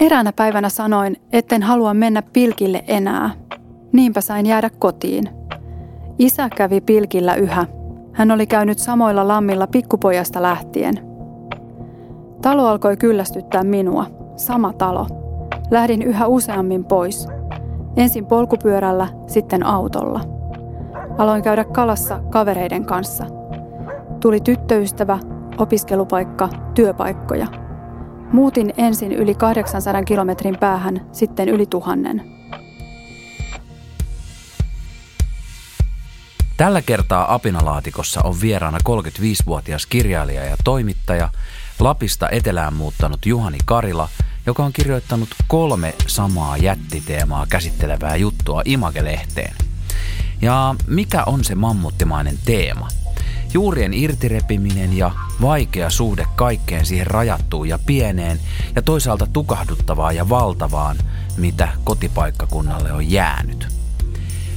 Eräänä 0.00 0.32
päivänä 0.32 0.68
sanoin, 0.68 1.16
etten 1.32 1.62
halua 1.62 1.94
mennä 1.94 2.22
pilkille 2.32 2.84
enää. 2.86 3.30
Niinpä 3.92 4.20
sain 4.20 4.46
jäädä 4.46 4.70
kotiin. 4.78 5.24
Isä 6.18 6.48
kävi 6.56 6.80
pilkillä 6.80 7.34
yhä. 7.34 7.66
Hän 8.12 8.30
oli 8.30 8.46
käynyt 8.46 8.78
samoilla 8.78 9.28
lammilla 9.28 9.66
pikkupojasta 9.66 10.42
lähtien. 10.42 10.94
Talo 12.42 12.66
alkoi 12.66 12.96
kyllästyttää 12.96 13.64
minua. 13.64 14.06
Sama 14.36 14.72
talo. 14.72 15.06
Lähdin 15.70 16.02
yhä 16.02 16.26
useammin 16.26 16.84
pois. 16.84 17.28
Ensin 17.96 18.26
polkupyörällä, 18.26 19.08
sitten 19.26 19.66
autolla. 19.66 20.20
Aloin 21.18 21.42
käydä 21.42 21.64
kalassa 21.64 22.20
kavereiden 22.30 22.84
kanssa. 22.84 23.26
Tuli 24.20 24.40
tyttöystävä, 24.40 25.18
opiskelupaikka, 25.60 26.48
työpaikkoja– 26.74 27.46
Muutin 28.32 28.72
ensin 28.76 29.12
yli 29.12 29.34
800 29.34 30.04
kilometrin 30.04 30.58
päähän, 30.60 31.06
sitten 31.12 31.48
yli 31.48 31.66
tuhannen. 31.66 32.22
Tällä 36.56 36.82
kertaa 36.82 37.34
Apinalaatikossa 37.34 38.20
on 38.24 38.40
vieraana 38.40 38.78
35-vuotias 38.88 39.86
kirjailija 39.86 40.44
ja 40.44 40.56
toimittaja, 40.64 41.28
Lapista 41.80 42.28
etelään 42.30 42.74
muuttanut 42.74 43.26
Juhani 43.26 43.58
Karila, 43.64 44.08
joka 44.46 44.64
on 44.64 44.72
kirjoittanut 44.72 45.28
kolme 45.48 45.94
samaa 46.06 46.56
jättiteemaa 46.56 47.46
käsittelevää 47.48 48.16
juttua 48.16 48.62
Image-lehteen. 48.64 49.54
Ja 50.42 50.74
mikä 50.86 51.24
on 51.24 51.44
se 51.44 51.54
mammuttimainen 51.54 52.38
teema– 52.44 52.88
Juurien 53.54 53.94
irtirepiminen 53.94 54.96
ja 54.96 55.10
vaikea 55.42 55.90
suhde 55.90 56.26
kaikkeen 56.36 56.86
siihen 56.86 57.06
rajattuun 57.06 57.68
ja 57.68 57.78
pieneen 57.86 58.40
ja 58.76 58.82
toisaalta 58.82 59.26
tukahduttavaan 59.32 60.16
ja 60.16 60.28
valtavaan, 60.28 60.96
mitä 61.36 61.68
kotipaikkakunnalle 61.84 62.92
on 62.92 63.10
jäänyt. 63.10 63.68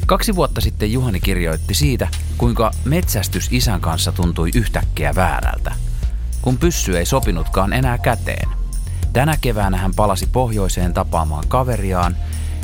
Kaksi 0.06 0.36
vuotta 0.36 0.62
sitten 0.62 0.94
Juhani 0.94 1.20
kirjoitti 1.20 1.74
siitä, 1.74 2.08
kuinka 2.38 2.72
metsästys 2.86 3.48
isän 3.52 3.82
kanssa 3.82 4.12
tuntui 4.12 4.50
yhtäkkiä 4.56 5.16
väärältä, 5.16 5.72
kun 6.42 6.58
pyssy 6.58 6.98
ei 6.98 7.06
sopinutkaan 7.06 7.74
enää 7.74 7.98
käteen. 7.98 8.50
Tänä 9.14 9.38
keväänä 9.42 9.78
hän 9.78 9.94
palasi 9.96 10.28
pohjoiseen 10.32 10.94
tapaamaan 10.94 11.48
kaveriaan, 11.48 12.18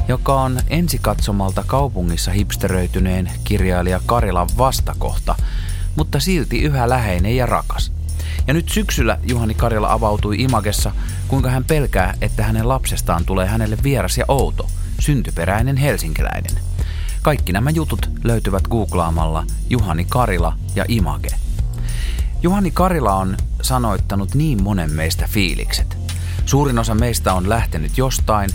joka 0.08 0.42
on 0.42 0.60
ensikatsomalta 0.68 1.64
kaupungissa 1.68 2.32
hipsteröityneen 2.32 3.32
kirjailija 3.44 4.02
Karilan 4.06 4.50
vastakohta– 4.58 5.36
mutta 6.00 6.20
silti 6.20 6.62
yhä 6.62 6.90
läheinen 6.90 7.36
ja 7.36 7.46
rakas. 7.46 7.92
Ja 8.48 8.54
nyt 8.54 8.70
syksyllä 8.70 9.18
Juhani 9.24 9.54
Karjala 9.54 9.94
avautui 9.94 10.36
Imagessa, 10.42 10.92
kuinka 11.28 11.50
hän 11.50 11.64
pelkää, 11.64 12.14
että 12.22 12.44
hänen 12.44 12.70
lapsestaan 12.70 13.26
tulee 13.26 13.48
hänelle 13.48 13.78
vieras 13.84 14.18
ja 14.18 14.26
outo, 14.28 14.70
syntyperäinen 15.00 15.78
helsinkiläinen. 15.78 16.52
Kaikki 17.22 17.54
nämä 17.54 17.70
jutut 17.70 18.10
löytyvät 18.24 18.68
googlaamalla 18.68 19.46
Juhani 19.70 20.06
Karila 20.10 20.54
ja 20.76 20.86
Image. 20.88 21.30
Juhani 22.44 22.72
Karila 22.72 23.16
on 23.16 23.38
sanoittanut 23.62 24.36
niin 24.36 24.64
monen 24.64 24.92
meistä 24.92 25.28
fiilikset. 25.30 25.98
Suurin 26.46 26.80
osa 26.80 26.96
meistä 26.96 27.34
on 27.34 27.50
lähtenyt 27.50 27.98
jostain, 27.98 28.50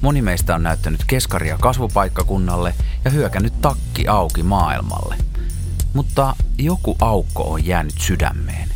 moni 0.00 0.22
meistä 0.22 0.54
on 0.54 0.62
näyttänyt 0.62 1.04
keskaria 1.06 1.58
kasvupaikkakunnalle 1.58 2.74
ja 3.04 3.10
hyökännyt 3.10 3.60
takki 3.60 4.08
auki 4.08 4.42
maailmalle– 4.42 5.16
mutta 5.94 6.36
joku 6.58 6.96
aukko 7.00 7.52
on 7.52 7.66
jäänyt 7.66 7.98
sydämeen. 7.98 8.68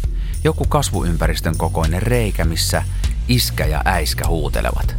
Joku 0.44 0.64
kasvuympäristön 0.68 1.56
kokoinen 1.56 2.02
reikä, 2.02 2.44
missä 2.44 2.82
iskä 3.28 3.66
ja 3.66 3.82
äiskä 3.84 4.26
huutelevat. 4.28 4.96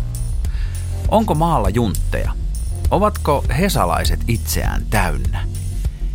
Onko 1.08 1.36
maalla 1.36 1.69
juntteja? 1.69 2.31
Ovatko 2.91 3.45
hesalaiset 3.58 4.20
itseään 4.27 4.86
täynnä? 4.89 5.48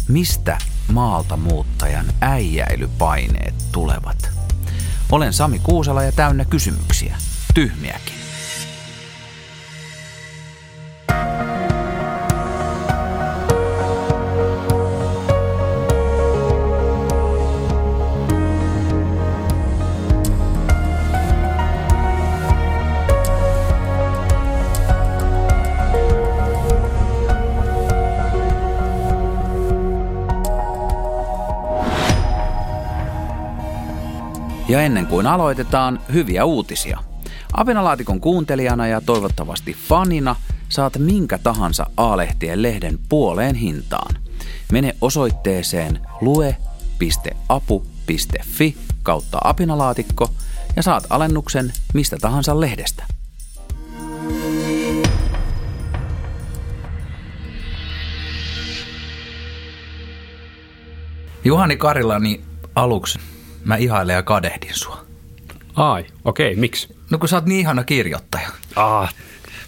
Mistä 0.09 0.59
maalta 0.93 1.37
muuttajan 1.37 2.06
äijäilypaineet 2.21 3.55
tulevat? 3.72 4.31
Olen 5.12 5.33
Sami 5.33 5.59
Kuusala 5.59 6.03
ja 6.03 6.12
täynnä 6.12 6.44
kysymyksiä. 6.44 7.16
Tyhmiäkin. 7.55 8.20
Ja 34.71 34.83
ennen 34.83 35.07
kuin 35.07 35.27
aloitetaan, 35.27 36.01
hyviä 36.13 36.45
uutisia. 36.45 36.99
Apinalaatikon 37.53 38.21
kuuntelijana 38.21 38.87
ja 38.87 39.01
toivottavasti 39.01 39.77
fanina 39.89 40.37
saat 40.69 40.99
minkä 40.99 41.39
tahansa 41.39 41.87
A-lehtien 41.97 42.63
lehden 42.63 42.99
puoleen 43.09 43.55
hintaan. 43.55 44.15
Mene 44.73 44.97
osoitteeseen 45.01 46.01
lue.apu.fi 46.21 46.67
kautta 49.03 49.39
apinalaatikko 49.45 50.31
ja 50.77 50.83
saat 50.83 51.07
alennuksen 51.11 51.73
mistä 51.95 52.17
tahansa 52.21 52.61
lehdestä. 52.61 53.05
Juhani 61.45 61.77
Karilani 61.77 62.41
aluksi 62.75 63.19
mä 63.65 63.76
ihailen 63.76 64.15
ja 64.15 64.22
kadehdin 64.22 64.75
sua. 64.75 65.04
Ai, 65.76 66.04
okei, 66.25 66.50
okay, 66.50 66.60
miksi? 66.60 66.97
No 67.10 67.19
kun 67.19 67.28
sä 67.28 67.37
oot 67.37 67.47
niin 67.47 67.60
ihana 67.60 67.84
kirjoittaja. 67.84 68.48
Ah. 68.76 69.15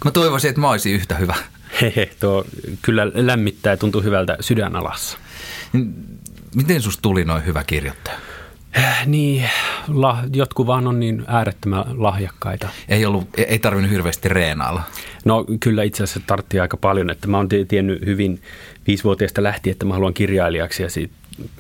Mä 0.05 0.11
toivoisin, 0.11 0.49
että 0.49 0.61
mä 0.61 0.71
olisin 0.71 0.95
yhtä 0.95 1.15
hyvä. 1.15 1.35
Hehe, 1.81 2.11
tuo 2.21 2.45
kyllä 2.83 3.11
lämmittää 3.15 3.73
ja 3.73 3.77
tuntuu 3.77 4.03
hyvältä 4.03 4.37
sydänalassa. 4.41 5.19
Miten 6.55 6.83
susta 6.83 7.03
tuli 7.03 7.25
noin 7.25 7.47
hyvä 7.47 7.65
kirjoittaja? 7.65 8.17
Äh, 8.79 9.07
niin, 9.07 9.51
la, 9.89 10.19
jotkut 10.33 10.67
vaan 10.67 10.87
on 10.87 11.01
niin 11.01 11.25
äärettömän 11.27 11.85
lahjakkaita. 11.97 12.69
Ei, 12.89 13.07
ollut, 13.07 13.29
ei 13.37 13.59
tarvinnut 13.59 13.91
hirveästi 13.91 14.29
reenailla. 14.29 14.83
No 15.25 15.45
kyllä 15.61 15.83
itse 15.83 16.03
asiassa 16.03 16.21
tartti 16.27 16.61
aika 16.61 16.77
paljon, 16.77 17.11
että 17.11 17.29
mä 17.29 17.37
oon 17.37 17.49
tiennyt 17.69 18.07
hyvin 18.07 18.43
viisivuotiaasta 18.87 19.43
lähtien, 19.43 19.73
että 19.73 19.87
mä 19.87 19.95
haluan 19.95 20.15
kirjailijaksi 20.15 20.83
ja 20.83 20.91
sit 20.91 21.11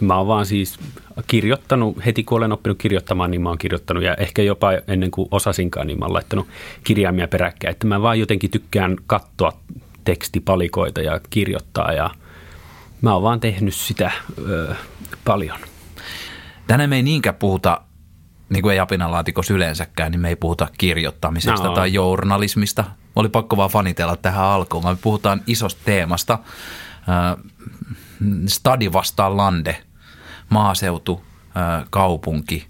mä 0.00 0.16
oon 0.18 0.26
vaan 0.26 0.46
siis 0.46 0.78
kirjoittanut, 1.26 2.04
heti 2.06 2.24
kun 2.24 2.38
olen 2.38 2.52
oppinut 2.52 2.78
kirjoittamaan, 2.78 3.30
niin 3.30 3.42
mä 3.42 3.48
oon 3.48 3.58
kirjoittanut 3.58 4.02
ja 4.02 4.14
ehkä 4.14 4.42
jopa 4.42 4.72
ennen 4.88 5.10
kuin 5.10 5.28
osasinkaan, 5.30 5.86
niin 5.86 5.98
mä 5.98 6.04
oon 6.04 6.14
laittanut 6.14 6.46
kirjaimia 6.84 7.28
peräkkäin. 7.28 7.72
Että 7.72 7.86
mä 7.86 8.02
vaan 8.02 8.18
jotenkin 8.18 8.50
tykkään 8.50 8.96
katsoa 9.06 9.52
tekstipalikoita 10.04 11.00
ja 11.00 11.20
kirjoittaa 11.30 11.92
ja 11.92 12.10
mä 13.02 13.12
oon 13.12 13.22
vaan 13.22 13.40
tehnyt 13.40 13.74
sitä 13.74 14.10
ö, 14.48 14.74
paljon. 15.24 15.58
Tänään 16.66 16.90
me 16.90 16.96
ei 16.96 17.02
niinkään 17.02 17.34
puhuta, 17.34 17.80
niin 18.48 18.62
kuin 18.62 18.72
ei 18.72 18.78
apinalaatikossa 18.78 19.54
yleensäkään, 19.54 20.12
niin 20.12 20.20
me 20.20 20.28
ei 20.28 20.36
puhuta 20.36 20.68
kirjoittamisesta 20.78 21.68
no. 21.68 21.74
tai 21.74 21.92
journalismista. 21.92 22.84
Oli 23.16 23.28
pakko 23.28 23.56
vaan 23.56 23.70
fanitella 23.70 24.16
tähän 24.16 24.44
alkuun. 24.44 24.84
Me 24.84 24.96
puhutaan 25.02 25.40
isosta 25.46 25.80
teemasta, 25.84 26.38
stadi 28.46 28.92
vastaan 28.92 29.36
lande, 29.36 29.82
maaseutu, 30.48 31.24
kaupunki, 31.90 32.66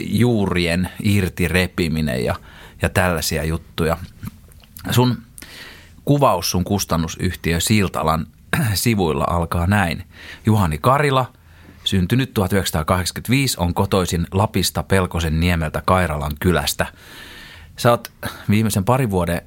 juurien 0.00 0.88
irti 1.02 1.48
repiminen 1.48 2.24
ja, 2.24 2.34
ja 2.82 2.88
tällaisia 2.88 3.44
juttuja. 3.44 3.96
Sun 4.90 5.22
kuvaus 6.04 6.50
sun 6.50 6.64
kustannusyhtiö 6.64 7.60
Siltalan 7.60 8.26
sivuilla 8.74 9.24
alkaa 9.28 9.66
näin. 9.66 10.04
Juhani 10.46 10.78
Karila, 10.78 11.32
syntynyt 11.84 12.34
1985, 12.34 13.56
on 13.60 13.74
kotoisin 13.74 14.26
Lapista 14.32 14.82
Pelkosen 14.82 15.40
niemeltä 15.40 15.82
Kairalan 15.84 16.32
kylästä. 16.40 16.86
Sä 17.76 17.90
oot 17.90 18.12
viimeisen 18.50 18.84
parin 18.84 19.10
vuoden 19.10 19.42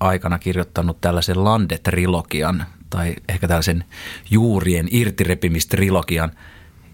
aikana 0.00 0.38
kirjoittanut 0.38 1.00
tällaisen 1.00 1.36
Lande-trilogian, 1.36 2.64
tai 2.90 3.14
ehkä 3.28 3.48
tällaisen 3.48 3.84
juurien 4.30 4.88
irtirepimistrilogian 4.90 6.30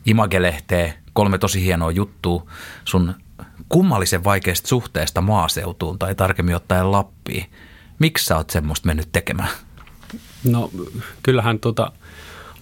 Imagelehtee, 0.06 0.94
kolme 1.12 1.38
tosi 1.38 1.64
hienoa 1.64 1.90
juttua 1.90 2.46
sun 2.84 3.14
kummallisen 3.68 4.24
vaikeasta 4.24 4.68
suhteesta 4.68 5.20
maaseutuun 5.20 5.98
tai 5.98 6.14
tarkemmin 6.14 6.56
ottaen 6.56 6.92
Lappiin. 6.92 7.44
Miksi 7.98 8.24
sä 8.24 8.36
oot 8.36 8.50
semmoista 8.50 8.86
mennyt 8.86 9.08
tekemään? 9.12 9.48
No 10.44 10.70
kyllähän 11.22 11.58
tota, 11.58 11.92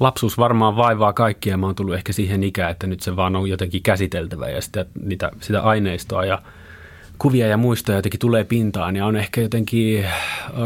lapsuus 0.00 0.38
varmaan 0.38 0.76
vaivaa 0.76 1.12
kaikkia. 1.12 1.56
Mä 1.56 1.66
oon 1.66 1.75
tullut 1.75 1.94
ehkä 1.94 2.12
siihen 2.12 2.44
ikään, 2.44 2.70
että 2.70 2.87
nyt 2.87 3.00
se 3.00 3.16
vaan 3.16 3.37
on 3.37 3.50
jotenkin 3.50 3.82
käsiteltävä 3.82 4.48
ja 4.48 4.60
sitä, 4.60 4.87
niitä, 5.02 5.30
sitä 5.40 5.62
aineistoa 5.62 6.25
ja 6.25 6.42
kuvia 7.19 7.46
ja 7.46 7.56
muistoja 7.56 7.99
jotenkin 7.99 8.20
tulee 8.20 8.44
pintaan 8.44 8.96
ja 8.96 9.06
on 9.06 9.16
ehkä 9.16 9.40
jotenkin 9.40 10.06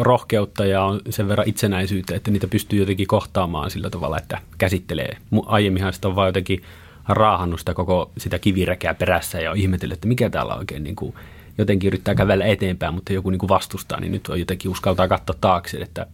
rohkeutta 0.00 0.66
ja 0.66 0.82
on 0.82 1.00
sen 1.10 1.28
verran 1.28 1.48
itsenäisyyttä, 1.48 2.16
että 2.16 2.30
niitä 2.30 2.48
pystyy 2.48 2.78
jotenkin 2.78 3.06
kohtaamaan 3.06 3.70
sillä 3.70 3.90
tavalla, 3.90 4.18
että 4.18 4.38
käsittelee. 4.58 5.16
Aiemminhan 5.46 5.92
sitä 5.92 6.08
on 6.08 6.16
vaan 6.16 6.28
jotenkin 6.28 6.62
raahannut 7.08 7.60
sitä 7.60 7.74
koko 7.74 8.10
sitä 8.18 8.38
kiviräkää 8.38 8.94
perässä 8.94 9.40
ja 9.40 9.50
on 9.50 9.56
ihmetellyt, 9.56 9.94
että 9.94 10.08
mikä 10.08 10.30
täällä 10.30 10.54
oikein 10.54 10.84
niin 10.84 10.96
kuin, 10.96 11.14
jotenkin 11.58 11.88
yrittää 11.88 12.14
kävellä 12.14 12.44
eteenpäin, 12.44 12.94
mutta 12.94 13.12
joku 13.12 13.30
niin 13.30 13.38
kuin 13.38 13.48
vastustaa, 13.48 14.00
niin 14.00 14.12
nyt 14.12 14.28
on 14.28 14.40
jotenkin 14.40 14.70
uskaltaa 14.70 15.08
katsoa 15.08 15.36
taakse, 15.40 15.76
että 15.76 16.06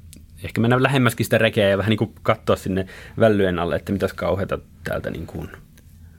ehkä 0.44 0.60
mennä 0.60 0.82
lähemmäskin 0.82 1.26
sitä 1.26 1.38
rekeä 1.38 1.68
ja 1.68 1.78
vähän 1.78 1.90
niin 1.90 1.98
kuin 1.98 2.14
katsoa 2.22 2.56
sinne 2.56 2.86
vällyen 3.18 3.58
alle, 3.58 3.76
että 3.76 3.92
mitäs 3.92 4.12
kauheita 4.12 4.58
täältä 4.84 5.10
niin 5.10 5.26
kuin 5.26 5.48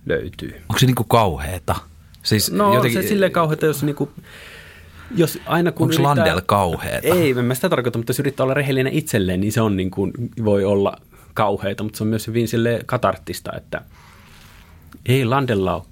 löytyy. 0.06 0.53
Onko 0.69 0.79
se 0.79 0.85
niin 0.85 0.95
kuin 0.95 1.07
kauheeta? 1.07 1.75
Siis 2.25 2.51
no 2.51 2.74
jotenkin... 2.74 3.01
se 3.01 3.07
silleen 3.07 3.31
kauheata, 3.31 3.66
jos 3.66 3.83
niin 3.83 3.95
kuin, 3.95 4.10
jos 5.16 5.39
aina 5.45 5.72
kun 5.72 5.83
Onko 5.83 5.94
yrittää, 5.94 6.07
Landel 6.07 6.42
kauheeta? 6.45 7.07
Ei, 7.07 7.31
en 7.39 7.45
mä 7.45 7.56
sitä 7.56 7.69
tarkoita, 7.69 8.00
mutta 8.00 8.10
jos 8.10 8.19
yrittää 8.19 8.44
olla 8.44 8.54
rehellinen 8.54 8.94
itselleen, 8.94 9.39
niin 9.39 9.51
se 9.51 9.62
on 9.62 9.75
niin 9.75 9.92
kuin, 9.92 10.12
voi 10.45 10.63
olla 10.63 10.98
kauheita, 11.33 11.83
mutta 11.83 11.98
se 11.98 12.04
on 12.04 12.07
myös 12.07 12.27
hyvin 12.27 12.48
sille 12.48 12.81
katarttista, 12.86 13.51
että 13.57 13.81
ei 15.06 15.25
Landella 15.25 15.75
ole 15.75 15.83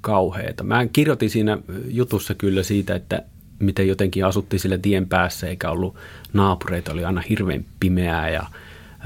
kauheita. 0.00 0.64
Mä 0.64 0.86
kirjoitin 0.86 1.30
siinä 1.30 1.58
jutussa 1.88 2.34
kyllä 2.34 2.62
siitä, 2.62 2.94
että 2.94 3.22
miten 3.58 3.88
jotenkin 3.88 4.24
asuttiin 4.24 4.60
sille 4.60 4.78
tien 4.78 5.08
päässä 5.08 5.46
eikä 5.46 5.70
ollut 5.70 5.96
naapureita, 6.32 6.92
oli 6.92 7.04
aina 7.04 7.22
hirveän 7.28 7.64
pimeää 7.80 8.30
ja 8.30 8.46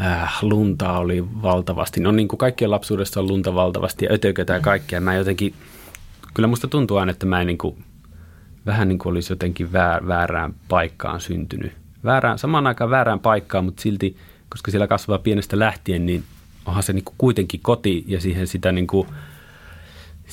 äh, 0.00 0.38
lunta 0.43 0.99
oli 0.99 1.25
valtavasti. 1.43 2.00
No 2.00 2.12
niin 2.12 2.29
kuin 2.29 2.38
kaikkien 2.38 2.70
lapsuudessa 2.70 3.20
on 3.20 3.29
lunta 3.29 3.55
valtavasti 3.55 4.05
ja 4.05 4.14
ötökötä 4.14 4.52
ja 4.52 4.61
kaikkea. 4.61 5.00
Mä 5.00 5.14
jotenkin, 5.14 5.55
kyllä 6.34 6.46
musta 6.46 6.69
tuntuu 6.69 6.96
aina, 6.96 7.12
että 7.12 7.26
mä 7.26 7.40
en 7.40 7.46
niin 7.46 7.58
kuin, 7.58 7.84
vähän 8.67 8.88
niin 8.88 8.99
kuin 8.99 9.11
olisi 9.11 9.32
jotenkin 9.32 9.73
väär, 9.73 10.06
väärään 10.06 10.55
paikkaan 10.69 11.20
syntynyt. 11.20 11.73
Väärään, 12.05 12.38
samaan 12.38 12.67
aikaan 12.67 12.90
väärään 12.90 13.20
paikkaan, 13.20 13.64
mutta 13.64 13.82
silti, 13.82 14.17
koska 14.49 14.70
siellä 14.70 14.87
kasvaa 14.87 15.19
pienestä 15.19 15.58
lähtien, 15.58 16.06
niin 16.06 16.25
onhan 16.67 16.82
se 16.82 16.93
niin 16.93 17.05
kuin 17.05 17.14
kuitenkin 17.19 17.61
koti 17.62 18.05
ja 18.06 18.20
siihen 18.20 18.46
sitä 18.46 18.73
niin 18.73 18.87
kuin– 18.87 19.08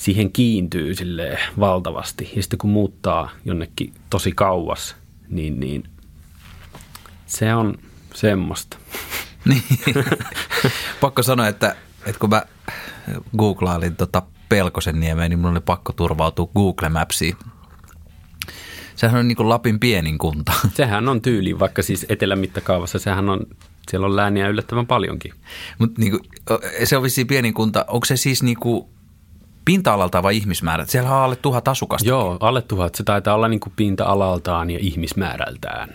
siihen 0.00 0.32
kiintyy 0.32 0.94
sille 0.94 1.38
valtavasti. 1.60 2.32
Ja 2.36 2.42
sitten 2.42 2.58
kun 2.58 2.70
muuttaa 2.70 3.30
jonnekin 3.44 3.94
tosi 4.10 4.32
kauas, 4.32 4.96
niin, 5.28 5.60
niin 5.60 5.84
se 7.26 7.54
on 7.54 7.74
semmoista. 8.14 8.76
Niin. 9.44 9.62
pakko 11.00 11.22
sanoa, 11.22 11.48
että, 11.48 11.76
että 12.06 12.18
kun 12.18 12.30
mä 12.30 12.42
googlailin 13.38 13.96
tota 13.96 14.22
Pelkosen 14.50 15.00
niemeä, 15.00 15.28
niin 15.28 15.38
mun 15.38 15.50
oli 15.50 15.60
pakko 15.60 15.92
turvautua 15.92 16.50
Google 16.54 16.88
Mapsiin. 16.88 17.36
Sehän 18.96 19.20
on 19.20 19.28
niin 19.28 19.36
kuin 19.36 19.48
Lapin 19.48 19.80
pienin 19.80 20.18
kunta. 20.18 20.52
Sehän 20.76 21.08
on 21.08 21.22
tyyli, 21.22 21.58
vaikka 21.58 21.82
siis 21.82 22.06
etelän 22.08 22.38
mittakaavassa 22.38 22.98
sehän 22.98 23.28
on, 23.28 23.40
siellä 23.90 24.06
on 24.06 24.16
lääniä 24.16 24.48
yllättävän 24.48 24.86
paljonkin. 24.86 25.32
Mutta 25.78 26.00
niin 26.00 26.18
se 26.84 26.96
on 26.96 27.02
vissiin 27.02 27.26
pienin 27.26 27.54
kunta. 27.54 27.84
Onko 27.88 28.04
se 28.04 28.16
siis 28.16 28.42
niin 28.42 28.56
kuin 28.56 28.84
pinta-alalta 29.64 30.22
vai 30.22 30.36
ihmismäärät? 30.36 30.90
Siellä 30.90 31.10
on 31.10 31.22
alle 31.22 31.36
tuhat 31.36 31.68
asukasta. 31.68 32.08
Joo, 32.08 32.36
alle 32.40 32.62
tuhat. 32.62 32.94
Se 32.94 33.02
taitaa 33.04 33.34
olla 33.34 33.48
niin 33.48 33.60
kuin 33.60 33.72
pinta-alaltaan 33.76 34.70
ja 34.70 34.78
ihmismäärältään. 34.82 35.94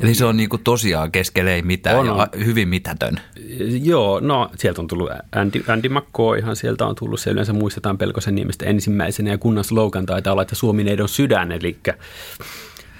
Eli 0.00 0.14
se 0.14 0.24
on 0.24 0.36
niin 0.36 0.48
kuin 0.48 0.62
tosiaan 0.64 1.12
keskellä 1.12 1.50
ei 1.50 1.62
mitään 1.62 1.98
on, 1.98 2.06
ja 2.06 2.28
hyvin 2.44 2.68
mitätön. 2.68 3.20
Joo, 3.82 4.20
no 4.20 4.50
sieltä 4.58 4.80
on 4.80 4.86
tullut 4.86 5.10
Andy, 5.32 5.64
Andy 5.68 5.88
McCoy, 5.88 6.38
ihan 6.38 6.56
sieltä 6.56 6.86
on 6.86 6.94
tullut. 6.94 7.20
Se 7.20 7.30
yleensä 7.30 7.52
muistetaan 7.52 7.98
Pelkosen 7.98 8.34
nimestä 8.34 8.64
ensimmäisenä 8.64 9.30
ja 9.30 9.38
kunnan 9.38 9.64
slogan 9.64 10.06
taitaa 10.06 10.32
olla, 10.32 10.42
että 10.42 10.54
Suomi 10.54 10.84
neidon 10.84 11.08
sydän, 11.08 11.52
eli 11.52 11.76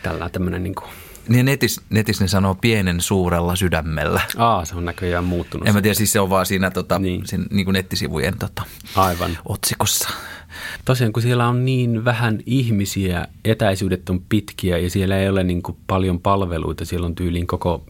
tällä 0.02 0.28
tämmöinen 0.28 0.62
niin 0.62 0.74
kuin 0.74 0.90
niin 1.28 1.46
netis, 1.46 1.80
netis 1.90 2.20
ne 2.20 2.28
sanoo 2.28 2.54
pienen 2.54 3.00
suurella 3.00 3.56
sydämellä. 3.56 4.20
Aa, 4.36 4.64
se 4.64 4.74
on 4.74 4.84
näköjään 4.84 5.24
muuttunut. 5.24 5.68
En 5.68 5.74
mä 5.74 5.82
tiedä, 5.82 5.94
siis 5.94 6.12
se 6.12 6.20
on 6.20 6.30
vaan 6.30 6.46
siinä, 6.46 6.70
tota, 6.70 6.98
niin. 6.98 7.26
Siinä, 7.26 7.44
niin 7.50 7.64
kuin 7.64 7.72
nettisivujen 7.72 8.38
tota, 8.38 8.62
Aivan. 8.94 9.38
otsikossa. 9.48 10.08
Tosiaan, 10.84 11.12
kun 11.12 11.22
siellä 11.22 11.48
on 11.48 11.64
niin 11.64 12.04
vähän 12.04 12.38
ihmisiä, 12.46 13.26
etäisyydet 13.44 14.10
on 14.10 14.20
pitkiä 14.28 14.78
ja 14.78 14.90
siellä 14.90 15.18
ei 15.18 15.28
ole 15.28 15.44
niin 15.44 15.62
kuin 15.62 15.76
paljon 15.86 16.20
palveluita, 16.20 16.84
siellä 16.84 17.06
on 17.06 17.14
tyyliin 17.14 17.46
koko 17.46 17.84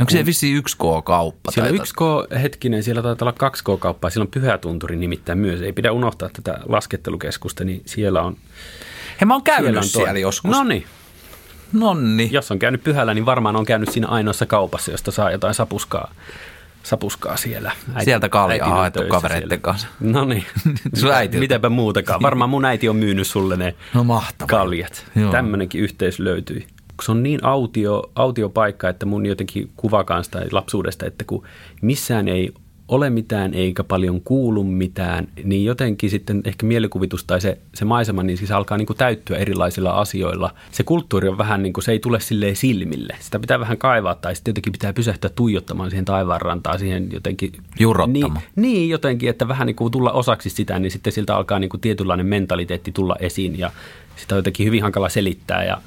Onko 0.00 0.10
se 0.10 0.26
vissi 0.26 0.60
1K-kauppa? 0.60 1.50
Siellä 1.50 1.70
on 1.70 1.78
1K, 1.78 2.38
hetkinen, 2.38 2.82
siellä 2.82 3.02
taitaa 3.02 3.28
olla 3.28 3.50
2K-kauppaa. 3.50 4.10
Siellä 4.10 4.24
on 4.24 4.30
Pyhätunturi 4.30 4.96
nimittäin 4.96 5.38
myös. 5.38 5.62
Ei 5.62 5.72
pidä 5.72 5.92
unohtaa 5.92 6.28
tätä 6.28 6.58
laskettelukeskusta, 6.68 7.64
niin 7.64 7.82
siellä 7.86 8.22
on... 8.22 8.36
He 9.20 9.26
mä 9.26 9.34
oon 9.34 9.42
käynyt 9.42 9.66
siellä, 9.66 9.80
on 9.80 9.84
siellä 9.84 10.18
joskus. 10.18 10.50
No 10.50 10.64
niin, 10.64 10.84
Nonni. 11.72 12.28
Jos 12.32 12.50
on 12.50 12.58
käynyt 12.58 12.84
pyhällä, 12.84 13.14
niin 13.14 13.26
varmaan 13.26 13.56
on 13.56 13.64
käynyt 13.64 13.88
siinä 13.88 14.08
ainoassa 14.08 14.46
kaupassa, 14.46 14.90
josta 14.90 15.10
saa 15.10 15.30
jotain 15.30 15.54
sapuskaa, 15.54 16.14
sapuskaa 16.84 17.36
siellä. 17.36 17.72
Äiti, 17.94 18.04
Sieltä 18.04 18.28
kaljaa 18.28 18.68
haettu 18.68 19.02
kavereiden 19.08 19.48
siellä. 19.48 19.62
kanssa. 19.62 19.88
No 20.00 20.24
niin. 20.24 20.44
Sun 21.00 21.12
äiti. 21.12 21.38
Mitäpä 21.38 21.68
muutakaan. 21.68 22.22
Varmaan 22.22 22.50
mun 22.50 22.64
äiti 22.64 22.88
on 22.88 22.96
myynyt 22.96 23.26
sulle 23.26 23.56
ne 23.56 23.74
no, 23.94 24.04
mahtavaa. 24.04 24.48
kaljat. 24.48 25.06
Joo. 25.16 25.30
Tämmöinenkin 25.32 25.80
yhteys 25.80 26.18
löytyi 26.18 26.66
se 27.02 27.10
on 27.12 27.22
niin 27.22 27.44
autio, 27.44 28.10
autiopaikka, 28.14 28.88
että 28.88 29.06
mun 29.06 29.26
jotenkin 29.26 29.70
kuvakaan 29.76 30.24
sitä 30.24 30.42
lapsuudesta, 30.52 31.06
että 31.06 31.24
kun 31.24 31.46
missään 31.82 32.28
ei 32.28 32.52
ole 32.88 33.10
mitään 33.10 33.54
eikä 33.54 33.84
paljon 33.84 34.20
kuulu 34.20 34.64
mitään, 34.64 35.28
niin 35.44 35.64
jotenkin 35.64 36.10
sitten 36.10 36.42
ehkä 36.44 36.66
mielikuvitus 36.66 37.24
tai 37.24 37.40
se, 37.40 37.58
se 37.74 37.84
maisema, 37.84 38.22
niin 38.22 38.38
siis 38.38 38.50
alkaa 38.50 38.78
niin 38.78 38.86
kuin 38.86 38.96
täyttyä 38.96 39.36
erilaisilla 39.36 39.90
asioilla. 39.90 40.54
Se 40.70 40.82
kulttuuri 40.82 41.28
on 41.28 41.38
vähän 41.38 41.62
niin 41.62 41.72
kuin, 41.72 41.84
se 41.84 41.92
ei 41.92 41.98
tule 41.98 42.20
silleen 42.20 42.56
silmille. 42.56 43.16
Sitä 43.20 43.38
pitää 43.38 43.60
vähän 43.60 43.78
kaivaa 43.78 44.14
tai 44.14 44.34
sitten 44.34 44.52
jotenkin 44.52 44.72
pitää 44.72 44.92
pysähtyä 44.92 45.30
tuijottamaan 45.34 45.90
siihen 45.90 46.04
taivaanrantaan, 46.04 46.78
siihen 46.78 47.12
jotenkin. 47.12 47.52
Jurottamaan. 47.78 48.42
Niin, 48.56 48.72
niin, 48.72 48.88
jotenkin, 48.88 49.30
että 49.30 49.48
vähän 49.48 49.66
niin 49.66 49.76
kuin 49.76 49.92
tulla 49.92 50.12
osaksi 50.12 50.50
sitä, 50.50 50.78
niin 50.78 50.90
sitten 50.90 51.12
siltä 51.12 51.36
alkaa 51.36 51.58
niin 51.58 51.70
kuin 51.70 51.80
tietynlainen 51.80 52.26
mentaliteetti 52.26 52.92
tulla 52.92 53.16
esiin 53.20 53.58
ja 53.58 53.70
sitä 54.16 54.34
on 54.34 54.38
jotenkin 54.38 54.66
hyvin 54.66 54.82
hankala 54.82 55.08
selittää 55.08 55.64
ja 55.64 55.80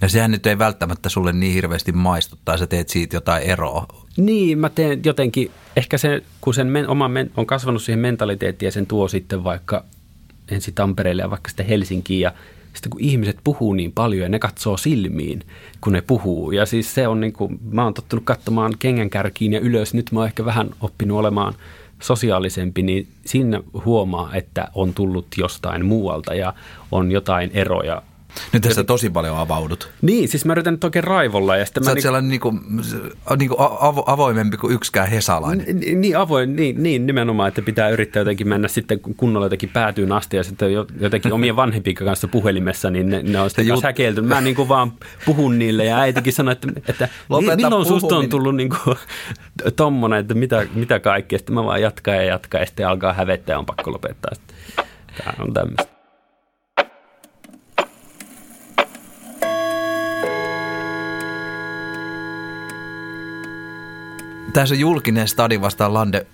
ja 0.00 0.08
sehän 0.08 0.30
nyt 0.30 0.46
ei 0.46 0.58
välttämättä 0.58 1.08
sulle 1.08 1.32
niin 1.32 1.54
hirveästi 1.54 1.92
maistu, 1.92 2.38
tai 2.44 2.58
sä 2.58 2.66
teet 2.66 2.88
siitä 2.88 3.16
jotain 3.16 3.42
eroa. 3.42 3.86
Niin, 4.16 4.58
mä 4.58 4.68
teen 4.68 5.00
jotenkin, 5.04 5.50
ehkä 5.76 5.98
se, 5.98 6.22
kun 6.40 6.54
sen 6.54 6.66
men, 6.66 6.88
oma 6.88 7.08
men, 7.08 7.30
on 7.36 7.46
kasvanut 7.46 7.82
siihen 7.82 7.98
mentaliteettiin 7.98 8.66
ja 8.66 8.72
sen 8.72 8.86
tuo 8.86 9.08
sitten 9.08 9.44
vaikka 9.44 9.84
ensi 10.48 10.72
Tampereelle 10.72 11.22
ja 11.22 11.30
vaikka 11.30 11.48
sitten 11.48 11.66
Helsinkiin 11.66 12.20
ja 12.20 12.32
sitten 12.72 12.90
kun 12.90 13.00
ihmiset 13.00 13.38
puhuu 13.44 13.72
niin 13.72 13.92
paljon 13.92 14.22
ja 14.22 14.28
ne 14.28 14.38
katsoo 14.38 14.76
silmiin, 14.76 15.42
kun 15.80 15.92
ne 15.92 16.00
puhuu. 16.00 16.52
Ja 16.52 16.66
siis 16.66 16.94
se 16.94 17.08
on 17.08 17.20
niin 17.20 17.32
kuin, 17.32 17.58
mä 17.70 17.84
oon 17.84 17.94
tottunut 17.94 18.24
katsomaan 18.24 18.72
kengänkärkiin 18.78 19.52
ja 19.52 19.60
ylös. 19.60 19.94
Nyt 19.94 20.12
mä 20.12 20.20
oon 20.20 20.26
ehkä 20.26 20.44
vähän 20.44 20.70
oppinut 20.80 21.18
olemaan 21.18 21.54
sosiaalisempi, 22.00 22.82
niin 22.82 23.06
siinä 23.24 23.60
huomaa, 23.84 24.34
että 24.34 24.68
on 24.74 24.94
tullut 24.94 25.26
jostain 25.36 25.86
muualta 25.86 26.34
ja 26.34 26.54
on 26.92 27.12
jotain 27.12 27.50
eroja 27.54 28.02
nyt 28.52 28.62
tässä 28.62 28.84
tosi 28.84 29.10
paljon 29.10 29.38
avaudut. 29.38 29.90
Niin, 30.02 30.28
siis 30.28 30.44
mä 30.44 30.52
yritän 30.52 30.74
nyt 30.74 30.84
oikein 30.84 31.04
raivolla. 31.04 31.56
Ja 31.56 31.64
sitten 31.64 31.84
Sä 31.84 31.88
mä 31.88 31.90
oot 31.90 31.94
niin... 31.94 32.02
sellainen 32.02 32.28
niinku, 32.28 32.54
niinku 33.38 33.56
avo, 33.58 34.04
avoimempi 34.06 34.56
kuin 34.56 34.74
yksikään 34.74 35.08
hesalainen. 35.08 35.80
Niin, 35.80 36.00
niin 36.00 36.18
avoin, 36.18 36.56
niin, 36.56 36.82
niin, 36.82 37.06
nimenomaan, 37.06 37.48
että 37.48 37.62
pitää 37.62 37.88
yrittää 37.88 38.20
jotenkin 38.20 38.48
mennä 38.48 38.68
sitten 38.68 39.00
kunnolla 39.16 39.46
jotenkin 39.46 39.68
päätyyn 39.68 40.12
asti 40.12 40.36
ja 40.36 40.44
sitten 40.44 40.68
jotenkin 41.00 41.32
omien 41.32 41.56
vanhempien 41.56 41.94
kanssa 41.94 42.28
puhelimessa, 42.28 42.90
niin 42.90 43.08
ne, 43.08 43.22
ne 43.22 43.40
on 43.40 43.50
sitten 43.50 43.66
jut... 43.66 43.82
häkeltynyt. 43.82 44.28
Mä 44.28 44.40
niin 44.40 44.56
kuin 44.56 44.68
vaan 44.68 44.92
puhun 45.24 45.58
niille 45.58 45.84
ja 45.84 45.98
äitikin 45.98 46.32
sanoi, 46.32 46.52
että, 46.52 46.68
että 46.88 47.08
milloin 47.56 47.86
susta 47.86 48.16
on 48.16 48.28
tullut 48.28 48.56
niin 48.56 48.70
kuin, 48.70 48.96
tommonen, 49.76 50.20
että 50.20 50.34
mitä, 50.34 50.66
mitä 50.74 51.00
kaikkea. 51.00 51.38
Sitten 51.38 51.54
mä 51.54 51.64
vaan 51.64 51.82
jatkan 51.82 52.14
ja 52.14 52.22
jatkan 52.22 52.60
ja 52.60 52.66
sitten 52.66 52.88
alkaa 52.88 53.12
hävettää 53.12 53.54
ja 53.54 53.58
on 53.58 53.66
pakko 53.66 53.92
lopettaa. 53.92 54.32
Tämä 55.16 55.32
on 55.38 55.52
tämmöistä. 55.52 55.91
Tässä 64.52 64.74
julkinen 64.74 65.28
stadi 65.28 65.60
vastaan 65.60 65.94
Lande 65.94 66.26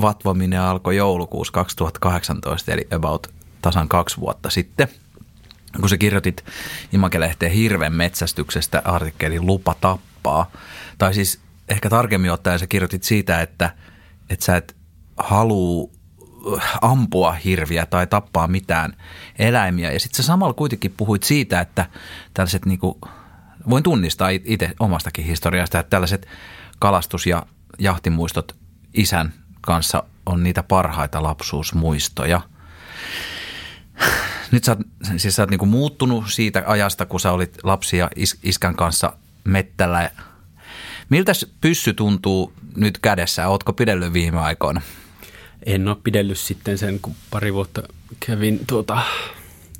vatvominen 0.00 0.60
alkoi 0.60 0.96
joulukuussa 0.96 1.52
2018, 1.52 2.72
eli 2.72 2.88
about 2.90 3.26
tasan 3.62 3.88
kaksi 3.88 4.20
vuotta 4.20 4.50
sitten. 4.50 4.88
Kun 5.80 5.88
sä 5.88 5.98
kirjoitit 5.98 6.44
Imakelehteen 6.92 7.52
hirven 7.52 7.92
metsästyksestä 7.92 8.82
artikkelin 8.84 9.46
Lupa 9.46 9.74
tappaa, 9.80 10.50
tai 10.98 11.14
siis 11.14 11.40
ehkä 11.68 11.90
tarkemmin 11.90 12.32
ottaen 12.32 12.58
sä 12.58 12.66
kirjoitit 12.66 13.02
siitä, 13.02 13.40
että, 13.40 13.70
että 14.30 14.44
sä 14.44 14.56
et 14.56 14.76
halua 15.16 15.90
ampua 16.82 17.32
hirviä 17.32 17.86
tai 17.86 18.06
tappaa 18.06 18.48
mitään 18.48 18.96
eläimiä. 19.38 19.92
Ja 19.92 20.00
sitten 20.00 20.16
sä 20.16 20.22
samalla 20.22 20.54
kuitenkin 20.54 20.94
puhuit 20.96 21.22
siitä, 21.22 21.60
että 21.60 21.86
tällaiset 22.34 22.66
niinku, 22.66 22.98
voin 23.70 23.82
tunnistaa 23.82 24.28
itse 24.28 24.70
omastakin 24.78 25.24
historiasta, 25.24 25.78
että 25.78 25.90
tällaiset 25.90 26.26
kalastus- 26.80 27.26
ja 27.26 27.46
jahtimuistot 27.78 28.56
isän 28.94 29.32
kanssa 29.60 30.02
on 30.26 30.42
niitä 30.42 30.62
parhaita 30.62 31.22
lapsuusmuistoja. 31.22 32.40
nyt 34.52 34.64
sä 34.64 34.72
oot, 34.72 34.78
siis 35.16 35.36
sä 35.36 35.42
oot 35.42 35.50
niinku 35.50 35.66
muuttunut 35.66 36.24
siitä 36.28 36.62
ajasta, 36.66 37.06
kun 37.06 37.20
sä 37.20 37.32
olit 37.32 37.58
lapsi 37.62 37.96
ja 37.96 38.10
is, 38.16 38.38
iskän 38.42 38.74
kanssa 38.76 39.12
mettällä. 39.44 40.10
Miltä 41.08 41.32
pyssy 41.60 41.94
tuntuu 41.94 42.52
nyt 42.76 42.98
kädessä? 42.98 43.48
Ootko 43.48 43.72
pidellyt 43.72 44.12
viime 44.12 44.40
aikoina? 44.40 44.80
En 45.66 45.88
ole 45.88 45.96
pidellyt 46.04 46.38
sitten 46.38 46.78
sen, 46.78 47.00
kun 47.00 47.14
pari 47.30 47.54
vuotta 47.54 47.82
kävin 48.26 48.60
tuota, 48.66 49.02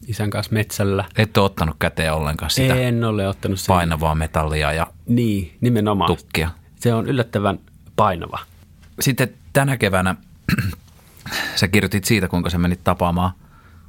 isän 0.07 0.31
kanssa 0.31 0.53
metsällä. 0.53 1.05
Et 1.17 1.37
ole 1.37 1.47
ottanut 1.47 1.77
käteen 1.79 2.13
ollenkaan 2.13 2.51
sitä 2.51 2.75
En 2.75 3.05
ole 3.05 3.29
ottanut 3.29 3.61
sen. 3.61 3.67
painavaa 3.67 4.15
metallia 4.15 4.73
ja 4.73 4.87
Niin, 5.07 5.57
nimenomaan. 5.61 6.07
tukkia. 6.17 6.51
Se 6.81 6.95
on 6.95 7.07
yllättävän 7.07 7.59
painava. 7.97 8.39
Sitten 9.01 9.35
tänä 9.53 9.77
keväänä 9.77 10.15
sä 11.61 11.69
kirjoitit 11.69 12.05
siitä, 12.05 12.29
kuinka 12.29 12.51
sä 12.51 12.59
menit 12.59 12.85
tapaamaan 12.85 13.33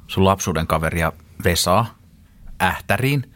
sun 0.06 0.24
lapsuuden 0.24 0.66
kaveria 0.66 1.12
Vesaa 1.44 1.98
Ähtäriin. 2.62 3.32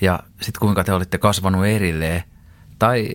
Ja 0.00 0.20
sitten 0.40 0.60
kuinka 0.60 0.84
te 0.84 0.92
olitte 0.92 1.18
kasvanut 1.18 1.66
erilleen. 1.66 2.22
Tai 2.78 3.12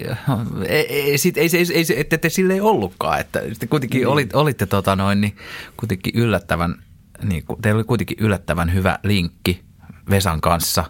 ei, 0.67 0.85
ei, 0.87 1.17
sit, 1.17 1.37
ei, 1.37 1.49
ei, 1.53 1.65
ei, 1.73 1.99
ette 1.99 2.17
te 2.17 2.29
silleen 2.29 2.63
ollutkaan, 2.63 3.19
että 3.19 3.39
kuitenkin 3.69 3.99
Niin. 3.99 4.07
olit, 4.07 4.35
olitte 4.35 4.65
tota 4.65 4.95
noin, 4.95 5.21
niin 5.21 5.35
kuitenkin 5.77 6.13
yllättävän, 6.15 6.83
niin, 7.23 7.43
teillä 7.61 7.77
oli 7.77 7.83
kuitenkin 7.83 8.17
yllättävän 8.19 8.73
hyvä 8.73 8.99
linkki 9.03 9.63
Vesan 10.09 10.41
kanssa. 10.41 10.83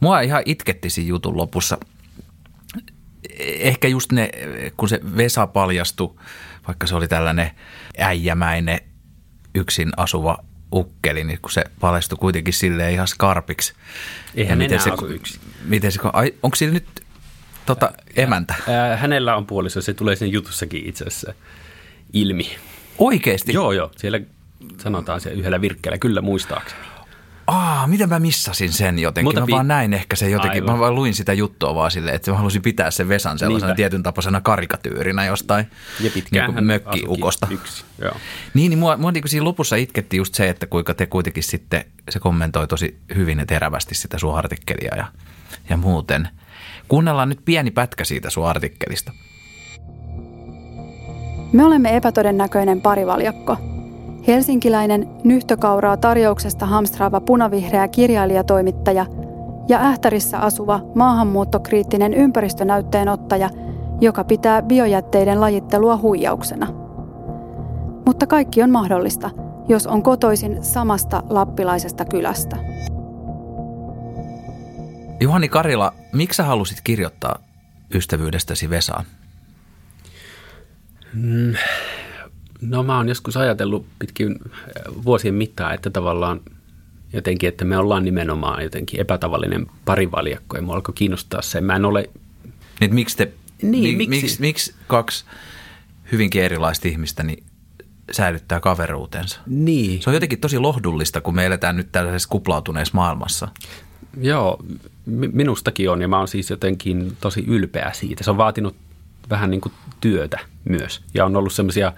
Mua 0.00 0.20
ihan 0.20 0.42
itketti 0.46 0.90
siinä 0.90 1.08
jutun 1.08 1.36
lopussa 1.36 1.78
ehkä 3.38 3.88
just 3.88 4.12
ne, 4.12 4.30
kun 4.76 4.88
se 4.88 5.00
Vesa 5.16 5.46
paljastui, 5.46 6.14
vaikka 6.66 6.86
se 6.86 6.94
oli 6.94 7.08
tällainen 7.08 7.50
äijämäinen 7.98 8.80
yksin 9.54 9.90
asuva 9.96 10.38
ukkeli, 10.72 11.24
niin 11.24 11.38
kun 11.42 11.50
se 11.50 11.64
paljastui 11.80 12.18
kuitenkin 12.18 12.54
silleen 12.54 12.92
ihan 12.92 13.08
skarpiksi. 13.08 13.74
Eihän 14.34 14.62
enää 14.62 14.78
se, 14.78 14.90
asu 14.90 15.06
yksin. 15.06 15.40
Miten 15.64 15.92
se, 15.92 16.00
ai, 16.12 16.34
onko 16.42 16.56
sillä 16.56 16.74
nyt 16.74 16.86
tota, 17.66 17.92
emäntä? 18.16 18.54
Ää, 18.68 18.96
hänellä 18.96 19.36
on 19.36 19.46
puoliso, 19.46 19.80
se 19.80 19.94
tulee 19.94 20.16
sen 20.16 20.32
jutussakin 20.32 20.86
itse 20.86 21.04
asiassa 21.04 21.34
ilmi. 22.12 22.56
Oikeesti? 22.98 23.52
Joo, 23.52 23.72
joo, 23.72 23.90
siellä 23.96 24.20
sanotaan 24.78 25.20
se 25.20 25.30
yhdellä 25.30 25.60
virkkeellä, 25.60 25.98
kyllä 25.98 26.20
muistaakseni. 26.20 26.87
Aa, 27.48 27.86
miten 27.86 28.08
mä 28.08 28.18
missasin 28.18 28.72
sen 28.72 28.98
jotenkin? 28.98 29.26
Mutta 29.26 29.40
mä 29.40 29.46
pi- 29.46 29.52
vaan 29.52 29.68
näin 29.68 29.94
ehkä 29.94 30.16
sen 30.16 30.30
jotenkin. 30.30 30.62
Aivan. 30.62 30.74
Mä 30.74 30.80
vaan 30.80 30.94
luin 30.94 31.14
sitä 31.14 31.32
juttua 31.32 31.74
vaan 31.74 31.90
silleen, 31.90 32.16
että 32.16 32.30
mä 32.30 32.36
halusin 32.36 32.62
pitää 32.62 32.90
sen 32.90 33.08
Vesan 33.08 33.38
sellaisena 33.38 33.68
Niinpä. 33.68 33.76
tietyn 33.76 34.02
tapaisena 34.02 34.40
karikatyyrinä 34.40 35.24
jostain 35.24 35.66
Ja 36.00 36.10
pitkään 36.10 36.46
niin 36.46 36.54
hän 36.54 36.64
mökkiukosta. 36.64 37.46
Yksi, 37.50 37.84
joo. 38.02 38.12
Niin, 38.54 38.70
niin 38.70 38.78
mua, 38.78 38.96
mua 38.96 39.12
niin 39.12 39.28
siinä 39.28 39.44
lopussa 39.44 39.76
itketti 39.76 40.16
just 40.16 40.34
se, 40.34 40.48
että 40.48 40.66
kuinka 40.66 40.94
te 40.94 41.06
kuitenkin 41.06 41.42
sitten, 41.42 41.84
se 42.10 42.18
kommentoi 42.18 42.66
tosi 42.66 42.98
hyvin 43.14 43.38
ja 43.38 43.46
terävästi 43.46 43.94
sitä 43.94 44.18
sun 44.18 44.38
artikkelia 44.38 44.96
ja, 44.96 45.06
ja 45.70 45.76
muuten. 45.76 46.28
Kuunnellaan 46.88 47.28
nyt 47.28 47.40
pieni 47.44 47.70
pätkä 47.70 48.04
siitä 48.04 48.30
sun 48.30 48.46
artikkelista. 48.48 49.12
Me 51.52 51.64
olemme 51.64 51.96
epätodennäköinen 51.96 52.80
parivaljakko. 52.80 53.77
Helsinkiläinen 54.28 55.08
nyhtökauraa 55.24 55.96
tarjouksesta 55.96 56.66
hamstraava 56.66 57.20
punavihreä 57.20 57.88
kirjailijatoimittaja 57.88 59.06
ja 59.68 59.80
Ähtärissä 59.80 60.38
asuva 60.38 60.80
maahanmuuttokriittinen 60.94 62.14
ympäristönäytteenottaja, 62.14 63.50
joka 64.00 64.24
pitää 64.24 64.62
biojätteiden 64.62 65.40
lajittelua 65.40 65.96
huijauksena. 65.96 66.66
Mutta 68.06 68.26
kaikki 68.26 68.62
on 68.62 68.70
mahdollista, 68.70 69.30
jos 69.68 69.86
on 69.86 70.02
kotoisin 70.02 70.64
samasta 70.64 71.22
lappilaisesta 71.30 72.04
kylästä. 72.04 72.56
Juhani 75.20 75.48
Karila, 75.48 75.94
miksi 76.12 76.36
sä 76.36 76.44
halusit 76.44 76.80
kirjoittaa 76.84 77.38
ystävyydestäsi 77.94 78.70
Vesaan? 78.70 79.04
No 82.60 82.82
mä 82.82 82.96
oon 82.96 83.08
joskus 83.08 83.36
ajatellut 83.36 83.86
pitkin 83.98 84.32
äh, 84.46 84.94
vuosien 85.04 85.34
mittaan, 85.34 85.74
että 85.74 85.90
tavallaan 85.90 86.40
jotenkin, 87.12 87.48
että 87.48 87.64
me 87.64 87.78
ollaan 87.78 88.04
nimenomaan 88.04 88.62
jotenkin 88.62 89.00
epätavallinen 89.00 89.66
parivaljakko 89.84 90.56
ja 90.56 90.62
mua 90.62 90.74
alkoi 90.74 90.94
kiinnostaa 90.94 91.42
se. 91.42 91.60
Mä 91.60 91.76
en 91.76 91.84
ole, 91.84 92.10
Niin, 92.80 92.94
miksi, 92.94 93.16
te, 93.16 93.32
Niin, 93.62 93.96
miksi? 93.98 94.08
miksi, 94.22 94.40
miksi 94.40 94.74
kaksi 94.86 95.24
hyvinkin 96.12 96.42
erilaista 96.42 96.88
ihmistä 96.88 97.22
niin 97.22 97.44
säilyttää 98.12 98.60
kaveruutensa? 98.60 99.40
niin, 99.46 100.02
Se 100.02 100.10
on 100.10 100.14
jotenkin 100.14 100.40
tosi 100.40 100.58
lohdullista, 100.58 101.20
kun 101.20 101.34
me 101.34 101.46
eletään 101.46 101.76
nyt 101.76 101.92
tällaisessa 101.92 102.28
kuplautuneessa 102.28 102.94
maailmassa. 102.94 103.48
joo, 104.20 104.58
mi- 105.06 105.28
minustakin 105.32 105.90
on 105.90 106.02
ja 106.02 106.08
mä 106.08 106.18
oon 106.18 106.28
siis 106.28 106.50
jotenkin 106.50 107.16
tosi 107.20 107.44
ylpeä 107.46 107.90
siitä. 107.94 108.24
Se 108.24 108.30
on 108.30 108.36
vaatinut 108.36 108.76
vähän 109.30 109.50
niin 109.50 109.60
kuin 109.60 109.72
työtä 110.00 110.38
myös 110.68 111.02
ja 111.14 111.24
on 111.24 111.36
ollut 111.36 111.52
semmoisia 111.52 111.92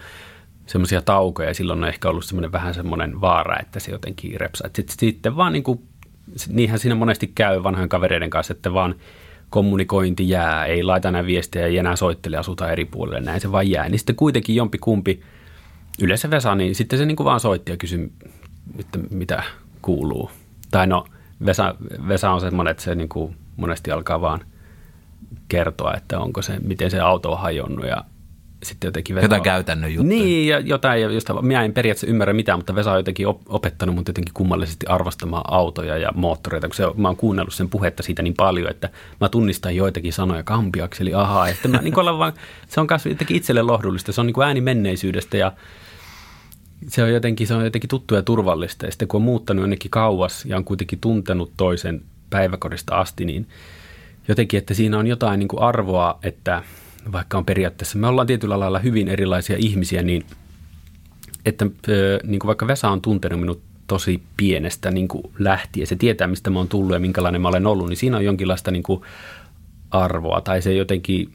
semmoisia 0.71 1.03
taukoja 1.03 1.49
ja 1.49 1.55
silloin 1.55 1.83
on 1.83 1.89
ehkä 1.89 2.09
ollut 2.09 2.25
semmoinen 2.25 2.53
vähän 2.53 2.75
semmoinen 2.75 3.21
vaara, 3.21 3.59
että 3.61 3.81
se 3.81 3.91
jotenkin 3.91 4.41
repsaa. 4.41 4.67
Et 4.67 4.77
sit, 4.77 4.91
sitten 4.99 5.37
vaan 5.37 5.53
niin 5.53 5.63
kuin, 5.63 5.83
niinhän 6.49 6.79
siinä 6.79 6.95
monesti 6.95 7.33
käy 7.35 7.63
vanhojen 7.63 7.89
kavereiden 7.89 8.31
kanssa, 8.31 8.53
että 8.53 8.73
vaan 8.73 8.95
kommunikointi 9.51 10.29
jää, 10.29 10.67
ei 10.67 10.83
laita 10.83 11.09
enää 11.09 11.27
viestejä, 11.27 11.67
ei 11.67 11.79
enää 11.79 11.97
soittele, 11.97 12.37
asutaan 12.37 12.73
eri 12.73 12.85
puolille, 12.85 13.21
näin 13.21 13.41
se 13.41 13.53
vaan 13.53 13.71
jää. 13.71 13.89
Niin 13.89 13.99
sitten 13.99 14.17
kuitenkin 14.17 14.57
jompi 14.57 14.79
kumpi, 14.79 15.23
yleensä 16.03 16.31
Vesa, 16.31 16.55
niin 16.55 16.75
sitten 16.75 16.99
se 16.99 17.07
niin 17.07 17.17
kuin 17.17 17.25
vaan 17.25 17.41
soitti 17.41 17.73
ja 17.73 17.77
kysyi, 17.77 18.13
että 18.79 18.99
mitä 19.11 19.43
kuuluu. 19.83 20.31
Tai 20.71 20.87
no, 20.87 21.07
Vesa, 21.47 21.75
Vesa 22.09 22.31
on 22.31 22.41
semmoinen, 22.41 22.71
että 22.71 22.83
se 22.83 22.95
niin 22.95 23.09
kuin 23.09 23.37
monesti 23.57 23.91
alkaa 23.91 24.21
vaan 24.21 24.41
kertoa, 25.49 25.95
että 25.95 26.21
onko 26.21 26.43
se, 26.43 26.59
miten 26.63 26.91
se 26.91 27.01
auto 27.01 27.33
on 27.33 27.41
hajonnut 27.41 27.87
ja 27.87 28.05
sitten 28.63 28.89
jotenkin 28.89 29.17
Vesa 29.17 29.25
Jotain 29.25 29.43
käytännön 29.43 29.95
juttuja. 29.95 30.19
Niin, 30.19 30.49
ja 30.49 30.61
jotain, 30.61 31.03
josta 31.03 31.43
minä 31.43 31.65
en 31.65 31.73
periaatteessa 31.73 32.07
ymmärrä 32.07 32.33
mitään, 32.33 32.59
mutta 32.59 32.75
Vesa 32.75 32.93
on 32.93 32.99
jotenkin 32.99 33.27
op- 33.27 33.43
opettanut 33.49 33.95
mut 33.95 34.09
jotenkin 34.09 34.35
kummallisesti 34.35 34.87
arvostamaan 34.87 35.45
autoja 35.49 35.99
ja 35.99 36.13
moottoreita, 36.15 36.69
kun 36.69 36.75
se, 36.75 36.85
mä 36.97 37.09
oon 37.09 37.17
kuunnellut 37.17 37.55
sen 37.55 37.69
puhetta 37.69 38.03
siitä 38.03 38.23
niin 38.23 38.35
paljon, 38.35 38.71
että 38.71 38.89
mä 39.21 39.29
tunnistan 39.29 39.77
joitakin 39.77 40.13
sanoja, 40.13 40.43
kampiakseli, 40.43 41.15
ahaa, 41.15 41.49
että 41.49 41.69
mä 41.69 41.79
niin 41.83 41.95
vaan, 41.95 42.33
se 42.69 42.81
on 42.81 42.87
myös 42.91 43.07
jotenkin 43.07 43.37
itselle 43.37 43.63
lohdullista, 43.63 44.13
se 44.13 44.21
on 44.21 44.27
niin 44.27 44.35
kuin 44.35 44.47
ääni 44.47 44.61
menneisyydestä 44.61 45.37
ja 45.37 45.53
se 46.89 47.03
on 47.03 47.13
jotenkin, 47.13 47.47
se 47.47 47.55
on 47.55 47.65
jotenkin 47.65 47.91
tuttu 47.91 48.15
ja 48.15 48.23
turvallista. 48.23 48.87
Ja 48.87 48.93
sitten 48.93 49.09
kun 49.09 49.19
on 49.19 49.23
muuttanut 49.23 49.63
jonnekin 49.63 49.91
kauas 49.91 50.45
ja 50.45 50.57
on 50.57 50.65
kuitenkin 50.65 51.01
tuntenut 51.01 51.53
toisen 51.57 52.03
päiväkodista 52.31 52.97
asti, 52.97 53.25
niin 53.25 53.49
jotenkin, 54.29 54.59
että 54.59 54.75
siinä 54.75 54.99
on 54.99 55.07
jotain 55.07 55.39
niin 55.39 55.49
kuin 55.49 55.63
arvoa, 55.63 56.19
että 56.23 56.63
vaikka 57.13 57.39
on 57.39 57.45
periaatteessa, 57.45 57.99
me 57.99 58.07
ollaan 58.07 58.27
tietyllä 58.27 58.61
lailla 58.61 58.79
hyvin 58.79 59.09
erilaisia 59.09 59.57
ihmisiä, 59.59 60.03
niin 60.03 60.25
että 61.45 61.67
niin 62.25 62.39
kuin 62.39 62.47
vaikka 62.47 62.67
Vesa 62.67 62.89
on 62.89 63.01
tuntenut 63.01 63.41
minut 63.41 63.63
tosi 63.87 64.23
pienestä 64.37 64.91
niin 64.91 65.09
kuin 65.09 65.25
lähtien, 65.39 65.87
se 65.87 65.97
tietää 65.97 66.27
mistä 66.27 66.51
mä 66.51 66.59
oon 66.59 66.69
tullut 66.69 66.93
ja 66.93 67.01
minkälainen 67.01 67.41
mä 67.41 67.49
olen 67.49 67.67
ollut, 67.67 67.89
niin 67.89 67.97
siinä 67.97 68.17
on 68.17 68.25
jonkinlaista 68.25 68.71
niin 68.71 68.83
kuin 68.83 69.03
arvoa 69.91 70.41
tai 70.41 70.63
se 70.63 70.75
jotenkin, 70.75 71.35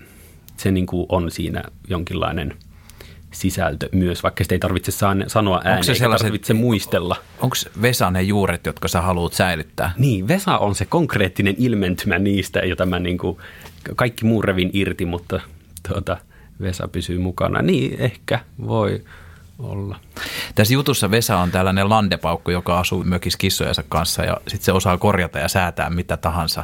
se 0.57 0.72
niin 0.72 0.86
kuin 0.86 1.05
on 1.10 1.31
siinä 1.31 1.63
jonkinlainen 1.88 2.53
sisältö 3.31 3.89
myös, 3.91 4.24
vaikka 4.24 4.43
sitä 4.43 4.55
ei 4.55 4.60
tarvitse 4.60 4.91
sanoa 5.27 5.62
ääneen, 5.63 5.84
se 5.84 5.91
eikä 5.91 6.00
sellaiset- 6.00 6.25
tarvitse 6.25 6.53
muistella. 6.53 7.15
Onko 7.39 7.55
Vesa 7.81 8.12
ne 8.12 8.22
juuret, 8.22 8.65
jotka 8.65 8.88
sä 8.88 9.01
haluat 9.01 9.34
säilyttää? 9.34 9.93
Niin, 9.98 10.27
Vesa 10.27 10.57
on 10.57 10.75
se 10.75 10.86
konkreettinen 10.86 11.55
ilmentymä 11.57 12.19
niistä, 12.19 12.60
jota 12.60 12.86
mä 12.86 13.00
niin 13.00 13.17
kuin, 13.17 13.38
kaikki 13.95 14.25
muu 14.25 14.41
revin 14.41 14.69
irti, 14.74 15.05
mutta 15.05 15.39
tuota, 15.88 16.18
Vesa 16.62 16.88
pysyy 16.88 17.20
mukana. 17.20 17.62
Niin, 17.62 18.01
ehkä 18.01 18.39
voi 18.68 19.04
olla. 19.60 20.00
Tässä 20.56 20.74
jutussa 20.74 21.12
Vesa 21.12 21.38
on 21.38 21.51
tällainen 21.51 21.89
landepaukku, 21.89 22.51
joka 22.51 22.80
asuu 22.80 23.04
mökissä 23.04 23.38
kissojensa 23.38 23.84
kanssa 23.89 24.24
ja 24.24 24.38
sitten 24.48 24.65
se 24.65 24.72
osaa 24.72 24.98
korjata 24.98 25.39
ja 25.39 25.48
säätää 25.48 25.89
mitä 25.89 26.18
tahansa. 26.18 26.63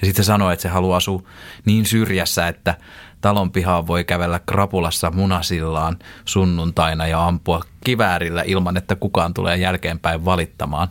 Ja 0.00 0.06
sitten 0.06 0.24
se 0.24 0.26
sanoo, 0.26 0.50
että 0.50 0.62
se 0.62 0.68
haluaa 0.68 0.96
asua 0.96 1.22
niin 1.64 1.86
syrjässä, 1.86 2.48
että 2.48 2.74
talon 3.20 3.52
pihaan 3.52 3.86
voi 3.86 4.04
kävellä 4.04 4.40
krapulassa 4.46 5.10
munasillaan 5.10 5.96
sunnuntaina 6.24 7.06
ja 7.06 7.26
ampua 7.26 7.62
kiväärillä 7.84 8.42
ilman, 8.46 8.76
että 8.76 8.96
kukaan 8.96 9.34
tulee 9.34 9.56
jälkeenpäin 9.56 10.24
valittamaan. 10.24 10.88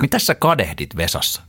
Mitä 0.00 0.18
sä 0.18 0.34
kadehdit 0.34 0.96
Vesassa? 0.96 1.42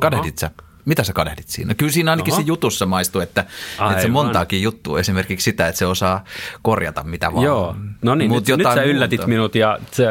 Kadehdit 0.00 0.38
sä? 0.38 0.50
Mitä 0.86 1.04
sä 1.04 1.12
kadehdit 1.12 1.48
siinä? 1.48 1.74
Kyllä 1.74 1.92
siinä 1.92 2.10
ainakin 2.10 2.32
Oho. 2.34 2.42
se 2.42 2.46
jutussa 2.46 2.86
maistuu, 2.86 3.20
että, 3.20 3.44
että 3.90 4.02
se 4.02 4.08
montaakin 4.08 4.62
juttua. 4.62 5.00
Esimerkiksi 5.00 5.44
sitä, 5.44 5.68
että 5.68 5.78
se 5.78 5.86
osaa 5.86 6.24
korjata 6.62 7.02
mitä 7.02 7.32
vaan. 7.32 7.44
Joo, 7.44 7.76
no 8.02 8.14
niin, 8.14 8.30
Mut 8.30 8.48
nyt, 8.48 8.58
nyt 8.58 8.68
sä 8.74 8.82
yllätit 8.82 9.20
muuta. 9.20 9.28
minut 9.28 9.54
ja 9.54 9.78
se, 9.90 10.04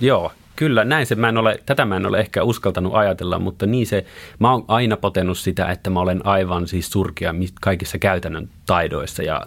joo, 0.00 0.32
kyllä 0.56 0.84
näin 0.84 1.06
se, 1.06 1.14
mä 1.14 1.28
en 1.28 1.38
ole, 1.38 1.62
tätä 1.66 1.84
mä 1.84 1.96
en 1.96 2.06
ole 2.06 2.18
ehkä 2.18 2.42
uskaltanut 2.42 2.94
ajatella, 2.94 3.38
mutta 3.38 3.66
niin 3.66 3.86
se, 3.86 4.04
mä 4.38 4.50
oon 4.50 4.64
aina 4.68 4.96
potenut 4.96 5.38
sitä, 5.38 5.66
että 5.66 5.90
mä 5.90 6.00
olen 6.00 6.26
aivan 6.26 6.68
siis 6.68 6.90
surkea 6.90 7.34
kaikissa 7.60 7.98
käytännön 7.98 8.48
taidoissa 8.66 9.22
ja 9.22 9.46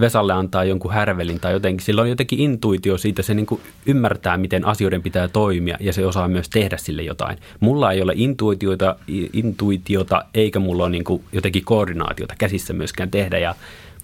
Vesalle 0.00 0.32
antaa 0.32 0.64
jonkun 0.64 0.92
härvelin 0.92 1.40
tai 1.40 1.52
jotenkin. 1.52 1.84
Sillä 1.84 2.02
on 2.02 2.08
jotenkin 2.08 2.40
intuitio 2.40 2.98
siitä, 2.98 3.22
se 3.22 3.34
niin 3.34 3.46
kuin 3.46 3.60
ymmärtää, 3.86 4.36
miten 4.36 4.64
asioiden 4.64 5.02
pitää 5.02 5.28
toimia 5.28 5.76
ja 5.80 5.92
se 5.92 6.06
osaa 6.06 6.28
myös 6.28 6.48
tehdä 6.48 6.76
sille 6.76 7.02
jotain. 7.02 7.38
Mulla 7.60 7.92
ei 7.92 8.02
ole 8.02 8.12
intuitiota, 8.16 8.96
intuitiota 9.32 10.24
eikä 10.34 10.58
mulla 10.58 10.84
ole 10.84 10.90
niin 10.90 11.04
kuin 11.04 11.22
jotenkin 11.32 11.64
koordinaatiota 11.64 12.34
käsissä 12.38 12.72
myöskään 12.72 13.10
tehdä 13.10 13.38
ja 13.38 13.54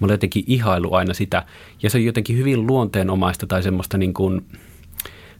mulla 0.01 0.13
on 0.13 0.15
jotenkin 0.15 0.45
ihailu 0.47 0.95
aina 0.95 1.15
sitä. 1.15 1.45
Ja 1.83 1.91
se 1.91 1.99
on 1.99 2.05
jotenkin 2.05 2.39
hyvin 2.39 2.67
luonteenomaista 2.67 3.47
tai 3.47 3.63
semmoista 3.63 3.99
niin 3.99 4.15
kuin, 4.15 4.45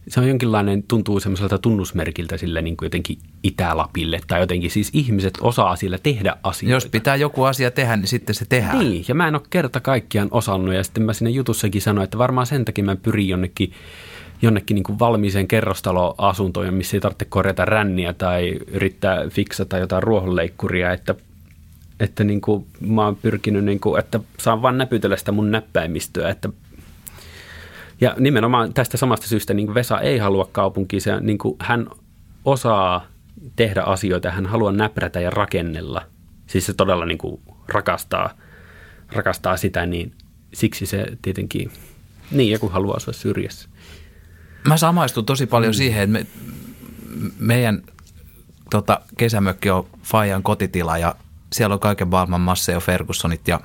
se 0.09 0.21
on 0.21 0.29
jonkinlainen, 0.29 0.83
tuntuu 0.83 1.21
semmoiselta 1.21 1.59
tunnusmerkiltä 1.59 2.37
sille 2.37 2.63
niin 2.63 2.77
kuin 2.77 2.87
jotenkin 2.87 3.19
Itä-Lapille 3.43 4.21
tai 4.27 4.41
jotenkin 4.41 4.71
siis 4.71 4.91
ihmiset 4.93 5.39
osaa 5.41 5.77
sillä 5.77 5.99
tehdä 6.03 6.37
asioita. 6.43 6.75
Jos 6.75 6.87
pitää 6.87 7.17
joku 7.17 7.45
asia 7.45 7.71
tehdä, 7.71 7.97
niin 7.97 8.09
sitten 8.09 8.35
se 8.35 8.45
tehdään. 8.49 8.79
Niin, 8.79 9.05
ja 9.09 9.15
mä 9.15 9.29
en 9.29 9.35
ole 9.35 9.43
kerta 9.51 9.81
kaikkiaan 9.81 10.29
osannut 10.31 10.75
ja 10.75 10.85
sitten 10.85 11.03
mä 11.03 11.13
sinne 11.13 11.31
jutussakin 11.31 11.83
sanoin, 11.83 12.05
että 12.05 12.19
varmaan 12.19 12.47
sen 12.47 12.65
takia 12.65 12.85
mä 12.85 12.97
pyrin 12.97 13.29
jonnekin 13.29 13.73
jonnekin 14.43 14.75
niin 14.75 14.85
kuin 14.85 14.99
valmiiseen 14.99 15.49
kerrostaloasuntoon, 15.49 16.75
missä 16.75 16.97
ei 16.97 17.01
tarvitse 17.01 17.25
korjata 17.25 17.65
ränniä 17.65 18.13
tai 18.13 18.59
yrittää 18.73 19.29
fiksata 19.29 19.79
jotain 19.79 20.03
ruohonleikkuria, 20.03 20.93
että, 20.93 21.15
että 22.01 22.25
niin 22.25 22.41
kuin 22.41 22.67
mä 22.81 23.05
oon 23.05 23.17
pyrkinyt, 23.17 23.65
niin 23.65 23.81
kuin, 23.81 23.99
että 23.99 24.21
saan 24.39 24.63
vaan 24.63 24.79
näpytellä 24.79 25.17
sitä 25.17 25.33
mun 25.33 25.51
näppäimistöä, 25.51 26.31
että 26.31 26.49
ja 28.05 28.15
nimenomaan 28.19 28.75
tästä 28.75 28.97
samasta 28.97 29.27
syystä 29.27 29.55
niin 29.55 29.75
Vesa 29.75 30.01
ei 30.01 30.19
halua 30.19 30.49
kaupunkiin. 30.53 31.03
Se, 31.03 31.21
niin 31.21 31.39
kuin 31.39 31.57
hän 31.61 31.87
osaa 32.45 33.07
tehdä 33.57 33.83
asioita, 33.83 34.31
hän 34.31 34.47
haluaa 34.47 34.73
näprätä 34.73 35.21
ja 35.21 35.31
rakennella. 35.31 36.03
Siis 36.47 36.67
se 36.67 36.75
todella 36.75 37.07
niin 37.07 37.19
kuin 37.19 37.41
rakastaa, 37.69 38.31
rakastaa 39.13 39.57
sitä, 39.57 39.87
niin 39.87 40.13
siksi 40.55 40.87
se 40.87 41.07
tietenkin, 41.23 41.71
niin 42.31 42.53
joku 42.53 42.69
haluaa 42.69 42.97
asua 42.97 43.13
syrjässä. 43.13 43.69
Mä 44.69 44.77
samaistun 44.77 45.27
tosi 45.27 45.47
paljon 45.47 45.73
mm. 45.73 45.77
siihen, 45.77 46.03
että 46.03 46.13
me, 46.13 46.27
meidän 47.39 47.83
tota, 48.71 49.01
kesämökki 49.17 49.71
on 49.71 49.87
Fajan 50.03 50.43
kotitila 50.43 50.99
ja 50.99 51.15
siellä 51.53 51.75
on 51.75 51.81
kaiken 51.81 52.09
maailman 52.09 52.41
Masseo 52.41 52.81
Fergusonit 52.81 53.49
ja 53.49 53.61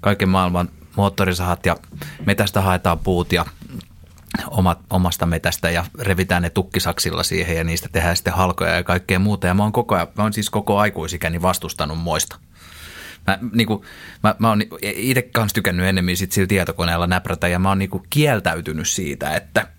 kaiken 0.00 0.28
maailman 0.28 0.68
moottorisahat 0.96 1.66
ja 1.66 1.76
metästä 2.26 2.60
haetaan 2.60 2.98
puut 2.98 3.32
ja 3.32 3.44
omat, 4.50 4.78
omasta 4.90 5.26
metästä 5.26 5.70
ja 5.70 5.84
revitään 6.00 6.42
ne 6.42 6.50
tukkisaksilla 6.50 7.22
siihen 7.22 7.56
ja 7.56 7.64
niistä 7.64 7.88
tehdään 7.92 8.16
sitten 8.16 8.32
halkoja 8.32 8.74
ja 8.74 8.84
kaikkea 8.84 9.18
muuta. 9.18 9.46
Ja 9.46 9.54
mä 9.54 9.62
oon, 9.62 9.72
koko 9.72 9.94
ajan, 9.94 10.08
mä 10.16 10.22
oon 10.22 10.32
siis 10.32 10.50
koko 10.50 10.78
aikuisikäni 10.78 11.42
vastustanut 11.42 11.98
moista. 11.98 12.36
Mä, 13.26 13.38
niin 13.52 13.66
kuin, 13.66 13.82
mä, 14.22 14.34
mä 14.38 14.48
oon 14.48 14.62
itse 14.82 15.22
kanssa 15.22 15.54
tykännyt 15.54 15.86
enemmän 15.86 16.16
sit 16.16 16.32
sillä 16.32 16.46
tietokoneella 16.46 17.06
näprätä 17.06 17.48
ja 17.48 17.58
mä 17.58 17.68
oon 17.68 17.78
niin 17.78 17.90
kuin 17.90 18.02
kieltäytynyt 18.10 18.88
siitä, 18.88 19.36
että– 19.36 19.66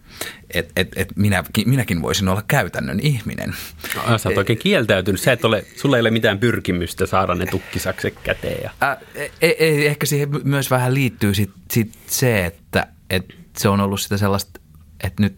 että 0.54 0.74
et, 0.76 0.88
et 0.96 1.08
minäkin, 1.16 1.70
minäkin 1.70 2.02
voisin 2.02 2.28
olla 2.28 2.44
käytännön 2.48 3.00
ihminen. 3.00 3.54
No, 3.96 4.18
sä 4.18 4.30
oot 4.30 4.38
oikein 4.38 4.60
kieltäytynyt. 4.60 5.22
Sä 5.22 5.32
et 5.32 5.46
ole, 5.46 5.66
sulla 5.76 5.98
ei 5.98 6.02
ole 6.02 6.12
mitään 6.12 6.40
pyrkimystä 6.40 7.06
saada 7.06 7.36
ne 7.36 7.46
tukkisakset 7.46 8.20
käteen. 8.24 8.64
Ja... 8.64 8.72
Ä, 8.88 8.98
ei, 9.42 9.56
ei, 9.60 9.88
ehkä 9.88 10.06
siihen 10.06 10.30
myös 10.44 10.72
vähän 10.72 10.94
liittyy 10.94 11.34
sit, 11.34 11.52
sit 11.72 11.94
se, 12.08 12.46
että 12.46 12.88
et 13.10 13.26
se 13.58 13.70
on 13.70 13.82
ollut 13.82 14.02
sitä 14.02 14.18
sellaista, 14.18 14.60
että 15.04 15.24
nyt 15.24 15.36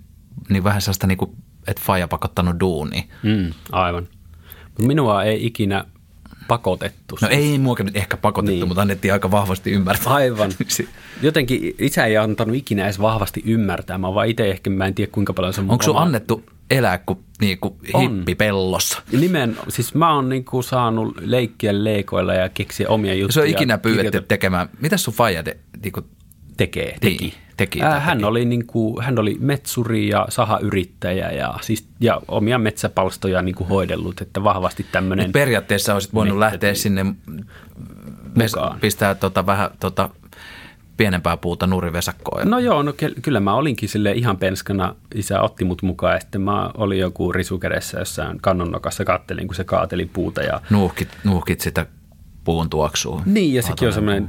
niin 0.50 0.63
vähän 0.63 0.81
sellaista, 0.81 1.07
niin 1.07 1.17
kuin, 1.17 1.31
että 1.67 1.81
faija 1.86 2.07
pakottanut 2.07 2.59
duuni. 2.59 3.09
Mm, 3.24 3.53
aivan. 3.71 4.07
Minua 4.79 5.24
ei 5.24 5.45
ikinä 5.45 5.86
pakotettu. 6.50 7.18
No 7.22 7.27
ei 7.27 7.58
muakin 7.58 7.86
nyt 7.86 7.96
ehkä 7.96 8.18
pakotettu, 8.18 8.51
niin. 8.51 8.68
mutta 8.68 8.82
annettiin 8.82 9.13
aika 9.13 9.32
vahvasti 9.32 9.72
ymmärtää. 9.72 10.13
Aivan. 10.13 10.51
Jotenkin 11.22 11.75
isä 11.79 12.06
ei 12.06 12.18
antanut 12.18 12.56
ikinä 12.56 12.84
edes 12.84 13.01
vahvasti 13.01 13.44
ymmärtää. 13.46 13.98
Mä 13.98 14.13
vaan 14.13 14.27
itse 14.27 14.51
ehkä, 14.51 14.70
mä 14.70 14.86
en 14.86 14.96
tiedä 14.96 15.12
kuinka 15.12 15.34
paljon 15.34 15.53
se 15.53 15.62
on 15.62 15.70
Onko 15.70 15.84
sun 15.84 15.98
annettu 15.98 16.44
elää 16.72 16.98
kuin, 16.98 17.20
niin 17.41 17.58
kuin 17.60 17.74
hippi 18.00 18.36
pellossa? 18.36 19.01
Nimen, 19.12 19.58
siis 19.70 19.94
mä 19.94 20.13
oon 20.13 20.29
niin 20.29 20.46
kuin 20.46 20.63
saanut 20.63 21.18
leikkiä 21.22 21.84
leikoilla 21.84 22.34
ja 22.34 22.50
keksiä 22.50 22.89
omia 22.89 23.13
juttuja. 23.13 23.34
Se 23.34 23.41
on 23.41 23.47
ikinä 23.47 23.78
pyydetty 23.78 24.21
tekemään. 24.28 24.69
Mitä 24.82 24.97
sun 24.97 25.13
faija 25.13 25.43
te, 25.43 25.58
niin 25.84 25.91
kuin 25.91 26.06
tekee, 26.58 26.97
teki? 27.02 27.17
Niin 27.17 27.34
teki? 27.60 27.82
Ää, 27.82 28.00
hän, 28.00 28.17
teki? 28.17 28.26
Oli 28.26 28.45
niin 28.45 28.67
kuin, 28.67 29.04
hän 29.04 29.19
oli 29.19 29.38
metsuri 29.39 30.10
ja 30.10 30.26
sahayrittäjä 30.30 31.32
ja, 31.32 31.54
siis, 31.62 31.88
ja 32.00 32.22
omia 32.28 32.58
metsäpalstoja 32.58 33.41
niin 33.41 33.56
kuin 33.56 33.67
hoidellut, 33.67 34.22
että 34.22 34.43
vahvasti 34.43 34.86
tämmöinen... 34.91 35.32
Periaatteessa 35.32 35.93
olisit 35.93 36.13
voinut 36.13 36.38
metodi. 36.38 36.52
lähteä 36.52 36.74
sinne 36.74 37.06
mukaan. 38.36 38.80
pistää 38.82 39.15
tota, 39.15 39.45
vähän 39.45 39.69
tota, 39.80 40.10
pienempää 40.98 41.38
puuta 41.38 41.67
nurivesakkoon. 41.67 42.50
No 42.50 42.60
joo, 42.60 42.84
no 42.84 42.93
kyllä 43.22 43.39
mä 43.39 43.54
olinkin 43.54 43.89
sille 43.89 44.12
ihan 44.12 44.38
penskana. 44.38 44.95
Isä 45.15 45.41
otti 45.41 45.65
mut 45.65 45.82
mukaan 45.82 46.13
ja 46.13 46.19
sitten 46.19 46.41
mä 46.41 46.72
olin 46.78 47.00
joku 47.00 47.32
risukädessä 47.32 48.00
jossain 48.00 48.38
kannonnokassa, 48.41 49.06
kattelin 49.06 49.48
kun 49.48 49.56
se 49.56 49.63
kaateli 49.63 50.06
puuta. 50.06 50.41
Ja... 50.41 50.62
Nuuhkit, 50.69 51.10
nuuhkit 51.24 51.62
sitä 51.62 51.86
puun 52.43 52.69
tuoksuu. 52.69 53.21
Niin, 53.25 53.54
ja 53.54 53.62
sekin 53.62 53.88
on 53.88 53.93
semmoinen, 53.93 54.28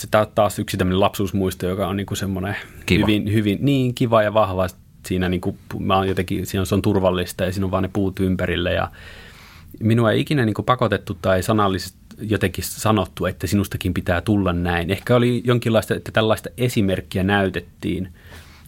se 0.00 0.08
taas 0.34 0.58
yksi 0.58 0.76
tämmöinen 0.76 1.00
lapsuusmuisto, 1.00 1.66
joka 1.66 1.88
on 1.88 1.96
niinku 1.96 2.14
semmoinen 2.14 2.56
kiva. 2.86 3.06
hyvin, 3.06 3.32
hyvin, 3.32 3.58
niin 3.60 3.94
kiva 3.94 4.22
ja 4.22 4.34
vahva. 4.34 4.66
Siinä, 5.06 5.28
niinku, 5.28 5.56
mä 5.78 5.96
oon 5.96 6.08
jotenkin, 6.08 6.46
siinä 6.46 6.60
on, 6.60 6.66
se 6.66 6.74
on 6.74 6.82
turvallista 6.82 7.44
ja 7.44 7.52
siinä 7.52 7.64
on 7.64 7.70
vaan 7.70 7.82
ne 7.82 7.90
puut 7.92 8.20
ympärillä 8.20 8.70
ja 8.70 8.90
minua 9.80 10.12
ei 10.12 10.20
ikinä 10.20 10.44
niinku 10.44 10.62
pakotettu 10.62 11.18
tai 11.22 11.42
sanallisesti 11.42 11.98
jotenkin 12.20 12.64
sanottu, 12.64 13.26
että 13.26 13.46
sinustakin 13.46 13.94
pitää 13.94 14.20
tulla 14.20 14.52
näin. 14.52 14.90
Ehkä 14.90 15.16
oli 15.16 15.42
jonkinlaista, 15.44 15.94
että 15.94 16.12
tällaista 16.12 16.50
esimerkkiä 16.56 17.22
näytettiin– 17.22 18.08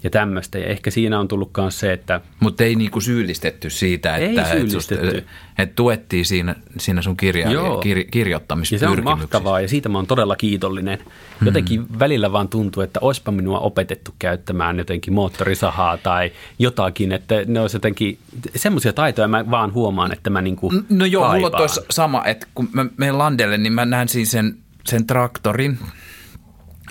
ja 0.05 0.11
tämmöistä. 0.11 0.59
Ja 0.59 0.67
ehkä 0.67 0.91
siinä 0.91 1.21
on 1.21 1.29
tullut 1.29 1.51
myös 1.57 1.81
se, 1.81 1.93
että... 1.93 2.21
Mutta 2.41 2.65
ei 2.65 2.75
niinku 2.75 3.01
syyllistetty 3.01 3.71
siitä, 3.71 4.17
että, 4.17 4.43
ei 4.43 4.59
syyllistetty. 4.59 5.09
että, 5.09 5.31
että 5.59 5.75
tuettiin 5.77 6.25
siinä, 6.25 6.55
siinä 6.79 7.03
sun 7.03 7.17
kirja, 7.17 7.49
kir, 7.83 8.05
kirjoittamispyrkimyksissä. 8.11 9.01
Ja 9.01 9.05
se 9.05 9.11
on 9.11 9.19
mahtavaa 9.19 9.61
ja 9.61 9.69
siitä 9.69 9.89
mä 9.89 9.99
oon 9.99 10.07
todella 10.07 10.37
kiitollinen. 10.37 10.99
Jotenkin 11.45 11.81
hmm. 11.81 11.99
välillä 11.99 12.33
vaan 12.33 12.49
tuntuu, 12.49 12.83
että 12.83 13.01
olisipa 13.03 13.33
minua 13.33 13.59
opetettu 13.59 14.15
käyttämään 14.19 14.79
jotenkin 14.79 15.13
moottorisahaa 15.15 15.97
tai 15.97 16.33
jotakin, 16.59 17.13
että 17.13 17.35
ne 17.47 17.61
olisi 17.61 17.77
jotenkin 17.77 18.19
semmoisia 18.57 18.93
taitoja 18.93 19.29
mä 19.29 19.51
vaan 19.51 19.73
huomaan, 19.73 20.13
että 20.13 20.31
mä 20.31 20.43
niinku 20.43 20.73
No 20.89 21.05
joo, 21.05 21.29
kaipaan. 21.29 21.53
mulla 21.53 21.65
on 21.65 21.85
sama, 21.91 22.25
että 22.25 22.47
kun 22.55 22.69
mä 22.73 22.87
menen 22.97 23.19
landelle, 23.19 23.59
niin 23.59 23.73
mä 23.73 23.85
näen 23.85 24.09
siinä 24.09 24.31
sen, 24.31 24.57
sen 24.87 25.07
traktorin, 25.07 25.79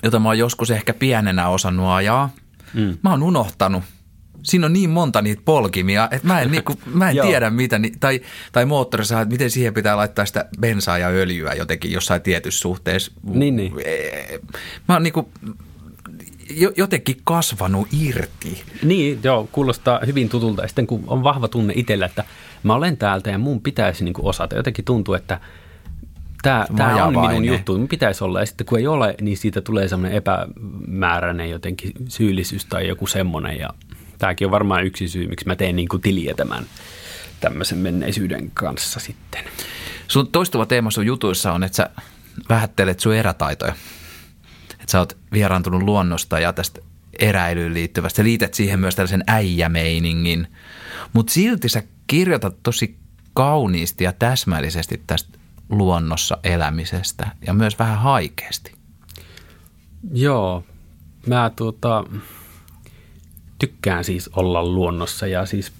jota 0.03 0.19
mä 0.19 0.29
oon 0.29 0.37
joskus 0.37 0.71
ehkä 0.71 0.93
pienenä 0.93 1.49
osannut 1.49 1.87
ajaa– 1.87 2.29
Mm. 2.73 2.97
Mä 3.01 3.09
oon 3.09 3.23
unohtanut. 3.23 3.83
Siinä 4.43 4.65
on 4.65 4.73
niin 4.73 4.89
monta 4.89 5.21
niitä 5.21 5.41
polkimia, 5.45 6.09
että 6.11 6.27
mä 6.27 6.41
en, 6.41 6.51
niinku, 6.51 6.73
mä 6.85 7.09
en 7.09 7.17
tiedä 7.27 7.49
mitä, 7.49 7.79
tai, 7.99 8.21
tai 8.51 8.65
moottorissa, 8.65 9.21
että 9.21 9.31
miten 9.31 9.51
siihen 9.51 9.73
pitää 9.73 9.97
laittaa 9.97 10.25
sitä 10.25 10.45
bensaa 10.59 10.97
ja 10.97 11.07
öljyä 11.07 11.53
jotenkin 11.53 11.91
jossain 11.91 12.21
tietyssä 12.21 12.61
suhteessa. 12.61 13.11
Niin, 13.23 13.55
niin. 13.55 13.73
Mä 14.89 14.95
oon 14.95 15.03
niinku, 15.03 15.29
jotenkin 16.77 17.17
kasvanut 17.23 17.87
irti. 18.01 18.63
Niin, 18.83 19.19
joo, 19.23 19.49
kuulostaa 19.51 19.99
hyvin 20.05 20.29
tutulta. 20.29 20.61
Ja 20.61 20.67
sitten 20.67 20.87
kun 20.87 21.03
on 21.07 21.23
vahva 21.23 21.47
tunne 21.47 21.73
itsellä, 21.75 22.05
että 22.05 22.23
mä 22.63 22.75
olen 22.75 22.97
täältä 22.97 23.29
ja 23.29 23.37
mun 23.37 23.61
pitäisi 23.61 24.03
niin 24.03 24.13
kuin 24.13 24.25
osata. 24.25 24.55
Jotenkin 24.55 24.85
tuntuu, 24.85 25.13
että 25.13 25.39
tämä, 26.43 26.65
tämä 26.75 27.05
on 27.05 27.27
minun 27.27 27.45
juttu, 27.45 27.87
pitäisi 27.87 28.23
olla. 28.23 28.39
Ja 28.39 28.45
sitten 28.45 28.65
kun 28.65 28.79
ei 28.79 28.87
ole, 28.87 29.15
niin 29.21 29.37
siitä 29.37 29.61
tulee 29.61 29.87
semmoinen 29.87 30.17
epämääräinen 30.17 31.49
jotenkin 31.49 31.91
syyllisyys 32.07 32.65
tai 32.65 32.87
joku 32.87 33.07
semmoinen. 33.07 33.59
Ja 33.59 33.69
tämäkin 34.17 34.47
on 34.47 34.51
varmaan 34.51 34.85
yksi 34.85 35.07
syy, 35.07 35.27
miksi 35.27 35.47
mä 35.47 35.55
teen 35.55 35.75
niin 35.75 35.87
kuin 35.87 36.01
tiliä 36.01 36.33
tämän 36.33 36.65
tämmöisen 37.39 37.77
menneisyyden 37.77 38.51
kanssa 38.53 38.99
sitten. 38.99 39.43
Sun 40.07 40.27
toistuva 40.27 40.65
teema 40.65 40.91
sun 40.91 41.05
jutuissa 41.05 41.53
on, 41.53 41.63
että 41.63 41.75
sä 41.75 41.89
vähättelet 42.49 42.99
sun 42.99 43.15
erätaitoja. 43.15 43.73
Että 44.71 44.91
sä 44.91 44.99
oot 44.99 45.17
vieraantunut 45.31 45.83
luonnosta 45.83 46.39
ja 46.39 46.53
tästä 46.53 46.81
eräilyyn 47.19 47.73
liittyvästä. 47.73 48.17
Sä 48.17 48.23
liität 48.23 48.53
siihen 48.53 48.79
myös 48.79 48.95
tällaisen 48.95 49.23
äijämeiningin. 49.27 50.47
Mutta 51.13 51.33
silti 51.33 51.69
sä 51.69 51.83
kirjoitat 52.07 52.55
tosi 52.63 52.97
kauniisti 53.33 54.03
ja 54.03 54.13
täsmällisesti 54.13 55.01
tästä 55.07 55.39
luonnossa 55.77 56.37
elämisestä 56.43 57.27
ja 57.47 57.53
myös 57.53 57.79
vähän 57.79 57.97
haikeasti. 57.97 58.73
Joo, 60.13 60.63
mä 61.27 61.51
tuota, 61.55 62.03
tykkään 63.59 64.03
siis 64.03 64.29
olla 64.35 64.65
luonnossa 64.65 65.27
ja 65.27 65.45
siis 65.45 65.71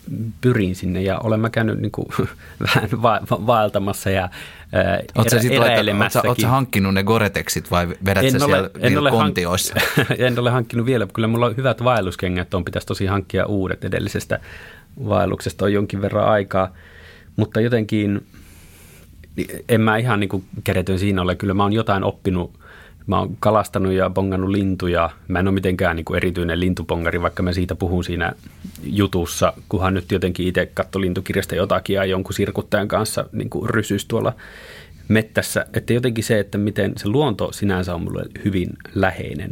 pyrin 0.41 0.75
sinne 0.75 1.01
ja 1.01 1.19
olen 1.19 1.39
mä 1.39 1.49
käynyt 1.49 1.79
niin 1.79 1.91
kuin, 1.91 2.07
vähän 2.67 2.89
va- 3.01 3.21
va- 3.31 3.47
vaeltamassa 3.47 4.09
ja 4.09 4.29
Oletko 5.15 5.35
erä, 5.51 5.65
Oletko 6.23 6.47
hankkinut 6.47 6.93
ne 6.93 7.03
Goretexit 7.03 7.71
vai 7.71 7.87
vedät 8.05 8.23
en 8.23 8.31
sä 8.31 8.45
ole, 8.45 8.55
siellä 8.55 8.69
en 8.79 8.97
ole 8.97 9.11
kontioissa? 9.11 9.73
Hank, 9.97 10.11
en 10.19 10.39
ole 10.39 10.51
hankkinut 10.51 10.85
vielä. 10.85 11.07
Kyllä 11.13 11.27
mulla 11.27 11.45
on 11.45 11.57
hyvät 11.57 11.83
vaelluskengät, 11.83 12.53
on 12.53 12.65
pitäisi 12.65 12.87
tosi 12.87 13.05
hankkia 13.05 13.45
uudet 13.45 13.85
edellisestä 13.85 14.39
vaelluksesta 15.07 15.65
on 15.65 15.73
jonkin 15.73 16.01
verran 16.01 16.27
aikaa. 16.29 16.73
Mutta 17.35 17.61
jotenkin 17.61 18.25
en 19.69 19.81
mä 19.81 19.97
ihan 19.97 20.19
niin 20.19 20.29
kuin 20.29 20.43
kädetön 20.63 20.99
siinä 20.99 21.21
ole. 21.21 21.35
Kyllä 21.35 21.53
mä 21.53 21.63
oon 21.63 21.73
jotain 21.73 22.03
oppinut 22.03 22.53
Mä 23.07 23.19
oon 23.19 23.37
kalastanut 23.39 23.93
ja 23.93 24.09
bongannut 24.09 24.49
lintuja. 24.49 25.09
Mä 25.27 25.39
en 25.39 25.47
ole 25.47 25.53
mitenkään 25.53 25.95
niin 25.95 26.15
erityinen 26.15 26.59
lintupongari, 26.59 27.21
vaikka 27.21 27.43
mä 27.43 27.53
siitä 27.53 27.75
puhun 27.75 28.03
siinä 28.03 28.33
jutussa, 28.83 29.53
kunhan 29.69 29.93
nyt 29.93 30.11
jotenkin 30.11 30.47
itse 30.47 30.65
katso 30.65 31.01
lintukirjasta 31.01 31.55
jotakin 31.55 31.93
ja 31.93 32.05
jonkun 32.05 32.33
sirkuttajan 32.33 32.87
kanssa 32.87 33.25
niin 33.31 33.49
kuin 33.49 33.69
rysys 33.69 34.05
tuolla 34.05 34.33
mettässä. 35.07 35.65
Että 35.73 35.93
jotenkin 35.93 36.23
se, 36.23 36.39
että 36.39 36.57
miten 36.57 36.93
se 36.97 37.07
luonto 37.07 37.51
sinänsä 37.51 37.95
on 37.95 38.03
mulle 38.03 38.25
hyvin 38.45 38.69
läheinen 38.95 39.51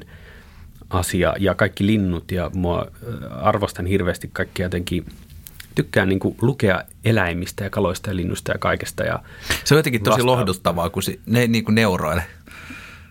asia 0.89 1.33
ja 1.39 1.55
kaikki 1.55 1.85
linnut 1.85 2.31
ja 2.31 2.51
mua 2.53 2.87
arvostan 3.41 3.85
hirveästi 3.85 4.29
kaikkia 4.33 4.65
jotenkin 4.65 5.05
tykkään 5.75 6.09
niin 6.09 6.19
kuin 6.19 6.35
lukea 6.41 6.83
eläimistä 7.05 7.63
ja 7.63 7.69
kaloista 7.69 8.09
ja 8.09 8.15
linnusta 8.15 8.51
ja 8.51 8.57
kaikesta. 8.57 9.03
Ja 9.03 9.19
se 9.63 9.73
on 9.73 9.79
jotenkin 9.79 10.03
tosi 10.03 10.13
vasta- 10.17 10.25
lohduttavaa, 10.25 10.89
kun 10.89 11.03
ne 11.25 11.47
niin 11.47 11.65
kuin 11.65 11.75
neuroille. 11.75 12.23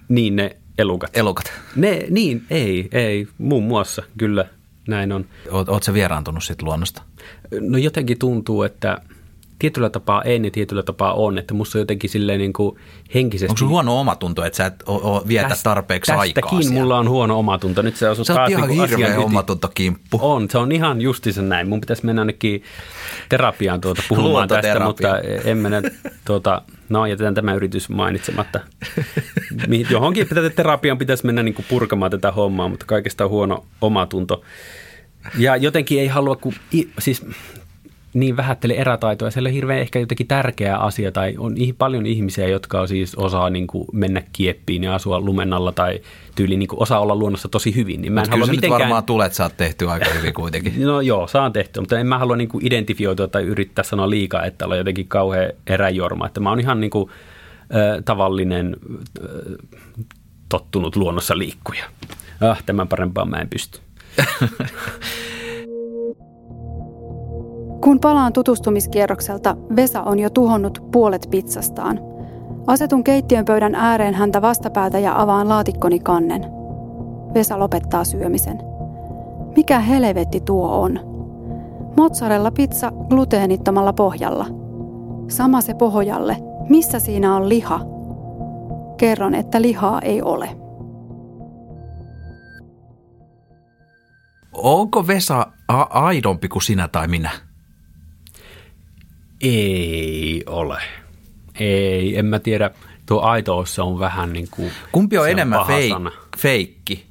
Niin, 0.09 0.37
ne 0.37 0.57
elukat. 0.79 1.17
Elukat. 1.17 1.53
Ne, 1.77 2.07
niin, 2.11 2.45
ei, 2.51 2.89
ei, 2.93 3.29
muun 3.39 3.65
muassa, 3.65 4.03
kyllä, 4.19 4.45
näin 4.89 5.13
on. 5.13 5.27
Oletko 5.51 5.93
vieraantunut 5.93 6.45
sitten 6.45 6.67
luonnosta? 6.67 7.03
No 7.61 7.79
jotenkin 7.79 8.19
tuntuu, 8.19 8.63
että 8.63 8.99
tietyllä 9.61 9.91
tapaa 9.91 10.23
en 10.23 10.45
ja 10.45 10.51
tietyllä 10.51 10.83
tapaa 10.83 11.15
on, 11.15 11.39
että 11.39 11.55
musta 11.55 11.79
on 11.79 11.81
jotenkin 11.81 12.11
silleen 12.11 12.39
niin 12.39 12.53
kuin 12.53 12.77
henkisesti... 13.15 13.51
Onko 13.51 13.59
sun 13.59 13.69
huono 13.69 14.01
omatunto, 14.01 14.45
että 14.45 14.57
sä 14.57 14.67
et 14.67 14.83
o, 14.87 14.95
o, 14.95 15.25
vietä 15.29 15.49
tästä, 15.49 15.65
tarpeeksi 15.65 16.13
aikaa 16.13 16.43
Tästäkin 16.43 16.63
siellä? 16.65 16.81
mulla 16.81 16.99
on 16.99 17.09
huono 17.09 17.39
omatunto. 17.39 17.83
Nyt 17.83 17.97
se 17.97 18.09
on 18.09 18.25
Sä 18.25 18.43
oot 18.43 18.51
ihan 18.51 18.69
niin 18.69 18.89
hirveä 18.89 19.19
omatuntokimppu. 19.19 20.19
On, 20.23 20.51
se 20.51 20.59
on 20.59 20.73
ihan 20.73 21.01
justiinsa 21.01 21.43
näin. 21.43 21.69
Mun 21.69 21.81
pitäisi 21.81 22.07
mennä 22.07 22.23
ainakin 22.23 22.63
terapiaan 23.29 23.81
tuota, 23.81 24.03
puhumaan 24.09 24.49
tästä, 24.49 24.81
mutta 24.81 25.19
en 25.45 25.59
mene 25.59 25.83
tuota, 26.25 26.63
No, 26.89 27.07
jätetään 27.07 27.35
tämä 27.35 27.55
yritys 27.55 27.89
mainitsematta. 27.89 28.61
Johonkin 29.91 30.29
tätä 30.29 30.51
terapian 30.51 30.99
pitäisi 30.99 31.27
mennä 31.27 31.43
niin 31.43 31.55
kuin 31.55 31.67
purkamaan 31.69 32.11
tätä 32.11 32.33
hommaa, 32.33 32.69
mutta 32.69 32.87
kaikesta 32.87 33.25
on 33.25 33.31
huono 33.31 33.65
omatunto. 33.81 34.43
Ja 35.39 35.57
jotenkin 35.57 36.01
ei 36.01 36.07
halua, 36.07 36.37
kun, 36.37 36.53
siis 36.99 37.27
niin 38.15 38.37
vähättele 38.37 38.75
erätaitoa. 38.75 39.31
Se 39.31 39.41
on 39.41 39.47
hirveän 39.47 39.81
ehkä 39.81 39.99
jotenkin 39.99 40.27
tärkeä 40.27 40.77
asia, 40.77 41.13
tai 41.13 41.35
on 41.39 41.55
paljon 41.79 42.07
ihmisiä, 42.07 42.49
jotka 42.49 42.87
siis 42.87 43.15
osaa 43.15 43.51
niin 43.51 43.67
kuin 43.67 43.87
mennä 43.93 44.23
kieppiin 44.33 44.85
ja 44.85 44.95
asua 44.95 45.21
lumennalla 45.21 45.73
tai 45.73 46.01
tyyli 46.35 46.57
niin 46.57 46.69
kuin 46.69 46.83
osaa 46.83 47.01
olla 47.01 47.17
luonnossa 47.17 47.49
tosi 47.49 47.75
hyvin. 47.75 48.03
Niin 48.03 48.13
mä 48.13 48.21
en 48.21 48.31
halua 48.31 48.45
kyllä 48.45 48.57
mitenkään... 48.57 48.81
varmaan 48.81 49.05
sä 49.33 49.43
oot 49.43 49.57
tehty 49.57 49.91
aika 49.91 50.11
hyvin 50.11 50.35
kuitenkin. 50.35 50.75
no 50.87 51.01
joo, 51.01 51.27
saan 51.27 51.53
tehty, 51.53 51.81
mutta 51.81 51.99
en 51.99 52.07
mä 52.07 52.19
halua 52.19 52.37
niin 52.37 52.49
kuin 52.49 52.67
identifioitua 52.67 53.29
tai 53.29 53.43
yrittää 53.43 53.85
sanoa 53.85 54.11
liikaa, 54.11 54.45
että 54.45 54.65
olla 54.65 54.77
jotenkin 54.77 55.09
kauhean 55.09 55.53
eräjorma. 55.67 56.27
Että 56.27 56.41
mä 56.41 56.51
oon 56.51 56.61
ihan 56.61 56.81
niin 56.81 56.91
kuin, 56.91 57.11
äh, 57.63 58.05
tavallinen, 58.05 58.77
äh, 59.25 59.31
tottunut 60.49 60.97
luonnossa 60.97 61.39
liikkuja. 61.39 61.85
Ah, 62.41 62.63
tämän 62.67 62.89
parempaan 62.89 63.31
mä 63.31 63.37
en 63.37 63.49
pysty. 63.49 63.81
Kun 67.81 68.01
palaan 68.01 68.33
tutustumiskierrokselta, 68.33 69.57
Vesa 69.77 70.03
on 70.03 70.19
jo 70.19 70.31
tuhonnut 70.31 70.89
puolet 70.93 71.29
pizzastaan. 71.31 72.01
Asetun 72.67 73.05
keittiön 73.05 73.45
pöydän 73.45 73.75
ääreen 73.75 74.15
häntä 74.15 74.43
vastapäätä 74.43 74.99
ja 74.99 75.21
avaan 75.23 75.49
laatikkoni 75.49 75.99
kannen. 75.99 76.43
Vesa 77.35 77.59
lopettaa 77.59 78.05
syömisen. 78.05 78.59
Mikä 79.57 79.81
helvetti 79.81 80.41
tuo 80.41 80.81
on? 80.81 81.01
Mozzarella 81.97 82.51
pizza 82.51 82.93
gluteenittomalla 83.09 83.93
pohjalla. 83.93 84.47
Sama 85.29 85.61
se 85.61 85.75
pohjalle. 85.75 86.37
Missä 86.69 86.99
siinä 86.99 87.37
on 87.37 87.49
liha? 87.49 87.81
Kerron, 88.97 89.35
että 89.35 89.63
lihaa 89.63 90.01
ei 90.01 90.23
ole. 90.23 90.57
Onko 94.53 95.07
Vesa 95.07 95.47
a- 95.69 95.83
aidompi 95.91 96.49
kuin 96.49 96.63
sinä 96.63 96.89
tai 96.89 97.09
minä? 97.09 97.31
Ei 99.41 100.43
ole. 100.47 100.83
Ei, 101.61 102.19
en 102.19 102.27
mä 102.27 102.39
tiedä. 102.39 102.71
Tuo 103.07 103.21
aitous 103.21 103.79
on 103.79 103.99
vähän 103.99 104.33
niin 104.33 104.49
kuin... 104.51 104.73
Kumpi 104.93 105.19
on 105.19 105.31
enemmän 105.31 105.61
feik- 105.61 106.13
feikki? 106.39 107.07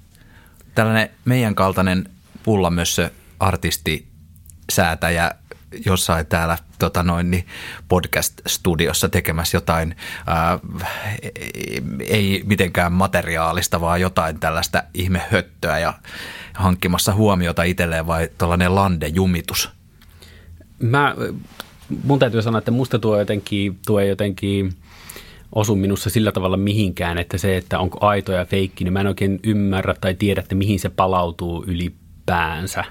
Tällainen 0.76 1.10
meidän 1.26 1.56
kaltainen 1.56 2.10
pullamössö 2.44 3.10
artisti 3.40 4.08
säätäjä 4.72 5.32
jossain 5.86 6.26
täällä 6.26 6.58
tota 6.80 7.04
noin, 7.04 7.32
niin 7.32 7.48
podcast-studiossa 7.88 9.10
tekemässä 9.10 9.58
jotain, 9.58 9.96
ää, 10.28 10.60
ei 12.08 12.44
mitenkään 12.46 12.94
materiaalista, 12.94 13.82
vaan 13.82 14.02
jotain 14.02 14.40
tällaista 14.40 14.84
ihmehöttöä 14.94 15.80
ja 15.80 15.94
hankkimassa 16.54 17.14
huomiota 17.14 17.64
itselleen 17.64 18.08
vai 18.08 18.30
tällainen 18.38 18.76
landejumitus? 18.76 19.70
Mä 20.80 21.16
mun 22.04 22.20
täytyy 22.20 22.42
sanoa, 22.42 22.60
että 22.60 22.72
musta 22.72 23.00
tuo 23.00 23.20
jotenkin, 23.20 23.78
tuo 23.86 24.00
jotenkin 24.00 24.74
osu 25.56 25.76
minussa 25.76 26.10
sillä 26.10 26.32
tavalla 26.32 26.58
mihinkään, 26.58 27.18
että 27.18 27.38
se, 27.38 27.58
että 27.58 27.80
onko 27.80 27.98
aito 28.02 28.32
ja 28.32 28.46
feikki, 28.46 28.84
niin 28.84 28.94
mä 28.94 29.02
en 29.02 29.08
oikein 29.08 29.40
ymmärrä 29.44 29.96
tai 30.02 30.14
tiedä, 30.14 30.42
että 30.42 30.56
mihin 30.56 30.80
se 30.80 30.90
palautuu 30.90 31.64
ylipäänsä. 31.68 32.84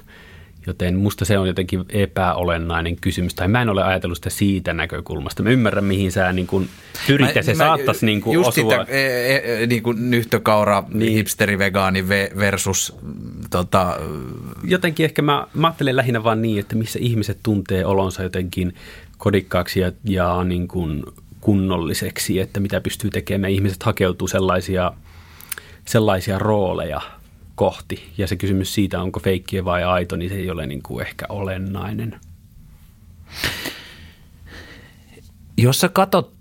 Joten 0.67 0.97
musta 0.97 1.25
se 1.25 1.39
on 1.39 1.47
jotenkin 1.47 1.85
epäolennainen 1.89 2.97
kysymys, 2.97 3.35
tai 3.35 3.49
mä 3.49 3.63
en 3.63 3.69
ole 3.69 3.85
ajatellut 3.85 4.19
sitä 4.19 4.31
siitä 4.31 4.75
näkökulmasta. 4.75 5.43
Mä 5.43 5.51
ymmärrän, 5.51 5.85
mihin 5.85 6.13
sä 6.13 6.33
niin 6.33 6.47
kuin 6.47 6.69
pyrit, 7.07 7.35
ja 7.35 7.43
se 7.43 7.53
mä, 7.53 7.59
saattaisi 7.59 8.07
niin 8.07 8.21
kuin 8.21 8.35
just 8.35 8.49
osua. 8.49 8.71
Sitä, 8.71 8.87
e, 8.93 9.63
e, 9.63 9.67
niin 9.67 9.83
kuin 9.83 10.11
nyhtökaura, 10.11 10.85
niin. 10.89 11.13
hipsteri, 11.13 11.59
vegaani 11.59 12.09
versus 12.39 12.97
tota... 13.51 13.97
Jotenkin 14.65 15.05
ehkä 15.05 15.23
mä, 15.23 15.47
mä 15.55 15.67
ajattelen 15.67 15.97
lähinnä 15.97 16.25
vaan 16.25 16.43
niin, 16.43 16.61
että 16.61 16.77
missä 16.77 16.99
ihmiset 17.03 17.39
tuntee 17.43 17.87
olonsa 17.87 18.23
jotenkin 18.23 18.75
kodikkaaksi 19.19 19.81
ja, 19.81 19.93
ja 20.05 20.45
niin 20.45 20.69
kuin 20.69 21.03
kunnolliseksi, 21.41 22.41
että 22.41 22.61
mitä 22.61 22.81
pystyy 22.81 23.11
tekemään. 23.11 23.53
Ihmiset 23.53 23.83
hakeutuu 23.83 24.29
sellaisia, 24.29 24.93
sellaisia 25.85 26.39
rooleja– 26.39 27.01
kohti. 27.59 28.13
Ja 28.19 28.27
se 28.27 28.37
kysymys 28.37 28.75
siitä, 28.75 29.03
onko 29.03 29.21
feikkiä 29.21 29.65
vai 29.65 29.85
aito, 29.85 30.17
niin 30.17 30.31
se 30.31 30.37
ei 30.37 30.51
ole 30.51 30.67
niin 30.67 30.83
kuin 30.83 31.07
ehkä 31.07 31.27
olennainen. 31.29 32.21
Jos 35.57 35.81
sä 35.81 35.89
katot, 35.89 36.35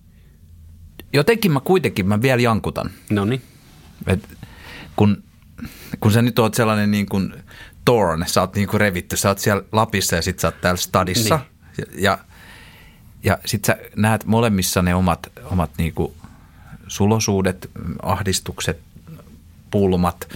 jotenkin 1.14 1.52
mä 1.52 1.60
kuitenkin, 1.60 2.08
mä 2.08 2.22
vielä 2.22 2.42
jankutan. 2.42 2.92
No 3.10 3.26
niin. 3.26 3.42
Kun, 4.96 5.24
kun 6.00 6.12
sä 6.12 6.22
nyt 6.22 6.40
oot 6.40 6.54
sellainen 6.54 6.92
niin 6.92 7.06
kuin 7.06 7.34
Torn, 7.86 8.24
sä 8.28 8.42
oot 8.42 8.56
niin 8.56 8.68
kuin 8.68 8.82
revitty, 8.82 9.18
sä 9.18 9.30
oot 9.30 9.40
siellä 9.40 9.64
Lapissa 9.72 10.16
ja 10.16 10.22
sit 10.22 10.40
sä 10.40 10.48
oot 10.48 10.62
täällä 10.62 10.78
stadissa. 10.78 11.40
Niin. 11.78 12.04
Ja, 12.04 12.18
ja 13.24 13.38
sit 13.46 13.66
sä 13.66 13.78
näet 13.96 14.26
molemmissa 14.26 14.82
ne 14.82 14.96
omat, 14.96 15.28
omat 15.44 15.72
niin 15.78 15.94
kuin 15.94 16.14
sulosuudet, 16.88 17.70
ahdistukset, 18.02 18.80
pulmat, 19.72 20.30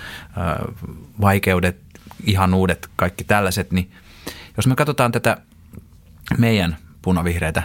vaikeudet, 1.21 1.77
ihan 2.23 2.53
uudet, 2.53 2.89
kaikki 2.95 3.23
tällaiset, 3.23 3.71
niin 3.71 3.91
jos 4.57 4.67
me 4.67 4.75
katsotaan 4.75 5.11
tätä 5.11 5.37
meidän 6.37 6.77
punavihreitä 7.01 7.63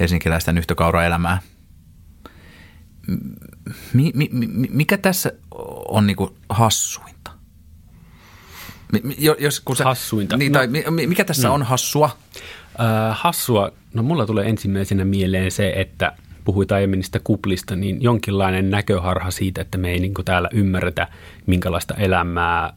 helsinkiläistä 0.00 0.52
nyhtökauraelämää, 0.52 1.38
mi, 3.92 4.12
mi, 4.14 4.28
mikä 4.70 4.98
tässä 4.98 5.32
on 5.88 6.06
niinku 6.06 6.36
hassuinta? 6.48 7.30
Jos, 9.38 9.60
kun 9.60 9.76
sä, 9.76 9.84
hassuinta? 9.84 10.36
Niin, 10.36 10.52
tai 10.52 10.66
no, 10.66 10.90
mikä 10.90 11.24
tässä 11.24 11.48
no. 11.48 11.54
on 11.54 11.62
hassua? 11.62 12.10
Äh, 12.80 13.18
hassua, 13.20 13.72
no 13.94 14.02
mulla 14.02 14.26
tulee 14.26 14.48
ensimmäisenä 14.48 15.04
mieleen 15.04 15.50
se, 15.50 15.72
että– 15.76 16.12
puhuit 16.46 16.72
aiemmin 16.72 16.98
niistä 16.98 17.20
kuplista, 17.24 17.76
niin 17.76 18.02
jonkinlainen 18.02 18.70
näköharha 18.70 19.30
siitä, 19.30 19.60
että 19.60 19.78
me 19.78 19.90
ei 19.90 19.98
niin 19.98 20.14
kuin 20.14 20.24
täällä 20.24 20.48
ymmärretä, 20.52 21.08
minkälaista 21.46 21.94
elämää 21.94 22.72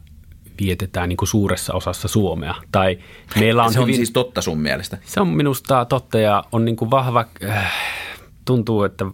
vietetään 0.60 1.08
niin 1.08 1.16
kuin 1.16 1.28
suuressa 1.28 1.74
osassa 1.74 2.08
Suomea. 2.08 2.54
Tai 2.72 2.98
meillä 3.38 3.64
on 3.64 3.72
se 3.72 3.80
hyvin, 3.80 3.92
on 3.92 3.96
siis 3.96 4.10
totta 4.10 4.42
sun 4.42 4.60
mielestä? 4.60 4.98
Se 5.04 5.20
on 5.20 5.28
minusta 5.28 5.84
totta 5.84 6.18
ja 6.18 6.44
on 6.52 6.64
niin 6.64 6.76
kuin 6.76 6.90
vahva, 6.90 7.24
äh, 7.44 7.72
tuntuu, 8.44 8.84
että 8.84 9.04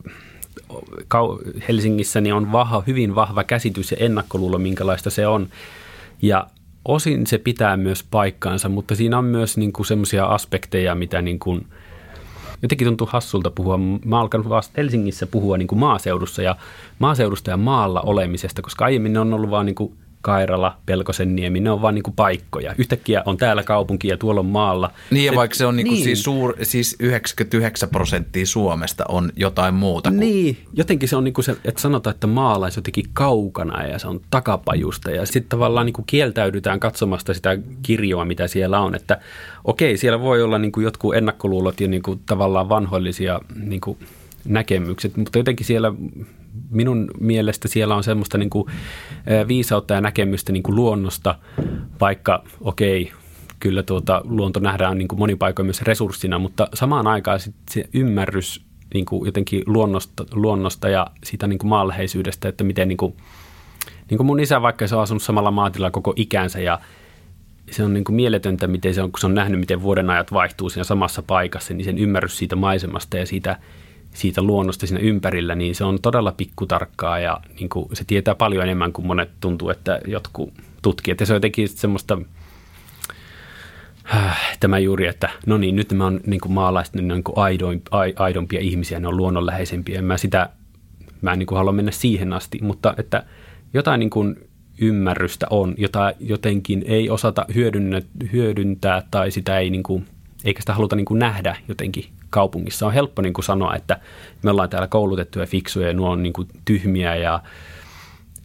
Helsingissä 1.69 2.21
niin 2.21 2.35
on 2.35 2.53
vahva, 2.53 2.83
hyvin 2.87 3.15
vahva 3.15 3.45
käsitys 3.45 3.91
ja 3.91 3.97
ennakkoluulo, 4.01 4.59
minkälaista 4.59 5.11
se 5.11 5.27
on. 5.27 5.49
Ja 6.23 6.47
osin 6.85 7.27
se 7.27 7.39
pitää 7.39 7.77
myös 7.77 8.03
paikkaansa, 8.03 8.69
mutta 8.69 8.95
siinä 8.95 9.19
on 9.19 9.25
myös 9.25 9.57
niin 9.57 9.73
kuin 9.73 9.87
semmoisia 9.87 10.25
aspekteja, 10.25 10.95
mitä 10.95 11.23
niin 11.23 11.39
kuin– 11.39 11.67
jotenkin 12.63 12.87
tuntuu 12.87 13.09
hassulta 13.11 13.51
puhua. 13.51 13.79
Mä 14.05 14.21
alkan 14.21 14.49
vasta 14.49 14.75
Helsingissä 14.77 15.27
puhua 15.27 15.59
niin 15.59 15.69
kuin 15.69 15.79
maaseudussa 15.79 16.43
ja 16.43 16.57
maaseudusta 16.99 17.51
ja 17.51 17.57
maalla 17.57 18.01
olemisesta, 18.01 18.63
koska 18.63 18.85
aiemmin 18.85 19.13
ne 19.13 19.21
on 19.21 19.35
ollut 19.35 19.51
vaan 19.51 19.67
niin 19.67 19.75
kuin 19.75 19.93
Kairala, 20.27 20.77
Pelkosenniemi, 20.87 21.61
ne 21.61 21.71
on 21.71 21.83
vaan 21.83 21.95
niin 21.95 22.03
kuin 22.03 22.15
paikkoja. 22.15 22.75
Yhtäkkiä 22.79 23.23
on 23.27 23.37
täällä 23.37 23.63
kaupunki 23.63 24.09
ja 24.09 24.17
tuolla 24.17 24.41
on 24.41 24.47
maalla. 24.47 24.91
Niin 25.11 25.27
ja 25.27 25.33
se, 25.33 25.37
vaikka 25.37 25.57
se 25.57 25.67
on 25.67 25.77
niin 25.77 25.87
kuin 25.87 25.95
niin. 25.95 26.05
Siis, 26.05 26.23
suur, 26.23 26.55
siis 26.63 26.97
99 27.01 27.89
prosenttia 27.89 28.47
Suomesta 28.47 29.05
on 29.09 29.33
jotain 29.37 29.75
muuta. 29.75 30.11
Kuin... 30.11 30.21
Niin, 30.21 30.57
jotenkin 30.73 31.09
se 31.09 31.17
on 31.17 31.25
niin 31.25 31.35
kuin 31.35 31.45
se, 31.45 31.57
että 31.65 31.81
sanotaan, 31.81 32.15
että 32.15 32.27
maala 32.27 32.67
olisi 32.67 32.79
jotenkin 32.79 33.05
kaukana 33.13 33.87
ja 33.87 33.99
se 33.99 34.09
on 34.09 34.21
takapajusta 34.31 35.11
ja 35.11 35.27
sitten 35.27 35.49
tavallaan 35.49 35.87
niin 35.87 35.95
kuin 35.95 36.07
kieltäydytään 36.07 36.81
katsomasta 36.81 37.35
sitä 37.35 37.59
kirjoa, 37.83 38.25
mitä 38.25 38.49
siellä 38.49 38.81
on. 38.81 38.95
Että 38.95 39.21
okei, 39.65 39.97
siellä 39.97 40.21
voi 40.21 40.43
olla 40.43 40.59
niin 40.59 40.73
kuin 40.73 40.85
jotkut 40.85 41.15
ennakkoluulot 41.15 41.81
ja 41.81 41.89
niin 41.89 42.03
kuin 42.03 42.21
tavallaan 42.27 42.69
vanhoillisia 42.69 43.41
niin 43.63 43.81
kuin 43.81 43.99
näkemykset, 44.45 45.17
mutta 45.17 45.39
jotenkin 45.39 45.67
siellä 45.67 45.93
minun 46.71 47.11
mielestä 47.21 47.69
siellä 47.69 47.95
on 47.97 48.05
semmoista 48.05 48.39
niin 48.39 48.51
kuin 48.51 48.69
viisautta 49.49 49.95
ja 49.95 50.01
näkemystä 50.01 50.53
niin 50.53 50.63
kuin 50.63 50.77
luonnosta, 50.77 51.39
vaikka 52.01 52.45
okei, 52.61 53.03
okay, 53.03 53.15
kyllä 53.61 53.83
tuota, 53.83 54.23
luonto 54.25 54.61
nähdään 54.61 54.99
niin 54.99 55.09
kuin 55.09 55.19
monin 55.19 55.39
paikoin 55.39 55.67
myös 55.67 55.83
resurssina, 55.83 56.39
mutta 56.39 56.69
samaan 56.75 57.07
aikaan 57.07 57.41
sit 57.41 57.55
se 57.71 57.85
ymmärrys 57.95 58.67
niin 58.95 59.07
kuin 59.07 59.27
jotenkin 59.27 59.63
luonnosta, 59.67 60.25
luonnosta 60.33 60.89
ja 60.89 61.07
siitä 61.25 61.47
niin 61.47 61.59
kuin 61.59 61.69
maanläheisyydestä, 61.69 62.49
että 62.49 62.65
miten 62.65 62.89
niin 62.89 62.97
kuin, 62.97 63.17
niin 64.11 64.17
kuin 64.19 64.27
mun 64.27 64.41
isä, 64.41 64.63
vaikka 64.63 64.87
se 64.87 64.97
on 64.97 65.03
asunut 65.03 65.23
samalla 65.23 65.51
maatilla 65.51 65.91
koko 65.91 66.13
ikänsä 66.17 66.61
ja 66.61 66.81
se 67.71 67.85
on 67.85 67.95
niin 67.95 68.05
kuin 68.05 68.17
mieletöntä, 68.17 68.67
miten 68.67 68.95
se 68.95 69.03
on, 69.03 69.13
kun 69.13 69.21
se 69.21 69.27
on 69.27 69.35
nähnyt, 69.35 69.61
miten 69.61 69.83
vuoden 69.83 70.11
ajat 70.11 70.33
vaihtuu 70.33 70.69
siinä 70.69 70.85
samassa 70.85 71.23
paikassa, 71.23 71.75
niin 71.75 71.85
sen 71.85 71.99
ymmärrys 71.99 72.39
siitä 72.39 72.57
maisemasta 72.57 73.17
ja 73.17 73.27
siitä 73.27 73.59
siitä 74.17 74.43
luonnosta 74.43 74.87
siinä 74.87 75.01
ympärillä, 75.01 75.55
niin 75.55 75.75
se 75.75 75.85
on 75.85 75.99
todella 76.03 76.33
pikkutarkkaa 76.33 77.19
ja 77.19 77.41
niin 77.61 77.69
kuin 77.69 77.89
se 77.93 78.05
tietää 78.05 78.35
paljon 78.35 78.63
enemmän 78.63 78.93
kuin 78.93 79.07
monet 79.07 79.31
tuntuu, 79.41 79.71
että 79.71 80.01
jotkut 80.07 80.53
tutkijat. 80.83 81.21
Ja 81.21 81.27
se 81.27 81.33
on 81.33 81.37
jotenkin 81.37 81.69
semmoista, 81.69 82.19
äh, 84.15 84.57
tämä 84.61 84.79
juuri, 84.79 85.07
että 85.07 85.31
no 85.47 85.59
niin, 85.59 85.77
nyt 85.77 85.93
mä 85.93 86.07
on 86.07 86.21
niin 86.27 86.41
kuin 86.41 86.53
maalaiset, 86.53 86.95
niin 86.95 87.09
ne 87.09 87.15
on 87.15 87.23
niin 87.27 87.39
aidoin, 87.39 87.83
aidompia 88.17 88.61
ihmisiä, 88.61 89.01
ne 89.01 89.09
on 89.09 89.17
luonnonläheisempiä. 89.17 90.03
Mä 90.03 90.17
sitä, 90.17 90.49
mä 91.23 91.33
en 91.33 91.39
niin 91.39 91.47
kuin 91.47 91.59
halua 91.59 91.73
mennä 91.73 91.93
siihen 91.93 92.33
asti, 92.33 92.59
mutta 92.63 92.95
että 92.99 93.25
jotain 93.75 93.99
niin 93.99 94.11
kuin 94.11 94.37
ymmärrystä 94.81 95.47
on, 95.51 95.75
jota 95.79 96.13
jotenkin 96.21 96.85
ei 96.87 97.11
osata 97.11 97.47
hyödyntää 98.33 99.03
tai 99.11 99.31
sitä 99.31 99.59
ei 99.59 99.71
niin 99.71 99.83
kuin, 99.83 100.07
eikä 100.45 100.61
sitä 100.61 100.75
haluta 100.75 100.97
niin 100.97 101.05
kuin 101.05 101.19
nähdä 101.19 101.57
jotenkin 101.69 102.05
kaupungissa. 102.37 102.87
On 102.87 102.93
helppo 102.93 103.23
niin 103.23 103.33
kuin 103.33 103.45
sanoa, 103.45 103.75
että 103.75 104.01
me 104.43 104.51
ollaan 104.51 104.69
täällä 104.69 104.89
koulutettuja 104.89 105.47
fiksuja 105.47 105.87
ja 105.87 105.95
nuo 105.95 106.11
on 106.11 106.23
niin 106.23 106.33
kuin 106.33 106.49
tyhmiä 106.65 107.17
ja, 107.17 107.43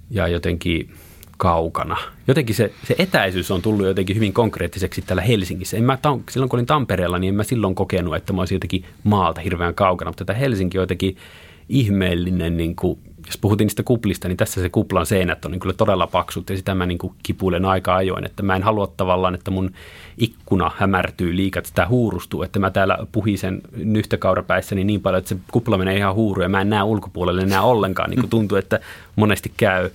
ja 0.10 0.28
jotenkin 0.28 0.94
kaukana. 1.38 1.98
Jotenkin 2.28 2.56
se, 2.56 2.72
se 2.84 2.96
etäisyys 2.98 3.52
on 3.52 3.62
tullut 3.62 3.86
jotenkin 3.86 4.16
hyvin 4.16 4.34
konkreettiseksi 4.34 5.02
täällä 5.02 5.22
Helsingissä. 5.22 5.78
En 5.78 5.84
mä, 5.84 5.98
silloin 6.30 6.50
kun 6.50 6.58
olin 6.58 6.66
Tampereella, 6.66 7.20
niin 7.20 7.30
en 7.30 7.36
mä 7.36 7.44
silloin 7.44 7.76
kokenut, 7.76 8.16
että 8.16 8.34
mä 8.34 8.42
olisin 8.42 8.56
jotenkin 8.56 8.86
maalta 9.04 9.42
hirveän 9.42 9.76
kaukana, 9.76 10.10
mutta 10.10 10.26
tämä 10.26 10.40
Helsinki 10.40 10.78
on 10.78 10.84
jotenkin 10.84 11.18
ihmeellinen 11.72 12.58
niin 12.58 12.76
kuin 12.76 13.00
jos 13.26 13.38
puhuttiin 13.38 13.66
niistä 13.66 13.84
kuplista, 13.84 14.28
niin 14.28 14.38
tässä 14.38 14.62
se 14.62 14.70
kuplan 14.70 15.06
seinät 15.06 15.46
on 15.46 15.52
niin 15.52 15.60
kyllä 15.60 15.74
todella 15.74 16.08
paksut 16.08 16.50
ja 16.50 16.58
sitä 16.58 16.76
mä 16.76 16.86
niin 16.86 16.98
kuin 16.98 17.14
kipuilen 17.24 17.66
aika 17.66 17.96
ajoin, 17.96 18.26
että 18.26 18.44
mä 18.44 18.56
en 18.56 18.64
halua 18.64 18.88
tavallaan, 18.98 19.36
että 19.36 19.52
mun 19.52 19.72
ikkuna 20.18 20.72
hämärtyy 20.76 21.36
liikaa, 21.36 21.60
että 21.60 21.70
sitä 21.70 21.88
huurustuu, 21.88 22.44
että 22.44 22.60
mä 22.60 22.72
täällä 22.72 22.98
puhisen 23.12 23.62
nyhtökaurapäissä 23.76 24.76
niin, 24.76 24.88
niin 24.88 25.02
paljon, 25.02 25.20
että 25.20 25.30
se 25.30 25.36
kupla 25.52 25.78
menee 25.78 25.98
ihan 25.98 26.16
huuru 26.16 26.42
ja 26.42 26.50
mä 26.50 26.62
en 26.62 26.70
näe 26.70 26.84
ulkopuolelle 26.84 27.42
enää 27.42 27.62
ollenkaan, 27.62 28.10
niin 28.10 28.20
kuin 28.20 28.30
tuntuu, 28.38 28.58
että 28.58 28.80
monesti 29.16 29.52
käy. 29.58 29.90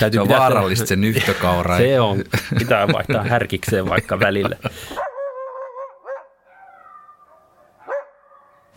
Täytyy 0.00 0.18
se 0.18 0.22
on 0.22 0.28
vaarallista 0.28 0.86
se 0.86 0.96
nyhtökaura. 0.96 1.78
se 1.78 2.00
on, 2.00 2.24
pitää 2.58 2.88
vaihtaa 2.92 3.24
härkikseen 3.24 3.88
vaikka 3.88 4.20
välillä. 4.20 4.56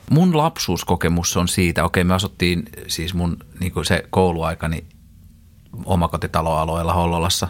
Mun 0.09 0.37
lapsuuskokemus 0.37 1.37
on 1.37 1.47
siitä, 1.47 1.83
okei 1.83 2.03
me 2.03 2.13
asuttiin 2.13 2.69
siis 2.87 3.13
mun 3.13 3.37
niin 3.59 3.73
se 3.83 4.03
kouluaikani 4.09 4.85
omakotitaloalueella 5.85 6.93
Hollolassa. 6.93 7.47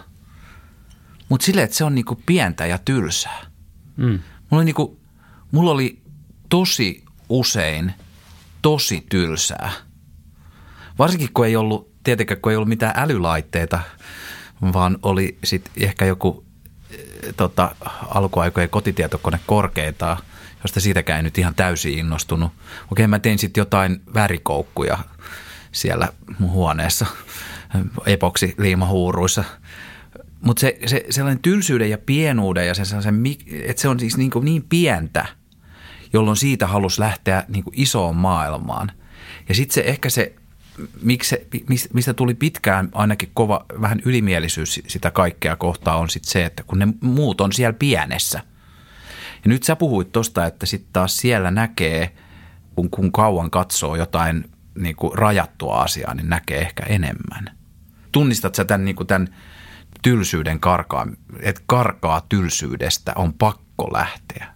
Mutta 1.29 1.45
silleen, 1.45 1.65
että 1.65 1.77
se 1.77 1.83
on 1.83 1.95
niin 1.95 2.05
pientä 2.25 2.65
ja 2.65 2.77
tylsää. 2.77 3.45
Mm. 3.97 4.19
Mulla, 4.49 4.61
oli 4.61 4.65
niin 4.65 4.75
kuin, 4.75 4.97
mulla 5.51 5.71
oli 5.71 6.01
tosi 6.49 7.03
usein 7.29 7.93
tosi 8.61 9.05
tylsää. 9.09 9.71
Varsinkin 10.99 11.29
kun 11.33 11.45
ei 11.45 11.55
ollut, 11.55 11.91
tietenkään 12.03 12.41
kun 12.41 12.51
ei 12.51 12.55
ollut 12.55 12.69
mitään 12.69 12.93
älylaitteita, 12.97 13.79
vaan 14.73 14.97
oli 15.01 15.37
sitten 15.43 15.73
ehkä 15.77 16.05
joku 16.05 16.45
eh, 16.91 17.33
tota, 17.37 17.75
alkuaikojen 18.09 18.69
kotitietokone 18.69 19.39
korkeintaan– 19.45 20.17
josta 20.63 20.79
siitäkään 20.79 21.17
ei 21.17 21.23
nyt 21.23 21.37
ihan 21.37 21.55
täysin 21.55 21.99
innostunut. 21.99 22.51
Okei, 22.91 23.07
mä 23.07 23.19
tein 23.19 23.39
sitten 23.39 23.61
jotain 23.61 24.01
värikoukkuja 24.13 24.97
siellä 25.71 26.07
mun 26.39 26.51
huoneessa, 26.51 27.05
epoksi 28.05 28.55
liimahuuruissa. 28.57 29.43
Mutta 30.41 30.61
se, 30.61 30.77
se, 30.85 31.05
sellainen 31.09 31.41
tylsyyden 31.41 31.89
ja 31.89 31.97
pienuuden 31.97 32.67
ja 32.67 32.73
se, 32.73 32.85
sellaisen, 32.85 33.23
että 33.63 33.81
se 33.81 33.87
on 33.87 33.99
siis 33.99 34.17
niin, 34.17 34.31
niin 34.41 34.65
pientä, 34.69 35.25
jolloin 36.13 36.37
siitä 36.37 36.67
halusi 36.67 37.01
lähteä 37.01 37.43
niin 37.47 37.63
kuin 37.63 37.73
isoon 37.77 38.15
maailmaan. 38.15 38.91
Ja 39.49 39.55
sitten 39.55 39.73
se 39.73 39.81
ehkä 39.81 40.09
se, 40.09 40.35
miksi 41.01 41.29
se, 41.29 41.47
mistä 41.93 42.13
tuli 42.13 42.33
pitkään 42.33 42.89
ainakin 42.91 43.31
kova 43.33 43.65
vähän 43.81 44.01
ylimielisyys 44.05 44.81
sitä 44.87 45.11
kaikkea 45.11 45.55
kohtaa 45.55 45.97
on 45.97 46.09
sitten 46.09 46.31
se, 46.31 46.45
että 46.45 46.63
kun 46.63 46.79
ne 46.79 46.87
muut 47.01 47.41
on 47.41 47.53
siellä 47.53 47.73
pienessä– 47.79 48.41
ja 49.45 49.49
nyt 49.49 49.63
sä 49.63 49.75
puhuit 49.75 50.11
tuosta, 50.11 50.45
että 50.45 50.65
sitten 50.65 50.89
taas 50.93 51.17
siellä 51.17 51.51
näkee, 51.51 52.15
kun, 52.75 52.89
kun 52.89 53.11
kauan 53.11 53.51
katsoo 53.51 53.95
jotain 53.95 54.49
niin 54.75 54.95
kuin 54.95 55.17
rajattua 55.17 55.81
asiaa, 55.81 56.13
niin 56.13 56.29
näkee 56.29 56.59
ehkä 56.59 56.83
enemmän. 56.83 57.57
Tunnistat 58.11 58.55
sä 58.55 58.65
tämän, 58.65 58.85
niin 58.85 58.95
kuin 58.95 59.07
tämän 59.07 59.35
tylsyyden 60.01 60.59
karkaa, 60.59 61.07
että 61.39 61.61
karkaa 61.65 62.21
tylsyydestä 62.29 63.13
on 63.15 63.33
pakko 63.33 63.89
lähteä? 63.93 64.47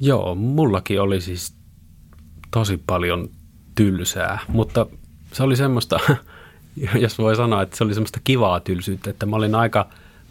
Joo, 0.00 0.34
mullakin 0.34 1.00
oli 1.00 1.20
siis 1.20 1.54
tosi 2.50 2.82
paljon 2.86 3.30
tylsää, 3.74 4.38
mutta 4.48 4.86
se 5.32 5.42
oli 5.42 5.56
semmoista, 5.56 6.00
jos 7.02 7.18
voi 7.18 7.36
sanoa, 7.36 7.62
että 7.62 7.76
se 7.76 7.84
oli 7.84 7.94
semmoista 7.94 8.20
kivaa 8.24 8.60
tylsyyttä, 8.60 9.10
että 9.10 9.26
mä 9.26 9.36
olin 9.36 9.54
aika 9.54 9.88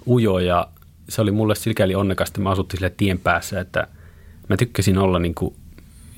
ujo 0.08 0.40
ja 0.40 0.68
se 1.10 1.22
oli 1.22 1.32
mulle 1.32 1.56
silkäli 1.56 1.96
onnekasta, 1.96 2.42
mä 2.42 2.50
asuttiin 2.52 2.80
sille 2.80 2.94
tien 2.98 3.20
päässä, 3.20 3.60
että 3.60 3.88
mä 4.50 4.58
tykkäsin 4.58 4.98
olla 4.98 5.20
niin 5.20 5.36
kuin 5.36 5.56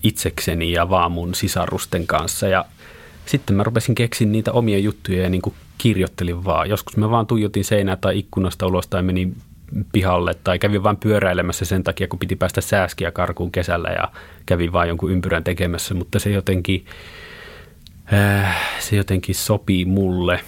itsekseni 0.04 0.72
ja 0.72 0.90
vaan 0.90 1.12
mun 1.12 1.36
sisarusten 1.36 2.08
kanssa 2.08 2.48
ja 2.48 2.66
sitten 3.26 3.56
mä 3.56 3.64
rupesin 3.64 3.96
keksin 3.96 4.32
niitä 4.32 4.52
omia 4.52 4.78
juttuja 4.78 5.24
ja 5.24 5.30
niin 5.30 5.42
kuin 5.42 5.56
kirjoittelin 5.78 6.46
vaan. 6.46 6.70
Joskus 6.70 6.98
mä 6.98 7.10
vaan 7.10 7.28
tuijotin 7.28 7.66
seinää 7.66 7.96
tai 7.96 8.20
ikkunasta 8.20 8.68
ulos 8.68 8.88
tai 8.88 9.04
menin 9.04 9.36
pihalle 9.92 10.34
tai 10.44 10.60
kävin 10.60 10.84
vain 10.84 10.98
pyöräilemässä 10.98 11.66
sen 11.66 11.84
takia, 11.84 12.08
kun 12.08 12.20
piti 12.20 12.36
päästä 12.36 12.62
sääskiä 12.62 13.12
karkuun 13.12 13.52
kesällä 13.52 13.90
ja 13.90 14.12
kävin 14.46 14.74
vaan 14.74 14.88
jonkun 14.88 15.12
ympyrän 15.12 15.44
tekemässä, 15.44 15.94
mutta 15.94 16.20
se 16.20 16.30
jotenkin, 16.30 16.86
äh, 18.14 18.58
se 18.80 18.96
jotenkin 18.96 19.36
sopii 19.36 19.86
mulle. 19.86 20.40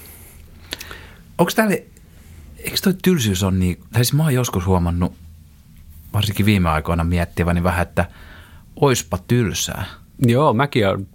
Onko 1.38 1.52
tälle 1.56 1.84
eikö 2.63 2.77
toi 2.83 2.93
tylsyys 3.03 3.43
on 3.43 3.59
niin, 3.59 3.77
tai 3.93 4.05
siis 4.05 4.13
mä 4.13 4.23
oon 4.23 4.33
joskus 4.33 4.65
huomannut, 4.65 5.13
varsinkin 6.13 6.45
viime 6.45 6.69
aikoina 6.69 7.03
miettiväni 7.03 7.63
vähän, 7.63 7.81
että 7.81 8.05
oispa 8.75 9.17
tylsää. 9.17 9.85
Joo, 10.25 10.53
mäkin 10.53 10.88
olen 10.88 11.08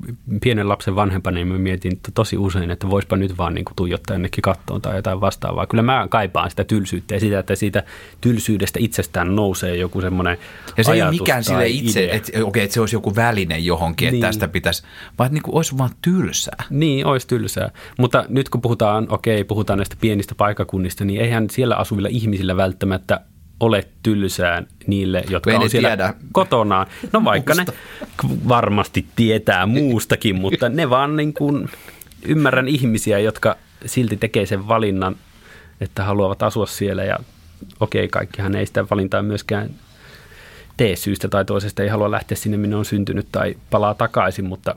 pienen 0.43 0.69
lapsen 0.69 0.97
vanhempana, 0.97 1.35
niin 1.35 1.49
mä 1.49 1.59
mietin 1.59 2.01
tosi 2.15 2.37
usein, 2.37 2.71
että 2.71 2.91
voispa 2.91 3.17
nyt 3.17 3.39
vaan 3.39 3.55
niin 3.55 3.65
kuin 3.65 3.77
tuijottaa 3.77 4.15
jonnekin 4.15 4.43
kattoon 4.43 4.83
tai 4.83 4.97
jotain 4.97 5.21
vastaavaa. 5.21 5.67
Kyllä 5.67 5.83
mä 5.83 6.07
kaipaan 6.11 6.51
sitä 6.51 6.65
tylsyyttä 6.65 7.15
ja 7.15 7.21
sitä, 7.21 7.39
että 7.39 7.55
siitä 7.55 7.83
tylsyydestä 8.21 8.79
itsestään 8.83 9.37
nousee 9.37 9.77
joku 9.77 10.01
semmoinen 10.01 10.39
Ja 10.77 10.85
se 10.85 10.93
ei 10.93 11.03
ole 11.03 11.11
mikään 11.11 11.45
sille 11.45 11.69
itse, 11.69 12.09
että, 12.13 12.45
okay, 12.45 12.63
että 12.63 12.75
se 12.75 12.81
olisi 12.81 12.97
joku 12.97 13.17
väline 13.17 13.59
johonkin, 13.59 14.09
että 14.09 14.13
niin. 14.13 14.23
tästä 14.23 14.49
pitäisi, 14.49 14.83
vaan 15.19 15.35
niin 15.35 15.43
kuin 15.43 15.55
olisi 15.55 15.79
vaan 15.79 15.91
tylsää. 16.03 16.65
Niin, 16.71 17.07
olisi 17.07 17.27
tylsää. 17.27 17.71
Mutta 17.99 18.25
nyt 18.29 18.49
kun 18.49 18.61
puhutaan, 18.61 19.07
okei, 19.09 19.35
okay, 19.35 19.45
puhutaan 19.45 19.79
näistä 19.79 19.97
pienistä 20.01 20.35
paikakunnista, 20.35 21.05
niin 21.05 21.21
eihän 21.21 21.51
siellä 21.51 21.77
asuvilla 21.77 22.09
ihmisillä 22.09 22.57
välttämättä 22.57 23.21
ole 23.61 23.89
tylsää 24.03 24.63
niille, 24.87 25.25
jotka 25.31 25.59
on 25.59 25.71
siellä 25.71 25.89
tiedä. 25.89 26.15
kotonaan. 26.33 26.87
No 27.13 27.25
vaikka 27.25 27.55
Muusta. 27.55 27.73
ne 27.73 28.29
varmasti 28.49 29.07
tietää 29.17 29.67
muustakin, 29.67 30.37
mutta 30.37 30.69
ne 30.69 30.91
vaan 30.91 31.17
niin 31.17 31.35
kuin 31.35 31.69
ymmärrän 32.27 32.69
ihmisiä, 32.69 33.19
jotka 33.19 33.57
silti 33.87 34.17
tekee 34.17 34.47
sen 34.47 34.69
valinnan, 34.69 35.17
että 35.81 36.05
haluavat 36.05 36.43
asua 36.43 36.67
siellä 36.67 37.05
ja 37.05 37.19
okei, 37.81 38.09
kaikkihan 38.09 38.57
ei 38.57 38.67
sitä 38.67 38.85
valintaa 38.91 39.23
myöskään 39.23 39.71
tee 40.77 40.97
syystä 40.97 41.29
tai 41.29 41.45
toisesta, 41.45 41.83
ei 41.83 41.89
halua 41.89 42.11
lähteä 42.11 42.37
sinne, 42.37 42.57
minne 42.57 42.77
on 42.77 42.85
syntynyt 42.85 43.27
tai 43.33 43.55
palaa 43.71 43.95
takaisin, 43.95 44.45
mutta 44.45 44.77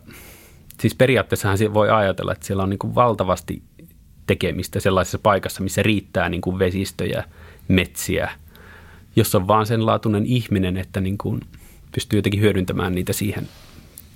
siis 0.80 0.96
periaatteessahan 0.96 1.58
voi 1.74 1.90
ajatella, 1.90 2.32
että 2.32 2.46
siellä 2.46 2.63
on 2.63 2.70
niin 2.70 2.80
kuin 2.80 2.96
valtavasti 2.96 3.62
tekemistä 4.28 4.80
sellaisessa 4.80 5.20
paikassa, 5.20 5.63
missä 5.63 5.84
riittää 5.84 6.30
niin 6.30 6.42
kuin 6.42 6.60
vesistöjä, 6.60 7.24
metsiä, 7.68 8.32
jossa 9.17 9.38
on 9.38 9.47
vaan 9.47 9.65
sen 9.65 9.86
laatuinen 9.86 10.25
ihminen, 10.25 10.77
että 10.77 11.01
niin 11.01 11.17
kuin 11.17 11.41
pystyy 11.91 12.19
jotenkin 12.19 12.41
hyödyntämään 12.41 12.95
niitä 12.95 13.13
siihen 13.13 13.47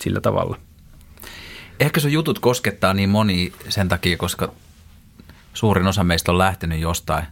sillä 0.01 0.21
tavalla. 0.21 0.57
Ehkä 1.79 1.99
sun 1.99 2.11
jutut 2.11 2.39
koskettaa 2.39 2.93
niin 2.93 3.09
moni 3.09 3.53
sen 3.69 3.89
takia, 3.89 4.17
koska 4.17 4.53
suurin 5.53 5.87
osa 5.87 6.03
meistä 6.03 6.31
on 6.31 6.37
lähtenyt 6.37 6.79
jostain, 6.79 7.25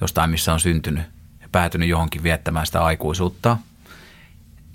jostain 0.00 0.30
missä 0.30 0.52
on 0.52 0.60
syntynyt 0.60 1.04
ja 1.40 1.48
päätynyt 1.52 1.88
johonkin 1.88 2.22
viettämään 2.22 2.66
sitä 2.66 2.84
aikuisuutta. 2.84 3.56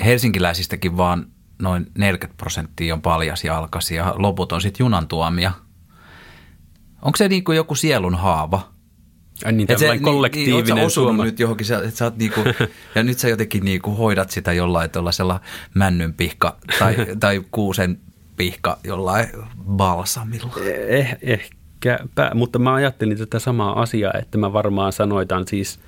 Helsinkiläisistäkin 0.05 0.97
vaan 0.97 1.27
noin 1.59 1.91
40 1.97 2.37
prosenttia 2.37 2.93
on 2.93 3.01
paljasjalkaisia 3.01 4.05
ja 4.05 4.13
loput 4.17 4.51
on 4.51 4.61
sitten 4.61 4.83
junan 4.83 5.07
tuomia. 5.07 5.51
Onko 7.01 7.15
se 7.17 7.27
niin 7.27 7.43
kuin 7.43 7.55
joku 7.55 7.75
sielun 7.75 8.15
haava? 8.15 8.74
Ai 9.45 9.51
niin, 9.51 9.71
Et 9.71 9.77
se, 9.77 9.99
kollektiivinen 10.01 10.75
niin, 10.75 10.89
suoma. 10.89 11.25
nyt 11.25 11.39
johonkin, 11.39 11.65
sä, 11.67 11.89
sä 11.89 12.05
oot 12.05 12.17
niinku, 12.17 12.41
ja 12.95 13.03
nyt 13.03 13.19
sä 13.19 13.29
jotenkin 13.29 13.65
niinku 13.65 13.91
hoidat 13.91 14.31
sitä 14.31 14.53
jollain 14.53 14.89
tuollaisella 14.89 15.41
männyn 15.73 16.13
pihka 16.13 16.57
tai, 16.79 16.95
tai 17.19 17.41
kuusen 17.51 17.99
pihka 18.37 18.77
jollain 18.83 19.27
balsamilla. 19.65 20.51
Eh, 20.87 21.17
ehkäpä, 21.21 22.31
mutta 22.33 22.59
mä 22.59 22.73
ajattelin 22.73 23.17
tätä 23.17 23.39
samaa 23.39 23.81
asiaa, 23.81 24.13
että 24.21 24.37
mä 24.37 24.53
varmaan 24.53 24.93
sanoitan 24.93 25.47
siis, 25.47 25.79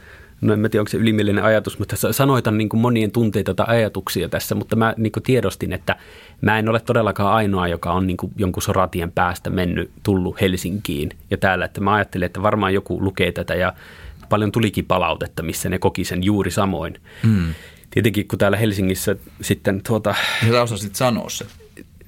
no 0.42 0.54
en 0.54 0.60
mä 0.60 0.70
tiedä 0.70 0.82
onko 0.82 0.90
se 0.90 0.98
ylimielinen 0.98 1.44
ajatus, 1.44 1.80
mutta 1.80 1.96
sa- 1.96 2.14
sanoitan 2.14 2.58
niin 2.58 2.70
kuin 2.70 2.80
monien 2.82 3.12
tunteita 3.12 3.54
tai 3.54 3.66
ajatuksia 3.70 4.30
tässä, 4.30 4.56
mutta 4.56 4.76
mä 4.76 4.94
niin 4.98 5.12
kuin 5.12 5.24
tiedostin, 5.24 5.74
että 5.74 5.96
mä 6.42 6.60
en 6.60 6.70
ole 6.70 6.80
todellakaan 6.80 7.34
ainoa, 7.34 7.68
joka 7.68 7.92
on 7.94 8.08
niin 8.08 8.18
kuin 8.18 8.32
jonkun 8.38 8.64
soratien 8.64 9.12
päästä 9.12 9.50
mennyt, 9.50 9.92
tullut 10.04 10.42
Helsinkiin 10.42 11.10
ja 11.32 11.38
täällä, 11.38 11.66
että 11.66 11.82
mä 11.82 11.94
ajattelin, 11.94 12.26
että 12.26 12.42
varmaan 12.42 12.74
joku 12.74 13.04
lukee 13.04 13.32
tätä 13.32 13.56
ja 13.56 13.74
paljon 14.30 14.52
tulikin 14.52 14.86
palautetta, 14.86 15.44
missä 15.44 15.70
ne 15.70 15.80
koki 15.80 16.04
sen 16.04 16.24
juuri 16.24 16.52
samoin. 16.52 17.02
Mm. 17.24 17.54
Tietenkin 17.90 18.28
kun 18.28 18.40
täällä 18.40 18.58
Helsingissä 18.58 19.16
sitten 19.42 19.82
tuota, 19.88 20.16
Ja 20.46 20.52
sä 20.52 20.62
osasit 20.62 20.96
sanoa 20.96 21.30
sen. 21.30 21.48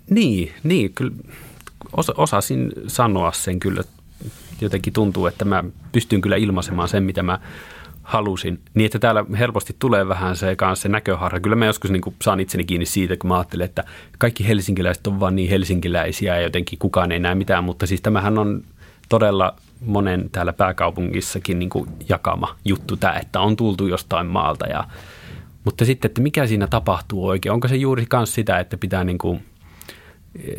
niin, 0.09 0.53
niin 0.63 0.93
kyllä 0.93 1.11
osa, 1.97 2.13
osasin 2.17 2.71
sanoa 2.87 3.31
sen 3.31 3.59
kyllä. 3.59 3.81
Jotenkin 4.61 4.93
tuntuu, 4.93 5.27
että 5.27 5.45
mä 5.45 5.63
pystyn 5.91 6.21
kyllä 6.21 6.35
ilmaisemaan 6.35 6.89
sen, 6.89 7.03
mitä 7.03 7.23
mä 7.23 7.39
halusin. 8.09 8.59
Niin, 8.73 8.85
että 8.85 8.99
täällä 8.99 9.25
helposti 9.39 9.75
tulee 9.79 10.07
vähän 10.07 10.35
se 10.35 10.55
kanssa 10.55 10.83
se 10.83 10.89
näköharha. 10.89 11.39
Kyllä 11.39 11.55
mä 11.55 11.65
joskus 11.65 11.91
niin 11.91 12.01
saan 12.21 12.39
itseni 12.39 12.63
kiinni 12.63 12.85
siitä, 12.85 13.17
kun 13.17 13.27
mä 13.27 13.37
ajattelen, 13.37 13.65
että 13.65 13.83
kaikki 14.17 14.47
helsinkiläiset 14.47 15.07
on 15.07 15.19
vaan 15.19 15.35
niin 15.35 15.49
helsinkiläisiä 15.49 16.35
ja 16.35 16.41
jotenkin 16.41 16.79
kukaan 16.79 17.11
ei 17.11 17.19
näe 17.19 17.35
mitään. 17.35 17.63
Mutta 17.63 17.87
siis 17.87 18.01
tämähän 18.01 18.37
on 18.37 18.63
todella 19.09 19.55
monen 19.85 20.29
täällä 20.31 20.53
pääkaupungissakin 20.53 21.59
niin 21.59 21.69
kuin 21.69 21.89
jakama 22.09 22.55
juttu 22.65 22.97
tämä, 22.97 23.13
että 23.13 23.39
on 23.39 23.55
tultu 23.55 23.87
jostain 23.87 24.27
maalta. 24.27 24.65
Ja, 24.65 24.83
mutta 25.65 25.85
sitten, 25.85 26.09
että 26.09 26.21
mikä 26.21 26.47
siinä 26.47 26.67
tapahtuu 26.67 27.27
oikein? 27.27 27.53
Onko 27.53 27.67
se 27.67 27.75
juuri 27.75 28.07
myös 28.13 28.35
sitä, 28.35 28.59
että 28.59 28.77
pitää 28.77 29.03
niin 29.03 29.17
kuin 29.17 29.43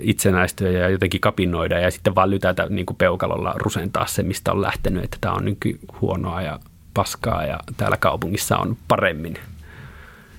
itsenäistyä 0.01 0.71
ja 0.71 0.89
jotenkin 0.89 1.21
kapinoida 1.21 1.79
ja 1.79 1.91
sitten 1.91 2.15
vaan 2.15 2.31
lytätä 2.31 2.67
niin 2.69 2.87
kuin 2.87 2.97
peukalolla 2.97 3.55
rusentaa 3.57 4.07
se, 4.07 4.23
mistä 4.23 4.53
on 4.53 4.63
lähtenyt, 4.63 5.05
että 5.05 5.17
tämä 5.21 5.35
on 5.35 5.45
niin 5.45 5.57
huonoa 6.01 6.43
ja 6.43 6.61
paskaa 6.95 7.45
ja 7.45 7.61
täällä 7.77 7.97
kaupungissa 7.97 8.57
on 8.57 8.77
paremmin. 8.89 9.37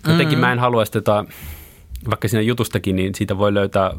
Jotenkin 0.08 0.38
mm. 0.38 0.42
mä 0.42 0.52
en 0.52 0.60
halua 0.60 0.86
sitä, 0.86 1.02
tota, 1.02 1.26
vaikka 2.10 2.28
siinä 2.28 2.42
jutustakin, 2.42 2.96
niin 2.96 3.16
siitä 3.16 3.38
voi 3.38 3.54
löytää 3.54 3.92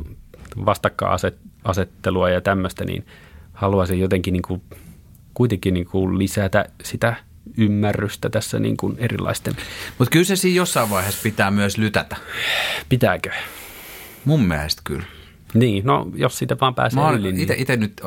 vastakkainasettelua 0.67 2.31
ja 2.31 2.41
tämmöistä, 2.41 2.85
niin 2.85 3.07
haluaisin 3.53 4.01
jotenkin 4.01 4.33
niin 4.33 4.43
kuin, 4.43 4.63
kuitenkin 5.35 5.75
niin 5.75 5.87
kuin 5.87 6.19
lisätä 6.19 6.65
sitä 6.85 7.17
ymmärrystä 7.57 8.31
tässä 8.31 8.59
niin 8.59 8.77
kuin 8.77 8.95
erilaisten. 8.99 9.57
Mutta 9.99 10.13
kyllä 10.13 10.25
se 10.25 10.37
siinä 10.37 10.57
jossain 10.57 10.91
vaiheessa 10.91 11.21
pitää 11.23 11.51
myös 11.51 11.79
lytätä. 11.79 12.17
Pitääkö? 12.89 13.31
Mun 14.25 14.45
mielestä 14.45 14.83
kyllä. 14.85 15.05
Niin, 15.55 15.85
no 15.85 16.11
jos 16.15 16.39
siitä 16.39 16.57
vaan 16.61 16.75
pääsee 16.75 17.03
Mä 17.03 17.11
yli. 17.11 17.33
Niin. 17.33 17.55
ite 17.57 17.77
nyt 17.77 18.01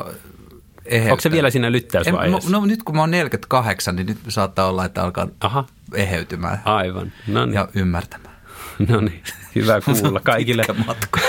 eheyttä. 0.88 1.12
Onko 1.12 1.20
se 1.20 1.30
vielä 1.30 1.50
siinä 1.50 1.72
lyttäysvaiheessa? 1.72 2.48
En, 2.48 2.52
no, 2.52 2.60
no 2.60 2.66
nyt 2.66 2.82
kun 2.82 2.94
mä 2.94 3.00
oon 3.00 3.10
48, 3.10 3.96
niin 3.96 4.06
nyt 4.06 4.18
saattaa 4.28 4.68
olla, 4.68 4.84
että 4.84 5.02
alkaa 5.02 5.28
Aha, 5.40 5.64
eheytymään 5.94 6.62
aivan. 6.64 7.12
No 7.26 7.46
niin, 7.46 7.54
ja 7.54 7.68
ymmärtämään. 7.74 8.36
no 8.88 9.00
niin. 9.00 9.22
hyvä 9.54 9.80
kuulla 9.80 10.20
kaikille. 10.32 10.62
Pitkä 10.66 10.84
matka. 10.86 11.20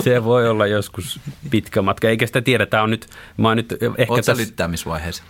Se 0.00 0.24
voi 0.24 0.48
olla 0.48 0.66
joskus 0.66 1.20
pitkä 1.50 1.82
matka, 1.82 2.08
eikä 2.08 2.26
sitä 2.26 2.40
tiedä. 2.40 2.66
Tämä 2.66 2.82
on 2.82 2.90
nyt, 2.90 3.06
mä 3.36 3.48
oon 3.48 3.56
nyt 3.56 3.72
ehkä 3.98 4.14
sä 4.14 4.22
tässä... 4.22 4.36
lyttäämisvaiheessa? 4.36 5.22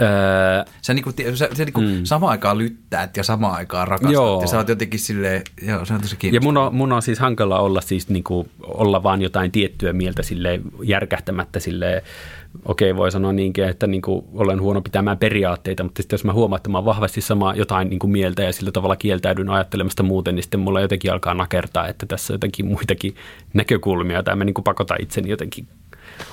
Öö, 0.00 0.64
Sä, 0.82 0.94
niinku, 0.94 1.12
sä, 1.34 1.48
sä 1.54 1.64
niinku 1.64 1.80
mm. 1.80 2.04
samaan 2.04 2.30
aikaan 2.30 2.58
lyttäät 2.58 3.16
ja 3.16 3.24
samaan 3.24 3.54
aikaan 3.54 3.88
rakastat. 3.88 4.12
Joo. 4.12 4.40
Ja 4.40 4.46
sä 4.46 4.56
oot 4.56 4.68
jotenkin 4.68 5.00
silleen, 5.00 5.42
joo, 5.62 5.84
se 5.84 5.94
on 5.94 6.00
tosi 6.00 6.16
ja 6.32 6.40
mun 6.40 6.56
on, 6.56 6.74
mun 6.74 6.92
on 6.92 7.02
siis 7.02 7.18
hankala 7.18 7.58
olla 7.58 7.80
siis 7.80 8.08
niinku, 8.08 8.48
olla 8.62 9.02
vaan 9.02 9.22
jotain 9.22 9.52
tiettyä 9.52 9.92
mieltä 9.92 10.22
sille 10.22 10.60
järkähtämättä 10.82 11.60
sille 11.60 12.04
okei 12.64 12.96
voi 12.96 13.12
sanoa 13.12 13.32
niinkin, 13.32 13.64
että 13.64 13.86
niinku, 13.86 14.28
olen 14.34 14.60
huono 14.60 14.80
pitämään 14.80 15.18
periaatteita, 15.18 15.82
mutta 15.82 16.02
sitten 16.02 16.14
jos 16.14 16.24
mä 16.24 16.32
huomaan, 16.32 16.56
että 16.56 16.70
mä 16.70 16.78
oon 16.78 16.84
vahvasti 16.84 17.20
sama 17.20 17.54
jotain 17.54 17.88
niinku 17.90 18.06
mieltä 18.06 18.42
ja 18.42 18.52
sillä 18.52 18.72
tavalla 18.72 18.96
kieltäydyn 18.96 19.50
ajattelemasta 19.50 20.02
muuten, 20.02 20.34
niin 20.34 20.42
sitten 20.42 20.60
mulla 20.60 20.80
jotenkin 20.80 21.12
alkaa 21.12 21.34
nakertaa, 21.34 21.88
että 21.88 22.06
tässä 22.06 22.32
on 22.32 22.34
jotenkin 22.34 22.66
muitakin 22.66 23.14
näkökulmia, 23.54 24.22
tai 24.22 24.36
mä 24.36 24.44
niinku 24.44 24.62
pakotan 24.62 25.02
itseni 25.02 25.30
jotenkin 25.30 25.66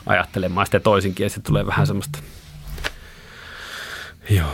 ajattelemaan 0.06 0.66
sitä 0.66 0.80
toisinkin, 0.80 1.24
ja 1.24 1.30
se 1.30 1.42
tulee 1.42 1.66
vähän 1.66 1.88
semmoista, 1.88 2.20
joo. 4.30 4.48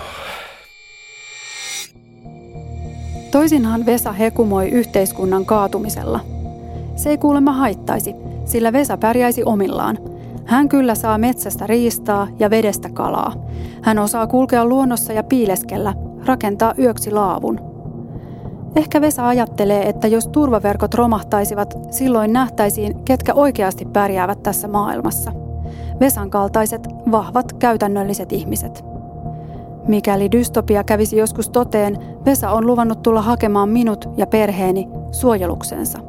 Toisinhan 3.32 3.86
Vesa 3.86 4.12
hekumoi 4.12 4.69
yhteiskunnan 4.69 5.45
kaatumisella. 5.45 6.19
Se 6.95 7.10
ei 7.10 7.17
kuulemma 7.17 7.51
haittaisi, 7.51 8.13
sillä 8.45 8.73
Vesa 8.73 8.97
pärjäisi 8.97 9.43
omillaan. 9.45 10.14
Hän 10.45 10.69
kyllä 10.69 10.95
saa 10.95 11.17
metsästä 11.17 11.67
riistaa 11.67 12.27
ja 12.39 12.49
vedestä 12.49 12.89
kalaa. 12.89 13.34
Hän 13.81 13.99
osaa 13.99 14.27
kulkea 14.27 14.65
luonnossa 14.65 15.13
ja 15.13 15.23
piileskellä, 15.23 15.93
rakentaa 16.25 16.73
yöksi 16.79 17.12
laavun. 17.12 17.60
Ehkä 18.75 19.01
Vesa 19.01 19.27
ajattelee, 19.27 19.89
että 19.89 20.08
jos 20.08 20.27
turvaverkot 20.27 20.93
romahtaisivat, 20.93 21.73
silloin 21.91 22.34
nähtäisiin, 22.34 23.03
ketkä 23.05 23.34
oikeasti 23.34 23.86
pärjäävät 23.86 24.43
tässä 24.43 24.67
maailmassa. 24.67 25.31
Vesan 25.99 26.29
kaltaiset, 26.29 26.88
vahvat, 27.12 27.53
käytännölliset 27.53 28.31
ihmiset. 28.31 28.86
Mikäli 29.88 30.31
dystopia 30.31 30.84
kävisi 30.84 31.17
joskus 31.17 31.49
toteen, 31.49 31.97
Vesa 32.25 32.51
on 32.51 32.67
luvannut 32.67 33.01
tulla 33.01 33.21
hakemaan 33.21 33.69
minut 33.69 34.10
ja 34.17 34.27
perheeni 34.27 34.88
suojeluksensa. 35.12 35.99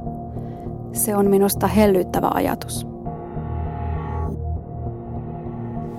Se 0.92 1.16
on 1.16 1.30
minusta 1.30 1.66
hellyttävä 1.66 2.30
ajatus. 2.34 2.95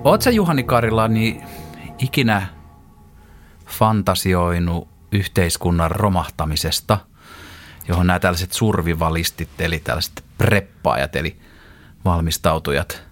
Oot 0.04 0.22
sä 0.22 0.30
Juhani 0.30 0.62
Karila 0.62 1.08
niin 1.08 1.42
ikinä 1.98 2.46
fantasioinut 3.66 4.88
yhteiskunnan 5.12 5.90
romahtamisesta, 5.90 6.98
johon 7.88 8.06
nämä 8.06 8.18
tällaiset 8.18 8.52
survivalistit, 8.52 9.48
eli 9.58 9.78
tällaiset 9.78 10.24
preppaajat, 10.38 11.16
eli 11.16 11.36
valmistautujat, 12.04 13.02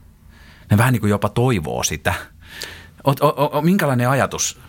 ne 0.70 0.78
vähän 0.78 0.92
niin 0.92 1.00
kuin 1.00 1.10
jopa 1.10 1.28
toivoo 1.28 1.82
sitä. 1.82 2.14
Oot, 3.04 3.20
o, 3.20 3.50
o, 3.52 3.62
minkälainen 3.62 4.08
ajatus? 4.08 4.60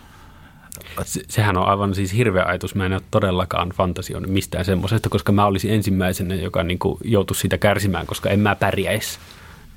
Se, 1.04 1.20
sehän 1.28 1.56
on 1.56 1.68
aivan 1.68 1.94
siis 1.94 2.12
hirveä 2.12 2.44
ajatus. 2.44 2.74
Mä 2.74 2.86
en 2.86 2.92
ole 2.92 3.02
todellakaan 3.10 3.68
fantasioinut 3.68 4.30
mistään 4.30 4.64
semmoisesta, 4.64 5.08
koska 5.08 5.32
mä 5.32 5.46
olisin 5.46 5.72
ensimmäisenä, 5.72 6.34
joka 6.34 6.62
niin 6.62 6.78
joutuisi 7.04 7.40
siitä 7.40 7.58
kärsimään, 7.58 8.06
koska 8.06 8.30
en 8.30 8.40
mä 8.40 8.54
pärjäisi. 8.54 9.18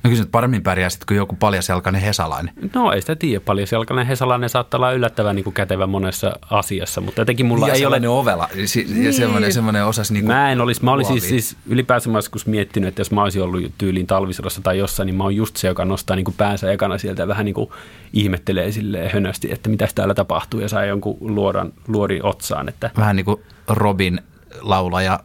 No 0.04 0.10
kyllä 0.10 0.26
paremmin 0.32 0.64
pärjäisit 0.64 1.06
kuin 1.06 1.18
joku 1.18 1.36
paljasjalkainen 1.36 2.02
hesalainen. 2.02 2.54
No 2.74 2.92
ei 2.92 3.02
sitä 3.02 3.16
tiedä 3.16 3.40
paljon. 3.46 3.68
Selkäinen 3.68 4.08
Hesalainen 4.08 4.50
saattaa 4.50 4.78
olla 4.78 4.92
yllättävän 4.92 5.36
niin 5.36 5.44
kuin 5.44 5.54
kätevä 5.54 5.88
monessa 5.88 6.34
asiassa, 6.50 7.02
mutta 7.02 7.22
jotenkin 7.22 7.46
mulla 7.46 7.68
ja 7.68 7.74
ei 7.74 7.86
ole... 7.86 8.08
ovela, 8.08 8.50
si- 8.66 9.06
ja 9.06 9.14
semmoinen, 9.14 9.54
semmoinen 9.54 9.86
osas 9.86 10.12
niin 10.12 10.24
kuin 10.24 10.36
Mä 10.36 10.52
en 10.52 10.62
olisi, 10.62 10.84
mä 10.84 10.92
olisin 10.92 11.22
siis, 11.22 11.30
siis 11.30 11.58
ylipäänsä 11.66 12.10
mä 12.10 12.18
joskus 12.18 12.46
miettinyt, 12.46 12.88
että 12.88 13.02
jos 13.02 13.12
mä 13.12 13.24
olisin 13.24 13.42
ollut 13.42 13.72
tyyliin 13.78 14.08
talvisodassa 14.08 14.62
tai 14.62 14.78
jossain, 14.78 15.06
niin 15.06 15.16
mä 15.16 15.24
oon 15.24 15.36
just 15.36 15.58
se, 15.58 15.68
joka 15.68 15.86
nostaa 15.86 16.16
niin 16.16 16.26
kuin 16.26 16.36
päänsä 16.38 16.72
ekana 16.72 16.98
sieltä 16.98 17.22
ja 17.22 17.28
vähän 17.28 17.46
niin 17.46 17.56
kuin 17.56 17.70
ihmettelee 18.14 18.71
silleen 18.71 19.12
hönösti, 19.12 19.52
että 19.52 19.69
mitä 19.69 19.88
täällä 19.96 20.13
tapahtuu 20.13 20.60
ja 20.60 20.69
saa 20.69 20.86
jonkun 20.86 21.17
luodan, 21.19 21.73
luodin 21.88 22.25
otsaan. 22.25 22.69
Että, 22.69 22.90
Vähän 22.98 23.15
niin 23.15 23.25
kuin 23.25 23.42
Robin 23.67 24.21
laulaja 24.62 25.19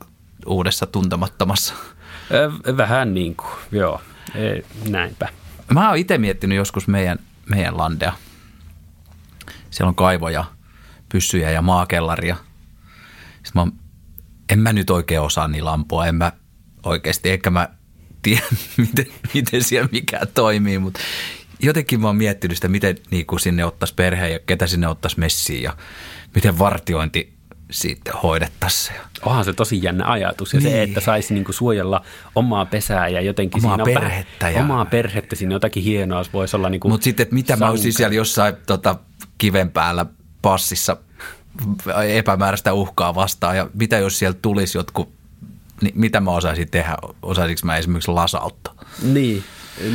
uudessa 0.47 0.87
tuntemattomassa. 0.87 1.75
Vähän 2.77 3.15
niin 3.15 3.37
kuin, 3.37 3.51
joo, 3.73 4.01
näinpä. 4.89 5.29
Mä 5.75 5.89
oon 5.89 5.99
itse 5.99 6.19
miettinyt 6.19 6.57
joskus 6.57 6.89
meidän, 6.89 7.19
meidän 7.51 7.77
landea. 7.77 8.13
Siellä 9.71 9.89
on 9.89 9.95
kaivoja, 9.95 10.45
pyssyjä 11.09 11.51
ja 11.51 11.63
maakellaria. 11.63 12.37
Mä, 13.55 13.67
en 14.53 14.59
mä 14.59 14.73
nyt 14.73 14.91
oikein 14.91 15.21
osaa 15.21 15.49
niillä 15.49 15.73
ampua, 15.73 16.07
en 16.07 16.15
mä 16.15 16.33
oikeasti, 16.83 17.31
eikä 17.31 17.51
mä 17.51 17.69
tiedä, 18.23 18.43
miten, 18.77 19.07
miten 19.35 19.63
siellä 19.63 19.89
mikään 19.93 20.29
toimii, 20.35 20.79
mutta 20.79 21.01
jotenkin 21.61 22.01
mä 22.01 22.07
oon 22.07 22.17
miettinyt 22.17 22.57
sitä, 22.57 22.69
miten 22.69 22.97
niin 23.11 23.27
kuin 23.27 23.41
sinne 23.41 23.65
ottaisi 23.65 23.95
perheen 23.95 24.33
ja 24.33 24.39
ketä 24.39 24.67
sinne 24.67 24.89
ottaisi 24.89 25.19
messiin 25.19 25.63
ja 25.63 25.77
miten 26.35 26.59
vartiointi 26.59 27.36
sitten 27.71 28.15
hoidettaisiin. 28.23 28.97
Onhan 29.23 29.45
se 29.45 29.53
tosi 29.53 29.83
jännä 29.83 30.11
ajatus 30.11 30.55
ja 30.55 30.61
niin. 30.61 30.71
se, 30.71 30.83
että 30.83 31.01
saisi 31.01 31.35
niinku 31.35 31.53
suojella 31.53 32.05
omaa 32.35 32.67
pesää 32.67 33.09
ja 33.09 33.21
jotenkin 33.21 33.65
omaa 33.67 33.85
siinä 33.85 34.01
perhettä. 34.01 34.51
Ja... 34.51 34.61
Omaa 34.61 34.85
perhettä, 34.85 35.37
siinä 35.37 35.55
jotakin 35.55 35.83
hienoa 35.83 36.23
voisi 36.33 36.57
olla 36.57 36.69
niinku 36.69 36.89
Mutta 36.89 37.05
sitten, 37.05 37.23
että 37.23 37.35
mitä 37.35 37.53
sanka. 37.53 37.65
mä 37.65 37.71
olisin 37.71 37.93
siellä 37.93 38.15
jossain 38.15 38.55
tota, 38.67 38.97
kiven 39.39 39.71
päällä 39.71 40.07
passissa 40.43 40.97
epämääräistä 42.09 42.73
uhkaa 42.73 43.15
vastaan 43.15 43.57
ja 43.57 43.71
mitä 43.75 43.99
jos 43.99 44.19
sieltä 44.19 44.39
tulisi 44.43 44.79
jotkut, 44.79 45.09
niin 45.81 45.93
mitä 45.95 46.21
mä 46.21 46.31
osaisin 46.31 46.71
tehdä? 46.71 46.97
Osaisinko 47.23 47.61
mä 47.65 47.77
esimerkiksi 47.77 48.11
lasautta? 48.11 48.75
Niin, 49.03 49.45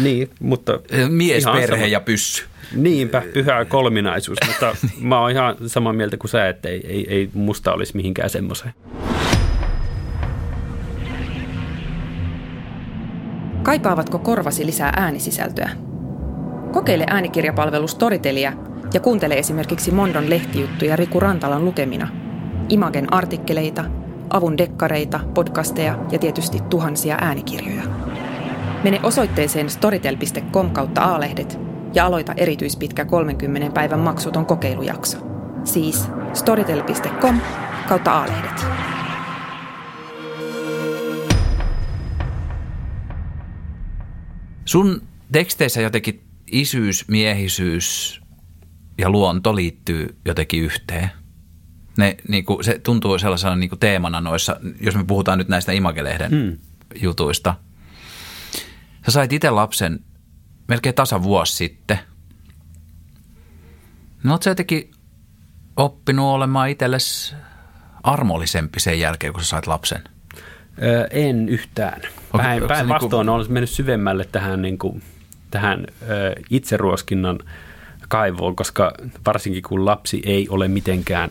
niin 0.01 0.29
mutta... 0.39 0.79
Mies, 1.09 1.45
perhe 1.45 1.67
sama. 1.67 1.85
ja 1.85 1.99
pyssy. 1.99 2.43
Niinpä, 2.75 3.21
pyhä 3.33 3.65
kolminaisuus, 3.65 4.37
mutta 4.47 4.75
mä 5.09 5.19
oon 5.19 5.31
ihan 5.31 5.55
samaa 5.67 5.93
mieltä 5.93 6.17
kuin 6.17 6.29
sä, 6.29 6.49
että 6.49 6.69
ei, 6.69 6.87
ei, 6.87 7.05
ei 7.09 7.29
musta 7.33 7.73
olisi 7.73 7.95
mihinkään 7.95 8.29
semmoiseen. 8.29 8.73
Kaipaavatko 13.63 14.19
korvasi 14.19 14.65
lisää 14.65 14.93
äänisisältöä? 14.97 15.69
Kokeile 16.71 17.05
äänikirjapalvelu 17.07 17.87
Storytelia 17.87 18.53
ja 18.93 18.99
kuuntele 18.99 19.37
esimerkiksi 19.37 19.91
Mondon 19.91 20.29
lehtijuttuja 20.29 20.95
Riku 20.95 21.19
Rantalan 21.19 21.65
lukemina, 21.65 22.07
Imagen 22.69 23.13
artikkeleita, 23.13 23.85
avun 24.29 24.57
dekkareita, 24.57 25.19
podcasteja 25.33 25.99
ja 26.11 26.19
tietysti 26.19 26.59
tuhansia 26.69 27.17
äänikirjoja. 27.21 28.10
Mene 28.83 28.99
osoitteeseen 29.03 29.69
storytel.com 29.69 30.69
kautta 30.69 31.01
aalehdet 31.01 31.59
ja 31.93 32.05
aloita 32.05 32.33
erityispitkä 32.37 33.05
30 33.05 33.73
päivän 33.73 33.99
maksuton 33.99 34.45
kokeilujakso. 34.45 35.17
Siis 35.63 36.07
storytel.com 36.33 37.41
kautta 37.87 38.11
aalehdet. 38.11 38.65
Sun 44.65 45.01
teksteissä 45.31 45.81
jotenkin 45.81 46.23
isyys, 46.51 47.07
miehisyys 47.07 48.21
ja 48.97 49.09
luonto 49.09 49.55
liittyy 49.55 50.17
jotenkin 50.25 50.63
yhteen. 50.63 51.09
Ne, 51.97 52.17
niin 52.27 52.45
kuin, 52.45 52.63
se 52.63 52.79
tuntuu 52.79 53.19
sellaisena 53.19 53.55
niin 53.55 53.69
kuin 53.69 53.79
teemana 53.79 54.21
noissa, 54.21 54.59
jos 54.81 54.95
me 54.95 55.03
puhutaan 55.03 55.37
nyt 55.37 55.47
näistä 55.47 55.71
Imagelehden 55.71 56.31
mm. 56.31 56.57
jutuista. 57.01 57.55
Sä 59.05 59.11
sait 59.11 59.33
itse 59.33 59.49
lapsen 59.49 59.99
melkein 60.67 60.95
tasa 60.95 61.23
vuosi 61.23 61.55
sitten. 61.55 61.99
No 64.23 64.31
oot 64.31 64.43
sä 64.43 64.49
jotenkin 64.49 64.91
oppinut 65.75 66.25
olemaan 66.25 66.69
itsellesi 66.69 67.35
armollisempi 68.03 68.79
sen 68.79 68.99
jälkeen, 68.99 69.33
kun 69.33 69.43
sä 69.43 69.49
sait 69.49 69.67
lapsen? 69.67 70.03
Öö, 70.83 71.07
en 71.11 71.49
yhtään. 71.49 72.01
Päin, 72.37 72.63
niinku... 72.87 73.15
olen 73.15 73.51
mennyt 73.51 73.69
syvemmälle 73.69 74.25
tähän, 74.31 74.61
niin 74.61 74.77
kuin, 74.77 75.03
tähän 75.51 75.87
ö, 76.01 76.35
itseruoskinnan 76.49 77.39
kaivoon, 78.07 78.55
koska 78.55 78.93
varsinkin 79.25 79.63
kun 79.63 79.85
lapsi 79.85 80.21
ei 80.25 80.49
ole 80.49 80.67
mitenkään 80.67 81.29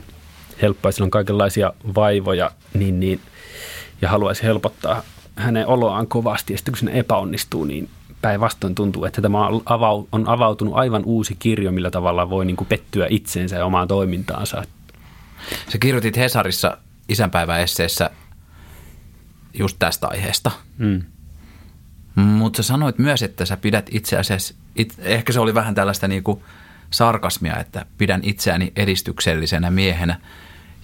helppoa, 0.62 0.92
sillä 0.92 1.04
on 1.04 1.10
kaikenlaisia 1.10 1.72
vaivoja, 1.94 2.50
niin, 2.74 3.00
niin, 3.00 3.20
ja 4.02 4.08
haluaisi 4.08 4.42
helpottaa 4.42 5.02
hänen 5.40 5.66
oloaan 5.66 6.06
kovasti, 6.06 6.52
ja 6.52 6.58
sitten 6.58 6.72
kun 6.72 6.78
se 6.78 6.98
epäonnistuu, 6.98 7.64
niin 7.64 7.90
päinvastoin 8.22 8.74
tuntuu, 8.74 9.04
että 9.04 9.22
tämä 9.22 9.46
on 10.12 10.28
avautunut 10.28 10.74
aivan 10.74 11.02
uusi 11.04 11.36
kirjo, 11.38 11.72
millä 11.72 11.90
tavalla 11.90 12.30
voi 12.30 12.44
niin 12.44 12.56
kuin 12.56 12.68
pettyä 12.68 13.06
itseensä 13.10 13.56
ja 13.56 13.64
omaan 13.64 13.88
toimintaansa. 13.88 14.64
Sä 15.68 15.78
kirjoitit 15.78 16.16
Hesarissa 16.16 16.78
isänpäiväesseessä 17.08 18.10
just 19.54 19.76
tästä 19.78 20.08
aiheesta. 20.08 20.50
Mm. 20.78 21.04
Mutta 22.14 22.62
sä 22.62 22.66
sanoit 22.66 22.98
myös, 22.98 23.22
että 23.22 23.44
sä 23.44 23.56
pidät 23.56 23.86
itse 23.90 24.18
asiassa, 24.18 24.54
it, 24.76 24.94
ehkä 24.98 25.32
se 25.32 25.40
oli 25.40 25.54
vähän 25.54 25.74
tällaista 25.74 26.08
niin 26.08 26.22
kuin 26.22 26.42
sarkasmia, 26.90 27.56
että 27.56 27.86
pidän 27.98 28.20
itseäni 28.22 28.72
edistyksellisenä 28.76 29.70
miehenä, 29.70 30.20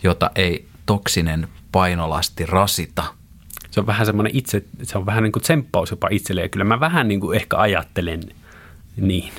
jota 0.03 0.31
ei 0.35 0.69
toksinen 0.87 1.49
painolasti 1.73 2.47
rasita– 2.47 3.05
se 3.77 3.81
on 3.81 3.87
vähän 3.87 4.07
semmoinen 4.07 4.37
itse, 4.37 4.65
se 4.83 4.99
on 4.99 5.07
vähän 5.07 5.23
niin 5.23 5.33
kuin 5.33 5.43
tsemppaus 5.43 5.91
jopa 5.91 6.09
itselleen. 6.11 6.51
Kyllä 6.51 6.65
mä 6.65 6.81
vähän 6.81 7.09
niin 7.09 7.21
kuin 7.21 7.37
ehkä 7.37 7.57
ajattelen 7.57 8.21
niin. 8.97 9.33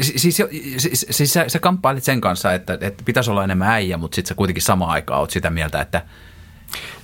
Siis, 0.00 0.36
siis, 0.36 1.06
siis 1.10 1.32
sä, 1.32 1.44
sä 1.48 1.58
kamppailit 1.58 2.04
sen 2.04 2.20
kanssa, 2.20 2.52
että, 2.52 2.78
että 2.80 3.04
pitäisi 3.04 3.30
olla 3.30 3.44
enemmän 3.44 3.68
äijä, 3.68 3.96
mutta 3.96 4.14
sitten 4.14 4.28
sä 4.28 4.34
kuitenkin 4.34 4.62
samaan 4.62 4.90
aikaan 4.90 5.20
oot 5.20 5.30
sitä 5.30 5.50
mieltä, 5.50 5.80
että... 5.80 6.02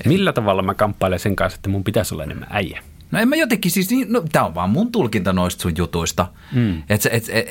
Millä 0.05 0.33
tavalla 0.33 0.63
mä 0.63 0.75
kamppailen 0.75 1.19
sen 1.19 1.37
kanssa, 1.37 1.57
että 1.57 1.69
mun 1.69 1.85
pitäisi 1.85 2.15
olla 2.15 2.25
enemmän 2.25 2.49
äijä? 2.51 2.83
No 3.11 3.19
en 3.19 3.29
mä 3.29 3.37
jotenkin 3.37 3.71
siis, 3.71 3.91
niin, 3.91 4.13
no 4.13 4.25
tämä 4.33 4.45
on 4.45 4.55
vaan 4.55 4.71
mun 4.71 4.93
tulkinta 4.93 5.33
noista 5.33 5.63
sun 5.63 5.73
jutuista. 5.79 6.27
Mm. 6.53 6.83
Että 6.89 7.09
et, 7.13 7.29
et, 7.29 7.47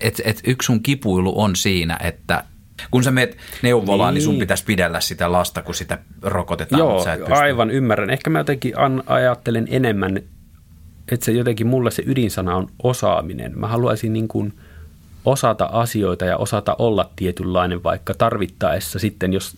et, 0.00 0.20
et 0.24 0.40
yksi 0.44 0.66
sun 0.66 0.82
kipuilu 0.82 1.40
on 1.40 1.56
siinä, 1.56 1.98
että 2.02 2.44
kun 2.90 3.04
sä 3.04 3.10
meet 3.10 3.36
neuvolaan, 3.62 4.14
niin. 4.14 4.18
niin 4.18 4.24
sun 4.24 4.38
pitäisi 4.38 4.64
pidellä 4.64 5.00
sitä 5.00 5.32
lasta, 5.32 5.62
kun 5.62 5.74
sitä 5.74 5.98
rokotetaan. 6.22 6.78
Joo, 6.78 7.04
sä 7.04 7.12
et 7.12 7.32
aivan 7.32 7.70
ymmärrän. 7.70 8.10
Ehkä 8.10 8.30
mä 8.30 8.38
jotenkin 8.38 8.78
an, 8.78 9.02
ajattelen 9.06 9.66
enemmän, 9.70 10.16
että 11.12 11.26
se 11.26 11.32
jotenkin 11.32 11.66
mulle 11.66 11.90
se 11.90 12.02
ydinsana 12.06 12.56
on 12.56 12.68
osaaminen. 12.82 13.58
Mä 13.58 13.68
haluaisin 13.68 14.12
niin 14.12 14.28
kuin 14.28 14.52
osata 15.24 15.64
asioita 15.72 16.24
ja 16.24 16.36
osata 16.36 16.76
olla 16.78 17.10
tietynlainen, 17.16 17.82
vaikka 17.82 18.14
tarvittaessa 18.14 18.98
sitten, 18.98 19.32
jos 19.32 19.56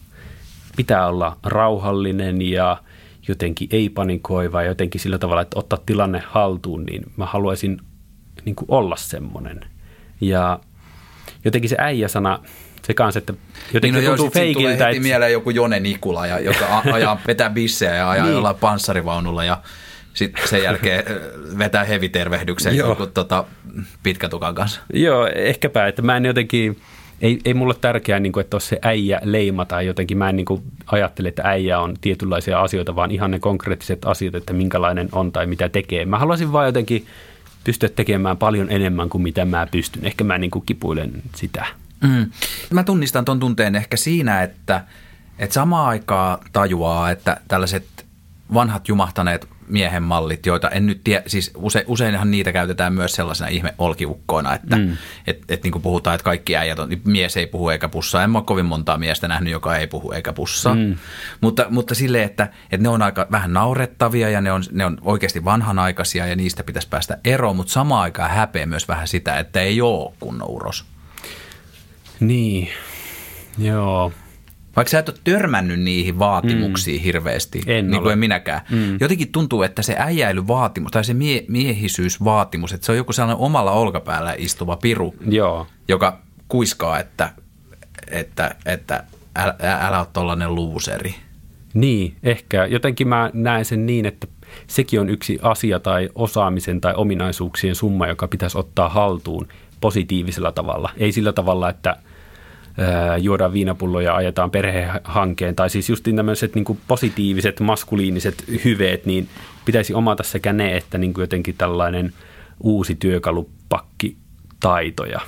pitää 0.76 1.06
olla 1.06 1.36
rauhallinen 1.42 2.42
ja 2.42 2.82
jotenkin 3.28 3.68
ei 3.72 3.88
panikoiva 3.88 4.62
ja 4.62 4.68
jotenkin 4.68 5.00
sillä 5.00 5.18
tavalla, 5.18 5.42
että 5.42 5.58
ottaa 5.58 5.78
tilanne 5.86 6.22
haltuun, 6.26 6.84
niin 6.84 7.02
mä 7.16 7.26
haluaisin 7.26 7.80
niin 8.44 8.54
kuin 8.54 8.66
olla 8.68 8.96
semmoinen. 8.96 9.60
Ja 10.20 10.60
jotenkin 11.44 11.68
se 11.70 11.76
äijä-sana, 11.78 12.38
se 12.88 12.94
kanssa, 12.94 13.18
että 13.18 13.34
jotenkin 13.72 14.00
niin, 14.00 14.10
no 14.10 14.16
tuntuu 14.16 14.30
feikiltä. 14.30 14.60
Tulee 14.60 14.78
heti 14.78 14.96
että... 14.96 15.02
mieleen 15.02 15.32
joku 15.32 15.50
Jone 15.50 15.80
Nikula, 15.80 16.26
ja, 16.26 16.40
joka 16.40 16.82
ajaa, 16.92 17.20
vetää 17.26 17.50
bissejä 17.50 17.94
ja 17.94 18.10
ajaa 18.10 18.26
niin. 18.26 18.34
jollain 18.34 18.56
panssarivaunulla 18.56 19.44
ja 19.44 19.58
sitten 20.14 20.48
sen 20.48 20.62
jälkeen 20.62 21.04
vetää 21.58 21.84
hevitervehdyksen 21.84 22.76
joku 22.76 23.06
tota, 23.06 23.44
pitkätukan 24.02 24.54
kanssa. 24.54 24.80
Joo, 24.92 25.26
ehkäpä, 25.34 25.86
että 25.86 26.02
mä 26.02 26.16
en 26.16 26.24
jotenkin, 26.24 26.80
ei, 27.20 27.38
ei 27.44 27.54
mulle 27.54 27.74
tärkeää, 27.80 28.20
niin 28.20 28.32
kuin, 28.32 28.40
että 28.40 28.60
se 28.60 28.78
äijä 28.82 29.20
leima 29.24 29.64
tai 29.64 29.86
jotenkin 29.86 30.18
mä 30.18 30.28
en 30.28 30.36
niin 30.36 30.46
kuin, 30.46 30.62
ajattele, 30.86 31.28
että 31.28 31.42
äijä 31.44 31.78
on 31.78 31.94
tietynlaisia 32.00 32.60
asioita, 32.60 32.96
vaan 32.96 33.10
ihan 33.10 33.30
ne 33.30 33.38
konkreettiset 33.38 34.04
asiat, 34.04 34.34
että 34.34 34.52
minkälainen 34.52 35.08
on 35.12 35.32
tai 35.32 35.46
mitä 35.46 35.68
tekee. 35.68 36.04
Mä 36.04 36.18
haluaisin 36.18 36.52
vaan 36.52 36.66
jotenkin 36.66 37.06
pystyä 37.64 37.88
tekemään 37.88 38.36
paljon 38.36 38.70
enemmän 38.70 39.08
kuin 39.08 39.22
mitä 39.22 39.44
mä 39.44 39.66
pystyn. 39.70 40.04
Ehkä 40.04 40.24
mä 40.24 40.38
niin 40.38 40.50
kuin 40.50 40.66
kipuilen 40.66 41.12
sitä. 41.34 41.66
Mm. 42.02 42.30
Mä 42.70 42.84
tunnistan 42.84 43.24
tuon 43.24 43.40
tunteen 43.40 43.74
ehkä 43.74 43.96
siinä, 43.96 44.42
että, 44.42 44.84
että 45.38 45.54
samaan 45.54 45.88
aikaa 45.88 46.38
tajuaa, 46.52 47.10
että 47.10 47.40
tällaiset 47.48 48.06
vanhat 48.54 48.88
jumahtaneet 48.88 49.48
miehen 49.68 50.02
mallit, 50.02 50.46
joita 50.46 50.68
en 50.68 50.86
nyt 50.86 51.00
tiedä, 51.04 51.22
siis 51.26 51.50
use, 51.56 51.84
useinhan 51.86 52.30
niitä 52.30 52.52
käytetään 52.52 52.92
myös 52.92 53.12
sellaisena 53.12 53.48
ihme 53.48 53.74
olkiukkoina, 53.78 54.54
että 54.54 54.76
mm. 54.76 54.96
et, 55.26 55.42
et 55.48 55.62
niin 55.62 55.72
kuin 55.72 55.82
puhutaan, 55.82 56.14
että 56.14 56.24
kaikki 56.24 56.56
äijät 56.56 56.78
on, 56.78 56.88
mies 57.04 57.36
ei 57.36 57.46
puhu 57.46 57.68
eikä 57.68 57.88
pussaa. 57.88 58.24
En 58.24 58.30
mä 58.30 58.38
ole 58.38 58.44
kovin 58.44 58.66
montaa 58.66 58.98
miestä 58.98 59.28
nähnyt, 59.28 59.52
joka 59.52 59.76
ei 59.76 59.86
puhu 59.86 60.12
eikä 60.12 60.32
pussaa. 60.32 60.74
Mm. 60.74 60.96
Mutta, 61.40 61.66
mutta 61.70 61.94
silleen, 61.94 62.24
että, 62.24 62.48
että 62.62 62.82
ne 62.82 62.88
on 62.88 63.02
aika 63.02 63.26
vähän 63.30 63.52
naurettavia 63.52 64.30
ja 64.30 64.40
ne 64.40 64.52
on, 64.52 64.62
ne 64.72 64.84
on 64.84 64.98
oikeasti 65.02 65.44
vanhanaikaisia 65.44 66.26
ja 66.26 66.36
niistä 66.36 66.64
pitäisi 66.64 66.88
päästä 66.88 67.18
eroon, 67.24 67.56
mutta 67.56 67.72
samaan 67.72 68.02
aikaan 68.02 68.30
häpeä 68.30 68.66
myös 68.66 68.88
vähän 68.88 69.08
sitä, 69.08 69.38
että 69.38 69.60
ei 69.60 69.80
ole 69.80 70.12
kunnon 70.20 70.48
uros. 70.48 70.84
Niin, 72.20 72.68
joo. 73.58 74.12
Vaikka 74.76 74.90
sä 74.90 74.98
et 74.98 75.08
ole 75.08 75.16
törmännyt 75.24 75.80
niihin 75.80 76.18
vaatimuksiin 76.18 77.00
mm. 77.00 77.04
hirveästi, 77.04 77.62
en 77.66 77.90
niin 77.90 78.02
kuin 78.02 78.12
en 78.12 78.18
minäkään. 78.18 78.60
Mm. 78.70 78.96
Jotenkin 79.00 79.32
tuntuu, 79.32 79.62
että 79.62 79.82
se 79.82 79.96
äijäilyvaatimus 79.98 80.90
tai 80.90 81.04
se 81.04 81.14
mie- 81.14 81.44
miehisyysvaatimus, 81.48 82.72
että 82.72 82.86
se 82.86 82.92
on 82.92 82.98
joku 82.98 83.12
sellainen 83.12 83.44
omalla 83.44 83.72
olkapäällä 83.72 84.34
istuva 84.38 84.76
piru, 84.76 85.14
Joo. 85.28 85.66
joka 85.88 86.18
kuiskaa, 86.48 86.98
että, 86.98 87.32
että, 88.10 88.54
että 88.66 89.04
älä, 89.36 89.54
älä 89.60 89.98
ole 89.98 90.06
tollainen 90.12 90.54
luuseri. 90.54 91.14
Niin, 91.74 92.16
ehkä. 92.22 92.66
Jotenkin 92.66 93.08
mä 93.08 93.30
näen 93.34 93.64
sen 93.64 93.86
niin, 93.86 94.06
että 94.06 94.26
sekin 94.66 95.00
on 95.00 95.08
yksi 95.08 95.38
asia 95.42 95.80
tai 95.80 96.08
osaamisen 96.14 96.80
tai 96.80 96.94
ominaisuuksien 96.96 97.74
summa, 97.74 98.06
joka 98.06 98.28
pitäisi 98.28 98.58
ottaa 98.58 98.88
haltuun 98.88 99.48
positiivisella 99.80 100.52
tavalla. 100.52 100.90
Ei 100.96 101.12
sillä 101.12 101.32
tavalla, 101.32 101.68
että 101.68 101.96
juodaan 103.20 103.52
viinapulloja 103.52 104.10
ja 104.10 104.16
ajetaan 104.16 104.50
perhehankeen, 104.50 105.56
tai 105.56 105.70
siis 105.70 105.88
just 105.88 106.04
tämmöiset 106.16 106.54
niin 106.54 106.78
positiiviset, 106.88 107.60
maskuliiniset 107.60 108.44
hyveet, 108.64 109.06
niin 109.06 109.28
pitäisi 109.64 109.94
omata 109.94 110.22
sekä 110.22 110.52
ne, 110.52 110.76
että 110.76 110.98
niin 110.98 111.14
kuin 111.14 111.22
jotenkin 111.22 111.54
tällainen 111.58 112.12
uusi 112.60 112.94
työkalupakki 112.94 114.16
taitoja. 114.60 115.20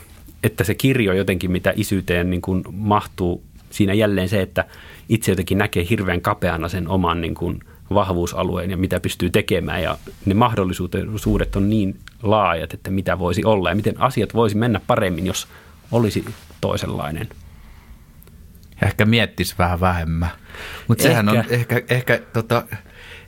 Että 0.43 0.65
se 0.65 0.75
kirjo 0.75 1.13
jotenkin, 1.13 1.51
mitä 1.51 1.73
isyyteen 1.77 2.31
niin 2.31 2.43
kuin 2.43 2.65
mahtuu, 2.73 3.43
siinä 3.71 3.95
jälleen 3.95 4.29
se, 4.29 4.43
että 4.43 4.65
itse 5.09 5.33
jotenkin 5.33 5.59
näkee 5.59 5.87
hirveän 5.91 6.21
kapeana 6.21 6.69
sen 6.69 6.89
oman 6.89 7.21
niin 7.21 7.35
kuin 7.35 7.61
vahvuusalueen 7.95 8.71
ja 8.71 8.77
mitä 8.77 9.01
pystyy 9.01 9.31
tekemään. 9.31 9.83
Ja 9.83 9.99
ne 10.27 10.35
mahdollisuudet 10.35 11.57
on 11.57 11.71
niin 11.71 11.97
laajat, 12.23 12.75
että 12.75 12.91
mitä 12.91 13.19
voisi 13.19 13.45
olla 13.45 13.69
ja 13.69 13.77
miten 13.77 14.01
asiat 14.01 14.35
voisi 14.35 14.57
mennä 14.57 14.81
paremmin, 14.87 15.27
jos 15.27 15.49
olisi 15.93 16.25
toisenlainen. 16.61 17.29
Ehkä 18.83 19.05
miettisi 19.05 19.55
vähän 19.59 19.81
vähemmän. 19.81 20.31
Mutta 20.89 21.03
sehän 21.03 21.29
on 21.29 21.45
ehkä, 21.49 21.83
ehkä, 21.89 22.21
tota, 22.33 22.63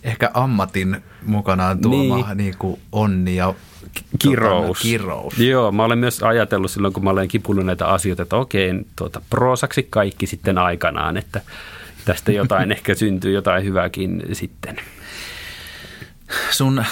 ehkä 0.03 0.31
ammatin 0.35 1.03
mukanaan 1.27 1.81
tuoma 1.81 2.17
niin. 2.17 2.37
Niin 2.37 2.55
kuin 2.59 2.81
onni 2.93 3.37
ja 3.37 3.55
kirous. 4.19 4.67
Tota, 4.67 4.83
kirous. 4.83 5.39
Joo, 5.39 5.73
mä 5.73 5.85
olen 5.85 5.99
myös 5.99 6.23
ajatellut 6.23 6.71
silloin, 6.71 6.95
kun 6.95 7.05
mä 7.05 7.11
olen 7.11 7.29
kipullut 7.29 7.67
näitä 7.67 7.87
asioita, 7.87 8.23
että 8.23 8.37
okei, 8.37 8.73
tuota, 8.97 9.23
prosaksi 9.31 9.87
kaikki 9.91 10.27
sitten 10.27 10.59
aikanaan, 10.59 11.17
että 11.17 11.41
tästä 12.05 12.33
jotain 12.33 12.73
ehkä 12.77 12.95
syntyy 12.95 13.33
jotain 13.33 13.65
hyvääkin 13.65 14.23
sitten. 14.33 14.77
Sun 16.51 16.85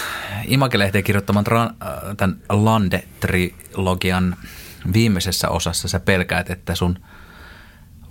Imagelehteen 0.47 1.05
kirjoittaman 1.05 1.45
tämän 2.17 2.37
Lande-trilogian 2.49 4.37
viimeisessä 4.93 5.49
osassa 5.49 5.89
sä 5.89 6.01
pelkäät, 6.01 6.51
että 6.51 6.75
sun 6.75 6.99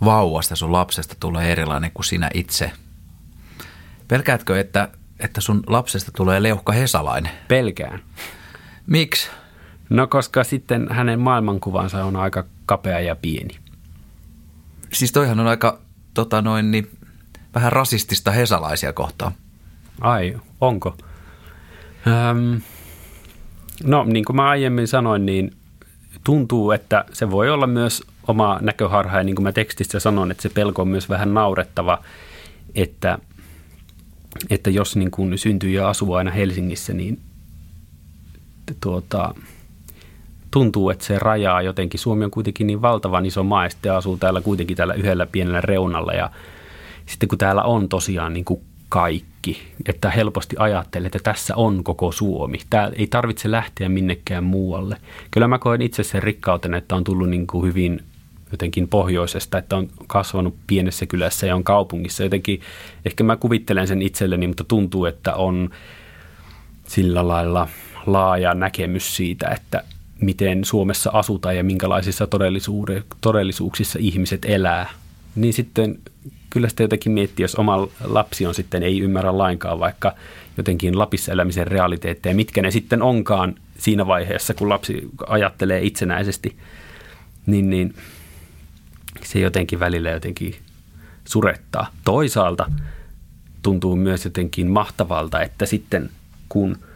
vauvasta, 0.06 0.56
sun 0.56 0.72
lapsesta 0.72 1.16
tulee 1.20 1.52
erilainen 1.52 1.92
kuin 1.94 2.06
sinä 2.06 2.30
itse. 2.34 2.72
Pelkäätkö, 4.08 4.60
että, 4.60 4.90
että 5.20 5.42
sun 5.42 5.64
lapsesta 5.68 6.12
tulee 6.16 6.44
Leuhka 6.44 6.72
Hesalainen? 6.72 7.32
Pelkään. 7.48 8.00
Miksi? 8.88 9.30
No 9.90 10.08
koska 10.08 10.44
sitten 10.44 10.88
hänen 10.92 11.20
maailmankuvansa 11.20 12.06
on 12.06 12.16
aika 12.16 12.46
kapea 12.66 13.00
ja 13.00 13.16
pieni. 13.16 13.60
Siis 14.94 15.12
toihan 15.12 15.40
on 15.40 15.48
aika 15.48 15.80
tota 16.14 16.42
noin, 16.42 16.72
niin, 16.72 16.90
vähän 17.56 17.72
rasistista 17.72 18.32
hesalaisia 18.32 18.94
kohtaan. 18.94 19.32
Ai, 20.02 20.40
onko? 20.62 20.98
Öm, 22.08 22.62
no 23.84 24.04
niin 24.04 24.26
kuin 24.26 24.36
mä 24.36 24.50
aiemmin 24.50 24.88
sanoin, 24.88 25.26
niin 25.26 25.52
tuntuu, 26.24 26.72
että 26.72 27.06
se 27.14 27.32
voi 27.32 27.50
olla 27.50 27.68
myös 27.68 28.04
oma 28.28 28.60
näköharha 28.62 29.18
ja 29.18 29.24
niin 29.24 29.36
kuin 29.36 29.44
mä 29.44 29.52
tekstissä 29.52 30.00
sanon, 30.00 30.32
että 30.32 30.44
se 30.44 30.50
pelko 30.50 30.82
on 30.82 30.88
myös 30.88 31.10
vähän 31.10 31.34
naurettava, 31.34 32.04
että, 32.76 33.20
että 34.50 34.70
jos 34.70 34.96
niin 34.96 35.12
kuin 35.12 35.38
syntyy 35.38 35.70
ja 35.70 35.90
asuu 35.90 36.14
aina 36.14 36.32
Helsingissä, 36.32 36.94
niin 36.94 37.20
tuota, 38.82 39.36
tuntuu, 40.52 40.90
että 40.90 41.06
se 41.06 41.20
rajaa 41.20 41.62
jotenkin. 41.62 42.00
Suomi 42.00 42.26
on 42.26 42.32
kuitenkin 42.32 42.68
niin 42.68 42.82
valtavan 42.82 43.26
iso 43.26 43.44
maa 43.44 43.64
ja 43.64 43.70
sitten 43.70 43.94
asuu 43.94 44.18
täällä 44.18 44.42
kuitenkin 44.42 44.78
tällä 44.78 44.94
yhdellä 44.94 45.26
pienellä 45.26 45.62
reunalla 45.62 46.14
ja 46.14 46.30
sitten 47.06 47.30
kun 47.30 47.38
täällä 47.38 47.62
on 47.64 47.90
tosiaan 47.90 48.34
niin 48.34 48.46
kuin 48.46 48.62
kaikki, 48.90 49.62
että 49.86 50.10
helposti 50.10 50.56
ajattelee, 50.60 51.06
että 51.08 51.20
tässä 51.24 51.56
on 51.56 51.84
koko 51.84 52.12
Suomi. 52.12 52.58
Tää 52.70 52.92
ei 52.96 53.08
tarvitse 53.08 53.52
lähteä 53.52 53.90
minnekään 53.90 54.44
muualle. 54.44 54.98
Kyllä 55.32 55.48
mä 55.48 55.60
koen 55.60 55.82
itse 55.82 56.04
sen 56.04 56.24
rikkautena, 56.24 56.78
että 56.78 56.96
on 56.96 57.04
tullut 57.04 57.30
niin 57.30 57.48
kuin 57.48 57.68
hyvin 57.68 58.04
jotenkin 58.52 58.88
pohjoisesta, 58.88 59.58
että 59.58 59.78
on 59.78 59.90
kasvanut 60.08 60.56
pienessä 60.68 61.06
kylässä 61.06 61.48
ja 61.48 61.56
on 61.56 61.64
kaupungissa. 61.64 62.24
Jotenkin 62.24 62.62
ehkä 63.06 63.24
mä 63.24 63.36
kuvittelen 63.36 63.88
sen 63.88 64.02
itselleni, 64.02 64.48
mutta 64.48 64.64
tuntuu, 64.64 65.06
että 65.06 65.36
on 65.36 65.70
sillä 66.88 67.28
lailla 67.28 67.68
laaja 68.06 68.54
näkemys 68.54 69.16
siitä, 69.16 69.48
että 69.48 69.84
miten 70.22 70.66
Suomessa 70.66 71.10
asutaan 71.14 71.58
ja 71.58 71.64
minkälaisissa 71.64 72.28
todellisuuksissa 73.22 74.00
ihmiset 74.02 74.46
elää. 74.46 74.90
Niin 75.36 75.54
sitten 75.54 76.00
kyllä 76.50 76.70
sitä 76.70 76.84
jotenkin 76.84 77.12
miettii, 77.12 77.44
jos 77.44 77.56
oma 77.56 77.88
lapsi 78.04 78.46
on 78.46 78.56
sitten 78.56 78.84
ei 78.84 79.00
ymmärrä 79.00 79.38
lainkaan 79.38 79.80
vaikka 79.80 80.16
jotenkin 80.58 81.00
Lapissa 81.00 81.32
elämisen 81.32 81.68
realiteetteja, 81.68 82.36
mitkä 82.36 82.62
ne 82.62 82.72
sitten 82.72 83.02
onkaan 83.02 83.56
siinä 83.78 84.08
vaiheessa, 84.08 84.54
kun 84.54 84.70
lapsi 84.70 85.10
ajattelee 85.28 85.82
itsenäisesti, 85.82 86.58
niin, 87.46 87.70
niin 87.70 87.94
se 89.24 89.40
jotenkin 89.40 89.80
välillä 89.80 90.10
jotenkin 90.10 90.56
surettaa. 91.26 91.92
Toisaalta 92.06 92.72
tuntuu 93.62 93.96
myös 93.96 94.26
jotenkin 94.26 94.68
mahtavalta, 94.68 95.42
että 95.42 95.66
sitten 95.66 96.10
kun– 96.50 96.78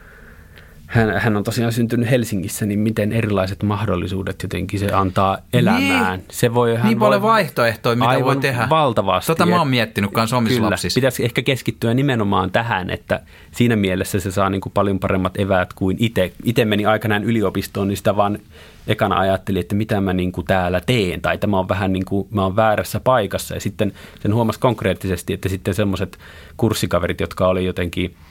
hän, 0.94 1.20
hän 1.20 1.38
on 1.38 1.44
tosiaan 1.44 1.72
syntynyt 1.72 2.10
Helsingissä, 2.10 2.66
niin 2.66 2.80
miten 2.80 3.12
erilaiset 3.12 3.64
mahdollisuudet 3.64 4.44
jotenkin 4.44 4.80
se 4.80 4.92
antaa 4.92 5.38
elämään. 5.54 6.20
Niin, 6.20 6.28
se 6.32 6.54
voi, 6.54 6.76
hän 6.76 6.88
niin 6.88 7.00
paljon 7.00 7.22
voi, 7.22 7.32
vaihtoehtoja, 7.32 7.96
mitä 7.96 8.24
voi 8.24 8.36
tehdä. 8.36 8.68
valtavasti. 8.70 9.28
Tota 9.28 9.46
mä 9.46 9.58
oon 9.58 9.68
miettinyt 9.68 10.12
myös 10.16 10.34
omissa 10.34 10.58
kyllä, 10.58 10.70
lapsissa. 10.70 10.98
Pitäisi 10.98 11.26
ehkä 11.26 11.42
keskittyä 11.42 11.94
nimenomaan 11.94 12.52
tähän, 12.52 12.90
että 12.90 13.22
siinä 13.52 13.76
mielessä 13.76 14.20
se 14.20 14.32
saa 14.32 14.50
niin 14.50 14.62
kuin 14.62 14.74
paljon 14.74 15.00
paremmat 15.00 15.40
eväät 15.40 15.74
kuin 15.74 15.98
itse. 16.00 16.34
Itse 16.44 16.66
meni 16.66 16.86
aikanaan 16.86 17.24
yliopistoon, 17.24 17.88
niin 17.88 17.98
sitä 17.98 18.16
vaan 18.16 18.40
ekana 18.88 19.20
ajattelin, 19.20 19.60
että 19.60 19.76
mitä 19.76 20.02
mä 20.02 20.14
niin 20.14 20.32
kuin 20.32 20.48
täällä 20.48 20.82
teen, 20.86 21.22
tai 21.22 21.38
tämä 21.38 21.60
on 21.60 21.70
vähän 21.70 21.94
niin 21.94 22.06
kuin, 22.06 22.28
mä 22.32 22.44
oon 22.44 22.56
väärässä 22.56 23.00
paikassa. 23.00 23.54
Ja 23.54 23.62
sitten 23.62 23.94
sen 24.20 24.34
huomasi 24.34 24.60
konkreettisesti, 24.60 25.34
että 25.34 25.50
sitten 25.50 25.74
semmoiset 25.74 26.18
kurssikaverit, 26.58 27.20
jotka 27.20 27.48
oli 27.48 27.66
jotenkin– 27.66 28.16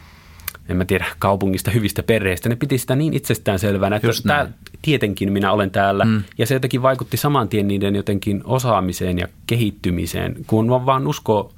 en 0.68 0.76
mä 0.76 0.84
tiedä, 0.84 1.06
kaupungista, 1.18 1.70
hyvistä 1.70 2.02
perheistä. 2.02 2.48
Ne 2.48 2.56
piti 2.56 2.78
sitä 2.78 2.96
niin 2.96 3.14
itsestäänselvänä, 3.14 3.96
että 3.96 4.08
tää, 4.26 4.48
tietenkin 4.82 5.32
minä 5.32 5.52
olen 5.52 5.70
täällä. 5.70 6.04
Mm. 6.04 6.22
Ja 6.38 6.46
se 6.46 6.54
jotenkin 6.54 6.82
vaikutti 6.82 7.16
saman 7.16 7.48
tien 7.48 7.68
niiden 7.68 7.96
jotenkin 7.96 8.40
osaamiseen 8.44 9.18
ja 9.18 9.28
kehittymiseen, 9.46 10.36
kun 10.46 10.70
on 10.70 10.86
vaan 10.86 11.06
usko 11.06 11.52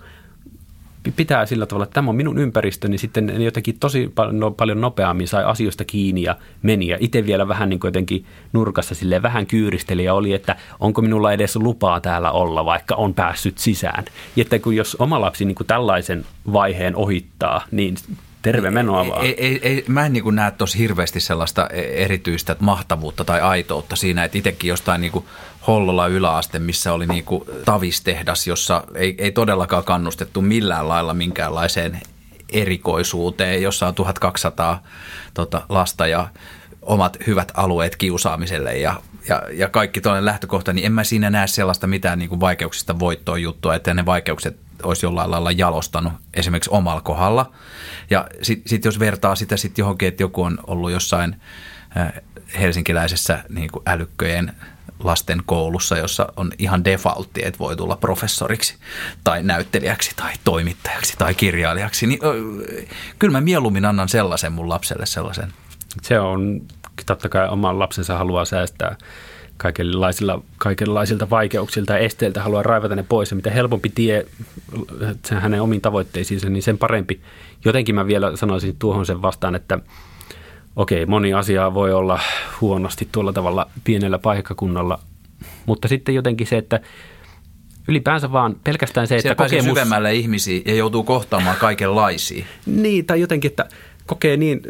pitää 1.17 1.47
sillä 1.47 1.67
tavalla, 1.67 1.85
että 1.85 1.95
tämä 1.95 2.11
on 2.11 2.17
minun 2.17 2.39
ympäristöni, 2.39 2.91
niin 2.91 2.99
sitten 2.99 3.27
ne 3.27 3.45
jotenkin 3.45 3.79
tosi 3.81 4.13
no, 4.33 4.51
paljon 4.51 4.81
nopeammin 4.81 5.29
sai 5.29 5.45
asioista 5.45 5.85
kiinni 5.85 6.23
ja 6.23 6.37
meni. 6.63 6.89
Ja 6.89 6.97
itse 7.01 7.27
vielä 7.27 7.49
vähän 7.49 7.69
niin 7.69 7.81
kuin 7.81 7.89
jotenkin 7.89 8.25
nurkassa 8.53 8.95
silleen 8.95 9.23
vähän 9.23 9.47
kyyristeli 9.47 10.05
ja 10.05 10.15
oli, 10.15 10.33
että 10.33 10.57
onko 10.81 11.03
minulla 11.03 11.33
edes 11.33 11.57
lupaa 11.57 12.01
täällä 12.01 12.31
olla, 12.31 12.65
vaikka 12.65 12.95
on 12.95 13.15
päässyt 13.15 13.59
sisään. 13.59 14.05
Ja 14.37 14.43
että 14.43 14.59
kun 14.59 14.77
jos 14.77 14.97
oma 14.99 15.21
lapsi 15.21 15.45
niin 15.45 15.55
kuin 15.55 15.67
tällaisen 15.67 16.25
vaiheen 16.53 16.97
ohittaa, 16.97 17.65
niin 17.71 17.97
Terve 18.45 18.71
menoa 18.71 19.09
vaan. 19.09 19.25
Ei, 19.25 19.35
ei, 19.47 19.61
ei, 19.63 19.85
mä 19.89 20.07
en 20.07 20.13
niin 20.13 20.35
näe 20.35 20.51
tuossa 20.51 20.79
hirveästi 20.79 21.21
sellaista 21.21 21.67
erityistä 21.95 22.57
mahtavuutta 22.61 23.25
tai 23.25 23.41
aitoutta 23.41 23.97
siinä, 23.97 24.25
että 24.25 24.39
itsekin 24.39 24.69
jostain 24.69 25.01
niin 25.01 25.13
kuin 25.13 25.25
Hollola 25.67 26.07
yläaste, 26.07 26.59
missä 26.59 26.93
oli 26.93 27.07
niin 27.07 27.25
kuin 27.25 27.45
tavistehdas, 27.65 28.47
jossa 28.47 28.85
ei, 28.95 29.15
ei 29.19 29.33
todellakaan 29.33 29.85
kannustettu 29.85 30.43
millään 30.43 30.89
lailla 30.89 31.15
minkäänlaiseen 31.15 32.01
erikoisuuteen, 32.53 33.63
jossa 33.63 33.89
on 33.89 33.95
1200 33.95 34.83
tota, 35.35 35.63
lasta 35.69 36.07
ja 36.07 36.29
omat 36.83 37.17
hyvät 37.27 37.53
alueet 37.55 37.97
kiusaamiselle 37.97 38.79
ja, 38.79 39.01
ja, 39.29 39.43
ja 39.53 39.69
kaikki 39.69 40.01
tuollainen 40.01 40.25
lähtökohta, 40.25 40.73
niin 40.73 40.87
en 40.87 40.93
mä 40.93 41.05
siinä 41.05 41.31
näe 41.31 41.47
sellaista 41.47 41.87
mitään 41.87 42.19
niin 42.19 42.29
kuin 42.29 42.41
vaikeuksista 42.41 42.99
voittoa 42.99 43.39
juttua, 43.39 43.75
että 43.75 43.95
ne 43.95 44.07
vaikeukset 44.07 44.64
olisi 44.83 45.07
jollain 45.07 45.31
lailla 45.31 45.53
jalostanut 45.53 46.13
esimerkiksi 46.35 46.71
omalla 46.73 47.01
kohdalla. 47.01 47.53
Ja 48.11 48.27
sitten 48.43 48.69
sit 48.69 48.85
jos 48.85 48.99
vertaa 48.99 49.35
sitä 49.35 49.57
sitten 49.57 49.83
johonkin, 49.83 50.09
että 50.09 50.23
joku 50.23 50.43
on 50.43 50.59
ollut 50.67 50.93
jossain 50.93 51.37
äh, 51.97 52.13
helsinkiläisessä 52.59 53.45
niin 53.49 53.71
kuin 53.71 53.83
älykköjen 53.87 54.53
lasten 54.99 55.43
koulussa, 55.47 55.99
jossa 55.99 56.27
on 56.37 56.53
ihan 56.59 56.85
defaultti, 56.85 57.41
että 57.45 57.59
voi 57.59 57.77
tulla 57.77 57.97
professoriksi 57.97 58.75
tai 59.25 59.43
näyttelijäksi 59.43 60.11
tai 60.17 60.33
toimittajaksi 60.45 61.15
tai 61.19 61.35
kirjailijaksi, 61.35 62.07
niin 62.07 62.19
kyllä 63.19 63.33
mä 63.33 63.41
mieluummin 63.41 63.85
annan 63.85 64.09
sellaisen 64.09 64.53
mun 64.53 64.69
lapselle 64.69 65.07
sellaisen. 65.07 65.53
Se 66.03 66.21
on, 66.21 66.61
totta 67.07 67.29
kai 67.29 67.49
oman 67.49 67.79
lapsensa 67.79 68.19
haluaa 68.19 68.45
säästää 68.45 68.97
kaikenlaisilla, 69.57 70.43
kaikenlaisilta 70.59 71.31
vaikeuksilta 71.31 71.93
ja 71.93 71.99
esteiltä 71.99 72.43
haluaa 72.43 72.63
raivata 72.63 72.97
ne 72.97 73.05
pois. 73.09 73.31
Ja 73.31 73.37
mitä 73.37 73.51
helpompi 73.51 73.89
tie 73.95 74.27
sen 75.25 75.41
hänen 75.41 75.63
omiin 75.63 75.81
tavoitteisiinsa, 75.81 76.49
niin 76.51 76.63
sen 76.63 76.79
parempi. 76.79 77.21
Jotenkin 77.65 77.95
mä 77.95 78.07
vielä 78.07 78.37
sanoisin 78.37 78.77
tuohon 78.79 79.07
sen 79.07 79.23
vastaan, 79.23 79.55
että 79.55 79.79
okei, 80.77 81.07
moni 81.07 81.35
asia 81.35 81.75
voi 81.75 81.93
olla 81.93 82.21
huonosti 82.61 83.09
tuolla 83.13 83.33
tavalla 83.33 83.71
pienellä 83.85 84.19
paikkakunnalla, 84.19 84.99
mutta 85.67 85.89
sitten 85.89 86.15
jotenkin 86.15 86.47
se, 86.47 86.59
että 86.59 86.81
ylipäänsä 87.89 88.33
vaan 88.33 88.57
pelkästään 88.65 89.07
se, 89.07 89.17
että 89.17 89.35
kokemus... 89.35 89.65
syvemmälle 89.65 90.15
ihmisiä 90.15 90.63
ja 90.65 90.75
joutuu 90.75 91.03
kohtaamaan 91.03 91.57
kaikenlaisia. 91.57 92.45
Niin, 92.67 93.07
tai 93.07 93.21
jotenkin, 93.21 93.51
että 93.51 93.69
kokee 94.07 94.37
niin, 94.37 94.63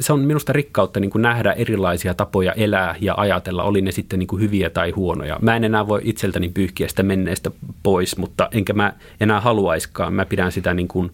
se 0.00 0.12
on 0.12 0.20
minusta 0.20 0.52
rikkautta 0.52 1.00
niin 1.00 1.10
kuin 1.10 1.22
nähdä 1.22 1.52
erilaisia 1.52 2.14
tapoja 2.14 2.52
elää 2.52 2.96
ja 3.00 3.14
ajatella, 3.16 3.62
oli 3.62 3.82
ne 3.82 3.92
sitten 3.92 4.18
niin 4.18 4.26
kuin 4.26 4.42
hyviä 4.42 4.70
tai 4.70 4.90
huonoja. 4.90 5.38
Mä 5.42 5.56
en 5.56 5.64
enää 5.64 5.88
voi 5.88 6.00
itseltäni 6.04 6.48
pyyhkiä 6.48 6.88
sitä 6.88 7.02
menneestä 7.02 7.50
pois, 7.82 8.16
mutta 8.16 8.48
enkä 8.52 8.72
mä 8.72 8.92
enää 9.20 9.40
haluaiskaan. 9.40 10.14
Mä 10.14 10.24
pidän 10.24 10.52
sitä 10.52 10.74
niin 10.74 10.88
kuin 10.88 11.10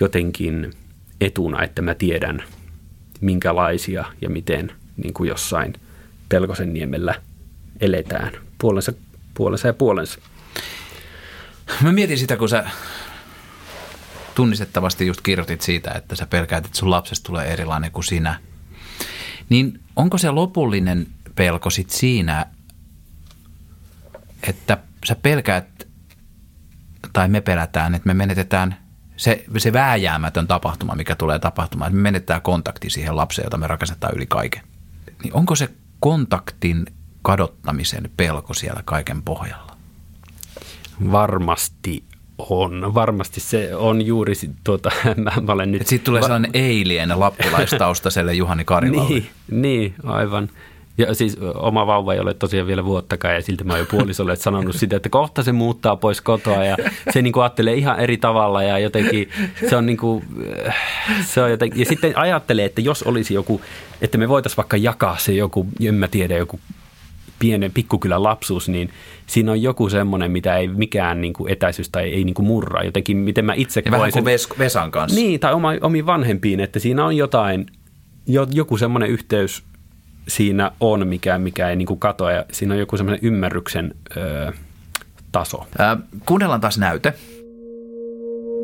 jotenkin 0.00 0.70
etuna, 1.20 1.62
että 1.62 1.82
mä 1.82 1.94
tiedän 1.94 2.42
minkälaisia 3.20 4.04
ja 4.20 4.30
miten 4.30 4.72
niin 4.96 5.14
kuin 5.14 5.28
jossain 5.28 5.72
Pelkosen 6.28 6.72
niemellä 6.72 7.14
eletään 7.80 8.32
puolensa, 8.58 8.92
puolensa 9.34 9.66
ja 9.66 9.72
puolensa. 9.72 10.18
Mä 11.82 11.92
mietin 11.92 12.18
sitä, 12.18 12.36
kun 12.36 12.48
sä 12.48 12.64
tunnistettavasti 14.34 15.06
just 15.06 15.20
kirjoitit 15.20 15.60
siitä, 15.60 15.90
että 15.90 16.16
sä 16.16 16.26
pelkäät, 16.26 16.66
että 16.66 16.78
sun 16.78 16.90
lapsesta 16.90 17.26
tulee 17.26 17.52
erilainen 17.52 17.92
kuin 17.92 18.04
sinä. 18.04 18.40
Niin 19.48 19.80
onko 19.96 20.18
se 20.18 20.30
lopullinen 20.30 21.06
pelko 21.34 21.70
sit 21.70 21.90
siinä, 21.90 22.46
että 24.48 24.78
sä 25.04 25.14
pelkäät 25.14 25.88
tai 27.12 27.28
me 27.28 27.40
pelätään, 27.40 27.94
että 27.94 28.06
me 28.06 28.14
menetetään 28.14 28.76
se, 29.16 29.44
se 29.58 29.72
vääjäämätön 29.72 30.46
tapahtuma, 30.46 30.94
mikä 30.94 31.14
tulee 31.14 31.38
tapahtumaan, 31.38 31.88
että 31.88 31.96
me 31.96 32.02
menetetään 32.02 32.42
kontakti 32.42 32.90
siihen 32.90 33.16
lapseen, 33.16 33.46
jota 33.46 33.58
me 33.58 33.66
rakastetaan 33.66 34.14
yli 34.16 34.26
kaiken. 34.26 34.62
Niin 35.22 35.34
onko 35.34 35.54
se 35.54 35.68
kontaktin 36.00 36.86
kadottamisen 37.22 38.10
pelko 38.16 38.54
siellä 38.54 38.82
kaiken 38.84 39.22
pohjalla? 39.22 39.76
Varmasti 41.12 42.04
on. 42.50 42.94
Varmasti 42.94 43.40
se 43.40 43.76
on 43.76 44.02
juuri, 44.02 44.32
tuota, 44.64 44.90
mä, 45.42 45.52
olen 45.52 45.72
nyt... 45.72 45.86
Sitten 45.86 46.04
tulee 46.04 46.22
sellainen 46.22 46.50
alien 46.54 47.20
lappilaistaustaiselle 47.20 48.34
Juhani 48.34 48.64
Karilalle. 48.64 49.08
niin, 49.08 49.26
niin, 49.50 49.94
aivan. 50.04 50.48
Ja 50.98 51.14
siis 51.14 51.38
oma 51.54 51.86
vauva 51.86 52.14
ei 52.14 52.20
ole 52.20 52.34
tosiaan 52.34 52.66
vielä 52.66 52.84
vuottakaan 52.84 53.34
ja 53.34 53.42
silti 53.42 53.64
mä 53.64 53.72
oon 53.72 53.80
jo 53.80 53.86
puolisolle 53.90 54.36
sanonut 54.36 54.76
sitä, 54.76 54.96
että 54.96 55.08
kohta 55.08 55.42
se 55.42 55.52
muuttaa 55.52 55.96
pois 55.96 56.20
kotoa 56.20 56.64
ja 56.64 56.76
se 57.12 57.22
niin 57.22 57.32
kuin 57.32 57.42
ajattelee 57.42 57.74
ihan 57.74 58.00
eri 58.00 58.16
tavalla 58.16 58.62
ja 58.62 58.78
jotenkin 58.78 59.30
se 59.68 59.76
on 59.76 59.86
niin 59.86 59.96
kuin, 59.96 60.24
se 61.24 61.42
on 61.42 61.50
jotenkin, 61.50 61.80
ja 61.80 61.86
sitten 61.86 62.18
ajattelee, 62.18 62.64
että 62.64 62.80
jos 62.80 63.02
olisi 63.02 63.34
joku, 63.34 63.60
että 64.00 64.18
me 64.18 64.28
voitaisiin 64.28 64.56
vaikka 64.56 64.76
jakaa 64.76 65.16
se 65.18 65.32
joku, 65.32 65.66
en 65.80 65.94
mä 65.94 66.08
tiedä, 66.08 66.36
joku 66.36 66.60
pienen 67.42 67.72
pikkukylän 67.72 68.22
lapsuus, 68.22 68.68
niin 68.68 68.90
siinä 69.26 69.52
on 69.52 69.62
joku 69.62 69.88
semmoinen, 69.88 70.30
mitä 70.30 70.56
ei 70.56 70.68
mikään 70.68 71.20
niin 71.20 71.32
kuin 71.32 71.52
etäisyys 71.52 71.88
tai 71.88 72.08
ei 72.10 72.24
niin 72.24 72.34
kuin 72.34 72.46
murra. 72.46 72.84
Jotenkin, 72.84 73.16
miten 73.16 73.44
mä 73.44 73.54
itse 73.54 73.82
ja 73.84 73.90
koen 73.90 74.00
vähän 74.00 74.12
kuin 74.24 74.38
sen, 74.38 74.58
Vesan 74.58 74.90
kanssa. 74.90 75.20
Niin, 75.20 75.40
tai 75.40 75.54
oma, 75.54 75.72
omiin 75.80 76.06
vanhempiin, 76.06 76.60
että 76.60 76.78
siinä 76.78 77.04
on 77.04 77.16
jotain, 77.16 77.66
joku 78.52 78.76
semmoinen 78.76 79.10
yhteys 79.10 79.62
siinä 80.28 80.70
on, 80.80 81.08
mikä, 81.08 81.38
mikä 81.38 81.68
ei 81.68 81.76
niin 81.76 81.86
kuin 81.86 82.00
katoa, 82.00 82.32
ja 82.32 82.44
siinä 82.52 82.74
on 82.74 82.80
joku 82.80 82.96
semmoinen 82.96 83.20
ymmärryksen 83.22 83.94
ö, 84.16 84.52
taso. 85.32 85.66
Ää, 85.78 85.96
kuunnellaan 86.26 86.60
taas 86.60 86.78
näyte. 86.78 87.14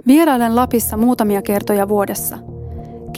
Vierailen 0.06 0.56
Lapissa 0.56 0.96
muutamia 0.96 1.42
kertoja 1.42 1.88
vuodessa. 1.88 2.38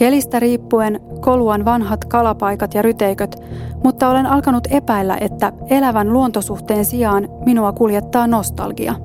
Kelistä 0.01 0.39
riippuen 0.39 0.99
koluan 1.19 1.65
vanhat 1.65 2.05
kalapaikat 2.05 2.73
ja 2.73 2.81
ryteiköt, 2.81 3.35
mutta 3.83 4.09
olen 4.09 4.25
alkanut 4.25 4.67
epäillä, 4.69 5.17
että 5.21 5.53
elävän 5.69 6.13
luontosuhteen 6.13 6.85
sijaan 6.85 7.29
minua 7.45 7.71
kuljettaa 7.71 8.27
nostalgia. 8.27 8.95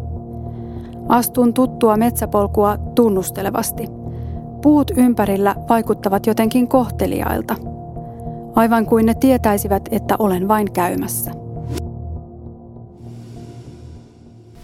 Astun 1.09 1.55
tuttua 1.55 1.97
metsäpolkua 1.97 2.79
tunnustelevasti. 2.95 3.87
Puut 4.63 4.91
ympärillä 4.97 5.55
vaikuttavat 5.69 6.27
jotenkin 6.27 6.69
kohteliailta– 6.69 7.57
aivan 8.55 8.87
kuin 8.87 9.07
ne 9.07 9.15
tietäisivät, 9.15 9.89
että 9.91 10.17
olen 10.19 10.49
vain 10.49 10.73
käymässä. 10.73 11.31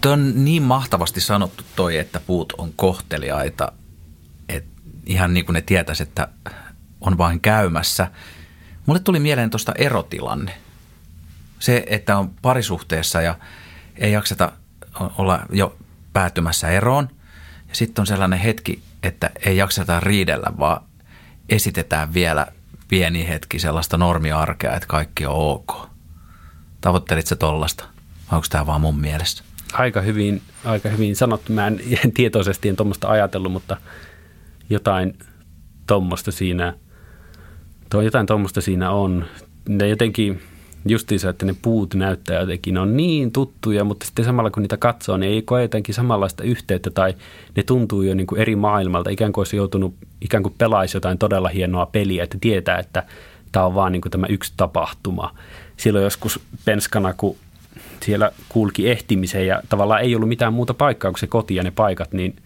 Tuo 0.00 0.12
on 0.12 0.44
niin 0.44 0.62
mahtavasti 0.62 1.20
sanottu 1.20 1.64
toi, 1.76 1.96
että 1.96 2.20
puut 2.26 2.52
on 2.58 2.70
kohteliaita, 2.76 3.72
ihan 5.06 5.34
niin 5.34 5.46
kuin 5.46 5.54
ne 5.54 5.60
tietäisi, 5.60 6.02
että 6.02 6.28
on 7.00 7.18
vain 7.18 7.40
käymässä. 7.40 8.10
Mulle 8.86 9.00
tuli 9.00 9.20
mieleen 9.20 9.50
tuosta 9.50 9.72
erotilanne. 9.78 10.54
Se, 11.58 11.84
että 11.86 12.18
on 12.18 12.30
parisuhteessa 12.42 13.22
ja 13.22 13.34
ei 13.96 14.12
jakseta 14.12 14.52
olla 15.18 15.40
jo 15.52 15.76
päätymässä 16.12 16.68
eroon. 16.68 17.08
Ja 17.68 17.74
sitten 17.74 18.02
on 18.02 18.06
sellainen 18.06 18.38
hetki, 18.38 18.82
että 19.02 19.30
ei 19.46 19.56
jakseta 19.56 20.00
riidellä, 20.00 20.52
vaan 20.58 20.82
esitetään 21.48 22.14
vielä– 22.14 22.46
pieni 22.92 23.28
hetki 23.28 23.58
sellaista 23.58 23.98
normiarkea, 23.98 24.74
että 24.74 24.86
kaikki 24.86 25.26
on 25.26 25.34
ok. 25.34 25.88
Tavoittelit 26.80 27.26
sä 27.26 27.36
tollasta? 27.36 27.84
Onko 28.32 28.46
tämä 28.50 28.66
vaan 28.66 28.80
mun 28.80 29.00
mielessä? 29.00 29.44
Aika 29.72 30.00
hyvin, 30.00 30.42
aika 30.64 30.88
hyvin 30.88 31.16
sanottu. 31.16 31.52
Mä 31.52 31.66
en 31.66 31.80
tietoisesti 32.14 32.68
en 32.68 32.76
tuommoista 32.76 33.08
ajatellut, 33.08 33.52
mutta 33.52 33.76
jotain 34.72 35.18
tuommoista 35.86 36.32
siinä, 36.32 36.74
to, 37.90 38.02
jotain 38.02 38.26
tuommoista 38.26 38.60
siinä 38.60 38.90
on. 38.90 39.24
Ne 39.68 39.88
jotenkin 39.88 40.40
justiinsa, 40.88 41.30
että 41.30 41.46
ne 41.46 41.54
puut 41.62 41.94
näyttää 41.94 42.40
jotenkin, 42.40 42.74
ne 42.74 42.80
on 42.80 42.96
niin 42.96 43.32
tuttuja, 43.32 43.84
mutta 43.84 44.06
sitten 44.06 44.24
samalla 44.24 44.50
kun 44.50 44.62
niitä 44.62 44.76
katsoo, 44.76 45.16
niin 45.16 45.32
ei 45.32 45.42
koe 45.42 45.62
jotenkin 45.62 45.94
samanlaista 45.94 46.42
yhteyttä 46.42 46.90
tai 46.90 47.14
ne 47.56 47.62
tuntuu 47.62 48.02
jo 48.02 48.14
niin 48.14 48.26
kuin 48.26 48.40
eri 48.40 48.56
maailmalta, 48.56 49.10
ikään 49.10 49.32
kuin 49.32 49.40
olisi 49.40 49.56
joutunut, 49.56 49.94
ikään 50.20 50.42
kuin 50.42 50.54
pelaisi 50.58 50.96
jotain 50.96 51.18
todella 51.18 51.48
hienoa 51.48 51.86
peliä, 51.86 52.24
että 52.24 52.38
tietää, 52.40 52.78
että 52.78 53.02
tämä 53.52 53.66
on 53.66 53.74
vaan 53.74 53.92
niin 53.92 54.02
kuin 54.02 54.12
tämä 54.12 54.26
yksi 54.26 54.52
tapahtuma. 54.56 55.34
Silloin 55.76 56.04
joskus 56.04 56.40
penskana, 56.64 57.12
kun 57.12 57.36
siellä 58.04 58.32
kulki 58.48 58.90
ehtimisen 58.90 59.46
ja 59.46 59.62
tavallaan 59.68 60.02
ei 60.02 60.14
ollut 60.14 60.28
mitään 60.28 60.52
muuta 60.52 60.74
paikkaa 60.74 61.10
kuin 61.10 61.18
se 61.18 61.26
koti 61.26 61.54
ja 61.54 61.62
ne 61.62 61.70
paikat, 61.70 62.12
niin 62.12 62.36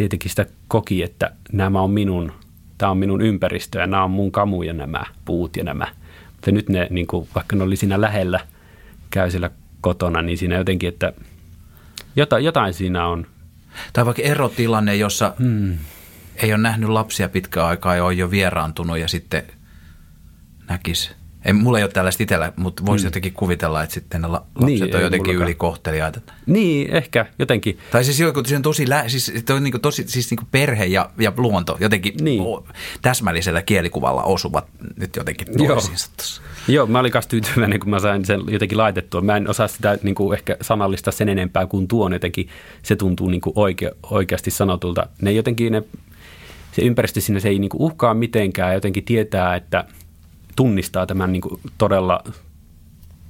tietenkin 0.00 0.30
sitä 0.30 0.46
koki, 0.68 1.02
että 1.02 1.32
nämä 1.52 1.80
on 1.80 1.90
minun, 1.90 2.32
tämä 2.78 2.90
on 2.90 2.98
minun 2.98 3.22
ympäristö 3.22 3.78
ja 3.78 3.86
nämä 3.86 4.04
on 4.04 4.10
mun 4.10 4.32
kamuja 4.32 4.72
nämä 4.72 5.04
puut 5.24 5.56
ja 5.56 5.64
nämä– 5.64 5.86
mutta 6.40 6.50
nyt 6.50 6.68
ne, 6.68 6.86
niin 6.90 7.06
kuin, 7.06 7.28
vaikka 7.34 7.56
ne 7.56 7.64
oli 7.64 7.76
siinä 7.76 8.00
lähellä, 8.00 8.40
käy 9.10 9.30
siellä 9.30 9.50
kotona, 9.80 10.22
niin 10.22 10.38
siinä 10.38 10.56
jotenkin, 10.56 10.88
että 10.88 11.12
jotain, 12.16 12.44
jotain 12.44 12.74
siinä 12.74 13.06
on. 13.06 13.26
Tai 13.92 14.06
vaikka 14.06 14.22
erotilanne, 14.22 14.96
jossa 14.96 15.34
hmm. 15.38 15.78
ei 16.36 16.52
ole 16.52 16.62
nähnyt 16.62 16.88
lapsia 16.88 17.28
pitkään 17.28 17.66
aikaa 17.66 17.96
ja 17.96 18.04
on 18.04 18.18
jo 18.18 18.30
vieraantunut 18.30 18.98
ja 18.98 19.08
sitten 19.08 19.42
näkisi 20.68 21.10
ei, 21.44 21.52
mulla 21.52 21.78
ei 21.78 21.84
ole 21.84 21.90
tällaista 21.90 22.22
itsellä, 22.22 22.52
mutta 22.56 22.86
voisi 22.86 23.04
mm. 23.04 23.06
jotenkin 23.06 23.32
kuvitella, 23.32 23.82
että 23.82 23.94
sitten 23.94 24.22
ne 24.22 24.28
lapset 24.28 24.64
niin, 24.64 24.96
on 24.96 25.02
jotenkin 25.02 25.34
ylikohteliaita. 25.34 26.20
Niin, 26.46 26.90
ehkä 26.90 27.26
jotenkin. 27.38 27.78
Tai 27.90 28.04
siis 28.04 28.20
joku 28.20 28.42
se 28.46 28.56
on 28.56 28.62
tosi, 28.62 28.88
lä- 28.88 29.08
siis, 29.08 29.32
on 29.54 29.64
niin 29.64 29.72
kuin 29.72 29.80
tosi 29.80 30.04
siis 30.06 30.30
niin 30.30 30.38
kuin 30.38 30.48
perhe 30.50 30.84
ja, 30.84 31.10
ja 31.18 31.32
luonto 31.36 31.76
jotenkin 31.80 32.14
niin. 32.20 32.42
täsmällisellä 33.02 33.62
kielikuvalla 33.62 34.22
osuvat 34.22 34.66
nyt 34.96 35.16
jotenkin 35.16 35.48
toisiinsa 35.58 36.10
tuossa. 36.16 36.42
Joo, 36.68 36.86
mä 36.86 36.98
olin 36.98 37.12
kanssa 37.12 37.30
tyytyväinen, 37.30 37.80
kun 37.80 37.90
mä 37.90 37.98
sain 37.98 38.24
sen 38.24 38.40
jotenkin 38.48 38.78
laitettua. 38.78 39.20
Mä 39.20 39.36
en 39.36 39.50
osaa 39.50 39.68
sitä 39.68 39.98
niin 40.02 40.14
kuin 40.14 40.38
ehkä 40.38 40.56
sanallista 40.60 41.12
sen 41.12 41.28
enempää 41.28 41.66
kuin 41.66 41.88
tuon 41.88 42.12
jotenkin. 42.12 42.48
Se 42.82 42.96
tuntuu 42.96 43.28
niin 43.28 43.40
kuin 43.40 43.52
oike, 43.56 43.92
oikeasti 44.10 44.50
sanotulta. 44.50 45.06
Ne 45.22 45.32
jotenkin 45.32 45.72
ne, 45.72 45.82
se 46.72 46.82
ympäristö 46.82 47.20
sinne 47.20 47.40
se 47.40 47.48
ei 47.48 47.58
niin 47.58 47.68
kuin 47.68 47.82
uhkaa 47.82 48.14
mitenkään. 48.14 48.74
Jotenkin 48.74 49.04
tietää, 49.04 49.56
että– 49.56 49.84
tunnistaa 50.56 51.06
tämän 51.06 51.32
niin 51.32 51.42
kuin 51.42 51.60
todella 51.78 52.22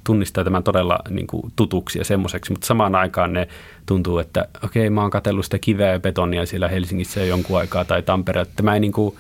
tunnistaa 0.05 0.45
tämän 0.45 0.63
todella 0.63 0.99
niin 1.11 1.27
kuin 1.27 1.53
tutuksi 1.57 1.99
ja 1.99 2.05
semmoiseksi, 2.05 2.53
mutta 2.53 2.67
samaan 2.67 2.95
aikaan 2.95 3.33
ne 3.33 3.49
tuntuu, 3.87 4.19
että 4.19 4.49
okei, 4.65 4.83
okay, 4.83 4.91
mä 4.91 5.01
oon 5.01 5.11
katsellut 5.11 5.45
sitä 5.45 5.59
kiveä 5.59 5.93
ja 5.93 6.01
betonia 6.01 6.47
siellä 6.47 6.69
Helsingissä 6.69 7.21
jo 7.21 7.27
jonkun 7.27 7.59
aikaa 7.59 7.85
tai 7.85 8.03
Tampere, 8.03 8.41
että 8.41 8.55
tämä 8.57 8.75
ei, 8.75 8.81
niin 8.81 8.93
kuin, 8.93 9.17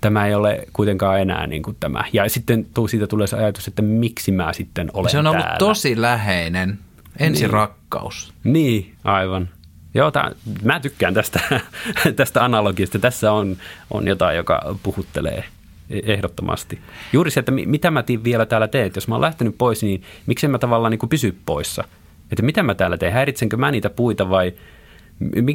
tämä 0.00 0.26
ei 0.26 0.34
ole 0.34 0.66
kuitenkaan 0.72 1.20
enää 1.20 1.46
niin 1.46 1.62
kuin 1.62 1.76
tämä. 1.80 2.04
Ja 2.12 2.30
sitten 2.30 2.66
siitä 2.88 3.06
tulee 3.06 3.26
se 3.26 3.36
ajatus, 3.36 3.68
että 3.68 3.82
miksi 3.82 4.32
mä 4.32 4.52
sitten 4.52 4.90
olen 4.92 5.10
Se 5.10 5.18
on 5.18 5.26
ollut 5.26 5.42
täällä. 5.42 5.58
tosi 5.58 6.00
läheinen 6.00 6.78
ensirakkaus. 7.18 8.32
Niin, 8.44 8.54
niin 8.54 8.94
aivan. 9.04 9.48
Joo, 9.94 10.10
tämän, 10.10 10.32
mä 10.62 10.80
tykkään 10.80 11.14
tästä, 11.14 11.40
tästä 12.16 12.44
analogiasta. 12.44 12.98
Tässä 12.98 13.32
on, 13.32 13.56
on 13.90 14.08
jotain, 14.08 14.36
joka 14.36 14.76
puhuttelee– 14.82 15.44
ehdottomasti. 15.90 16.78
Juuri 17.12 17.30
se, 17.30 17.40
että 17.40 17.52
mitä 17.52 17.90
mä 17.90 18.04
vielä 18.24 18.46
täällä 18.46 18.68
teen. 18.68 18.92
Jos 18.94 19.08
mä 19.08 19.14
oon 19.14 19.22
lähtenyt 19.22 19.58
pois, 19.58 19.82
niin 19.82 20.02
miksi 20.26 20.48
mä 20.48 20.58
tavallaan 20.58 20.90
niin 20.90 20.98
kuin 20.98 21.10
pysy 21.10 21.36
poissa? 21.46 21.84
Että 22.30 22.42
mitä 22.42 22.62
mä 22.62 22.74
täällä 22.74 22.98
teen? 22.98 23.12
Häiritsenkö 23.12 23.56
mä 23.56 23.70
niitä 23.70 23.90
puita 23.90 24.30
vai 24.30 24.52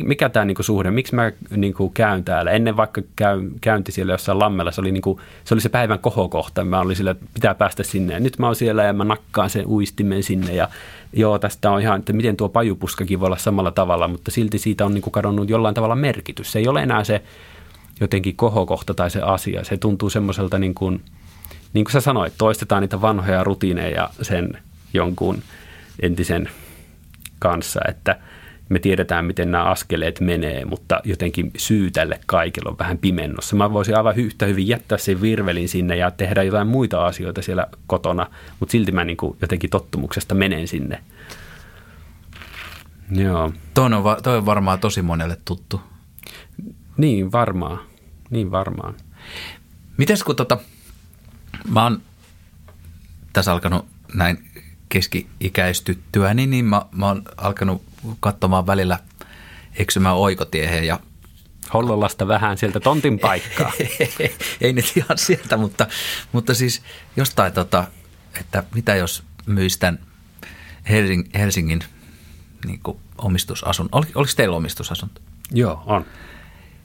mikä 0.04 0.30
tämä 0.30 0.46
niinku 0.46 0.64
suhde, 0.64 0.92
miksi 0.92 1.16
mä 1.16 1.32
niinku 1.56 1.90
käyn 1.90 2.24
täällä? 2.24 2.52
Ennen 2.52 2.78
vaikka 2.78 3.02
käy, 3.16 3.42
käynti 3.62 3.92
siellä 3.92 4.14
jossain 4.14 4.40
lammella, 4.40 4.72
se 4.72 4.82
oli, 4.82 4.92
niinku, 4.92 5.20
se 5.44 5.54
oli 5.54 5.62
se 5.62 5.70
päivän 5.70 6.00
kohokohta. 6.00 6.66
Mä 6.66 6.80
olin 6.80 6.96
sillä, 6.96 7.12
että 7.12 7.26
pitää 7.34 7.56
päästä 7.56 7.84
sinne. 7.84 8.14
Ja 8.14 8.20
nyt 8.20 8.40
mä 8.40 8.46
oon 8.46 8.56
siellä 8.56 8.84
ja 8.84 8.94
mä 8.94 9.04
nakkaan 9.04 9.50
sen 9.50 9.68
uistimen 9.68 10.24
sinne. 10.24 10.54
Ja 10.54 10.68
joo, 11.14 11.40
tästä 11.40 11.72
on 11.72 11.82
ihan, 11.82 12.00
että 12.00 12.14
miten 12.14 12.38
tuo 12.38 12.50
pajupuskakin 12.50 13.20
voi 13.20 13.26
olla 13.26 13.38
samalla 13.38 13.72
tavalla, 13.72 14.08
mutta 14.08 14.32
silti 14.32 14.60
siitä 14.60 14.86
on 14.86 14.94
niinku 14.94 15.10
kadonnut 15.10 15.50
jollain 15.50 15.76
tavalla 15.76 15.96
merkitys. 15.96 16.52
Se 16.52 16.60
ei 16.60 16.68
ole 16.68 16.84
enää 16.84 17.04
se 17.04 17.22
jotenkin 18.02 18.36
kohokohta 18.36 18.94
tai 18.94 19.12
se 19.12 19.22
asia. 19.22 19.64
Se 19.64 19.78
tuntuu 19.78 20.10
semmoiselta 20.10 20.60
niin 20.60 20.74
kuin, 20.74 21.02
niin 21.74 21.86
kuin 21.86 21.94
sä 21.94 22.02
sanoit, 22.02 22.34
toistetaan 22.38 22.82
niitä 22.82 23.02
vanhoja 23.02 23.44
rutiineja 23.44 24.10
sen 24.22 24.58
jonkun 24.94 25.44
entisen 26.02 26.50
kanssa, 27.40 27.80
että 27.88 28.20
me 28.70 28.80
tiedetään, 28.80 29.26
miten 29.26 29.52
nämä 29.52 29.64
askeleet 29.64 30.20
menee, 30.20 30.66
mutta 30.66 31.02
jotenkin 31.04 31.52
syy 31.58 31.92
tälle 31.92 32.20
kaikille 32.26 32.70
on 32.70 32.80
vähän 32.80 32.98
pimennossa. 32.98 33.56
Mä 33.56 33.74
voisin 33.74 33.98
aivan 33.98 34.16
yhtä 34.16 34.46
hyvin 34.46 34.68
jättää 34.68 34.98
sen 34.98 35.22
virvelin 35.22 35.70
sinne 35.70 35.96
ja 35.96 36.12
tehdä 36.12 36.44
jotain 36.44 36.68
muita 36.68 37.06
asioita 37.06 37.42
siellä 37.42 37.68
kotona, 37.88 38.28
mutta 38.60 38.72
silti 38.72 38.92
mä 38.92 39.04
niin 39.04 39.18
kuin 39.18 39.38
jotenkin 39.42 39.70
tottumuksesta 39.70 40.36
menen 40.36 40.68
sinne. 40.68 41.04
Joo. 43.12 43.54
Toi 43.74 43.86
on, 43.86 44.04
toi 44.24 44.38
on 44.38 44.46
varmaan 44.46 44.80
tosi 44.80 45.02
monelle 45.02 45.38
tuttu. 45.46 45.82
Niin 46.98 47.32
varmaan, 47.32 47.80
niin 48.30 48.52
varmaan. 48.52 48.96
Mites 49.98 50.24
kun 50.24 50.36
tota, 50.36 50.58
mä 51.68 51.84
oon 51.84 52.02
tässä 53.34 53.52
alkanut 53.52 53.86
näin 54.14 54.48
keski-ikäistyttyä, 54.90 56.34
niin, 56.34 56.50
niin 56.50 56.66
mä, 56.66 56.82
mä 56.92 57.08
oon 57.08 57.24
alkanut 57.38 57.84
katsomaan 58.20 58.68
välillä 58.68 59.00
eksymään 59.76 60.16
oikotiehen 60.16 60.88
ja 60.88 61.00
Hollolasta 61.74 62.28
vähän 62.28 62.58
sieltä 62.58 62.80
tontin 62.80 63.20
paikkaa. 63.20 63.72
Ei 64.62 64.74
nyt 64.74 64.94
ihan 64.96 65.18
sieltä, 65.18 65.58
mutta, 65.58 65.88
mutta 66.32 66.54
siis 66.54 66.82
jostain, 67.16 67.54
tota, 67.54 67.88
että 68.40 68.64
mitä 68.76 68.96
jos 68.96 69.24
myisi 69.46 69.80
tämän 69.80 70.00
Helsing, 70.90 71.30
Helsingin 71.34 71.84
niin 72.66 72.80
omistusasun. 73.18 73.90
Ol, 73.92 74.04
oliko 74.16 74.32
teillä 74.36 74.56
omistusasunto? 74.56 75.22
Joo, 75.52 75.84
on. 75.86 76.06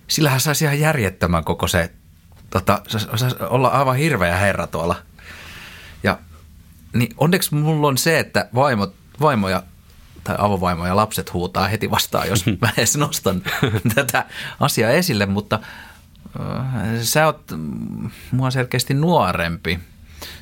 Sillähän 0.09 0.41
saisi 0.41 0.65
ihan 0.65 0.81
järjettömän 0.81 1.45
koko 1.45 1.69
se, 1.69 1.93
tota, 2.51 2.83
saisi 2.89 3.37
olla 3.41 3.69
aivan 3.69 3.97
hirveä 3.97 4.37
herra 4.37 4.67
tuolla. 4.67 4.97
Ja 6.03 6.19
niin 6.93 7.15
onneksi 7.17 7.55
mulla 7.55 7.89
on 7.89 7.99
se, 7.99 8.19
että 8.19 8.49
vaimo, 8.55 8.93
vaimo 9.21 9.49
ja 9.49 9.63
tai 10.25 10.37
avovaimo 10.39 10.87
ja 10.87 10.97
lapset 10.97 11.33
huutaa 11.33 11.69
heti 11.69 11.91
vastaan, 11.91 12.29
jos 12.29 12.47
mä 12.63 12.73
edes 12.77 12.97
nostan 12.97 13.43
tätä 13.95 14.25
asiaa 14.61 14.91
esille, 14.91 15.27
mutta 15.27 15.61
äh, 16.41 17.03
sä 17.03 17.27
oot 17.27 17.53
mua 18.31 18.51
selkeästi 18.51 18.95
nuorempi. 18.95 19.79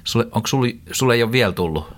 Sulle, 0.05 0.27
onko 0.33 0.47
sulle, 0.47 0.69
sulle 0.93 1.15
ei 1.15 1.23
ole 1.23 1.33
vielä 1.33 1.53
tullut? 1.53 1.97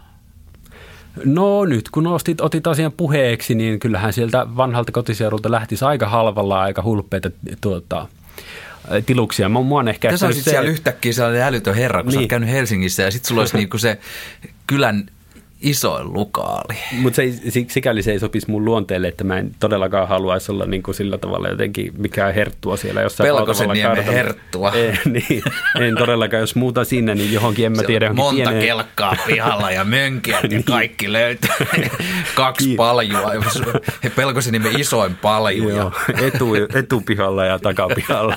No 1.24 1.64
nyt 1.64 1.90
kun 1.90 2.06
ostit, 2.06 2.40
otit 2.40 2.66
asian 2.66 2.92
puheeksi, 2.92 3.54
niin 3.54 3.78
kyllähän 3.80 4.12
sieltä 4.12 4.46
vanhalta 4.56 4.92
kotiseudulta 4.92 5.50
lähtisi 5.50 5.84
aika 5.84 6.08
halvalla 6.08 6.60
aika 6.60 6.82
hulppeita 6.82 7.30
tuota, 7.60 8.08
tiluksia. 9.06 9.48
Mä, 9.48 9.60
mua 9.60 9.80
on 9.80 9.88
ehkä 9.88 10.10
Tässä 10.10 10.26
on 10.26 10.34
se, 10.34 10.42
siellä 10.42 10.70
yhtäkkiä 10.70 11.12
sellainen 11.12 11.42
älytön 11.42 11.74
herra, 11.74 12.02
kun 12.02 12.06
niin. 12.06 12.12
sä 12.12 12.18
oot 12.18 12.22
niin. 12.22 12.28
käynyt 12.28 12.50
Helsingissä 12.50 13.02
ja 13.02 13.10
sitten 13.10 13.28
sulla 13.28 13.40
olisi 13.40 13.56
niinku 13.62 13.78
se 13.78 13.98
kylän 14.66 15.06
isoin 15.60 16.12
lukaali. 16.12 16.78
Mutta 16.92 17.16
se, 17.16 17.64
sikäli 17.68 18.02
se 18.02 18.12
ei 18.12 18.18
sopisi 18.18 18.50
mun 18.50 18.64
luonteelle, 18.64 19.08
että 19.08 19.24
mä 19.24 19.38
en 19.38 19.50
todellakaan 19.60 20.08
haluaisi 20.08 20.52
olla 20.52 20.66
niin 20.66 20.82
kuin 20.82 20.94
sillä 20.94 21.18
tavalla 21.18 21.48
jotenkin 21.48 21.92
mikään 21.98 22.34
herttua 22.34 22.76
siellä 22.76 23.00
jossain 23.02 23.34
Pelkosen 23.34 23.68
niemen 23.68 24.04
herttua. 24.04 24.72
Ei, 24.72 24.92
niin, 25.12 25.42
en 25.80 25.94
todellakaan, 25.98 26.40
jos 26.40 26.54
muuta 26.54 26.84
sinne, 26.84 27.14
niin 27.14 27.32
johonkin 27.32 27.66
en 27.66 27.72
mä 27.72 27.82
tiedä. 27.82 28.12
monta 28.12 28.34
pieneen... 28.34 28.66
kelkkaa 28.66 29.16
pihalla 29.26 29.70
ja 29.70 29.84
mönkiä, 29.84 30.40
niin. 30.48 30.64
kaikki 30.64 31.12
löytyy. 31.12 31.50
Kaksi 32.34 32.74
paljua. 32.76 33.32
Pelkosen 34.16 34.52
niemen 34.52 34.80
isoin 34.80 35.14
palju. 35.14 35.68
Joo, 35.68 35.92
etu, 36.22 36.54
etupihalla 36.74 37.44
ja 37.44 37.58
takapihalla. 37.58 38.36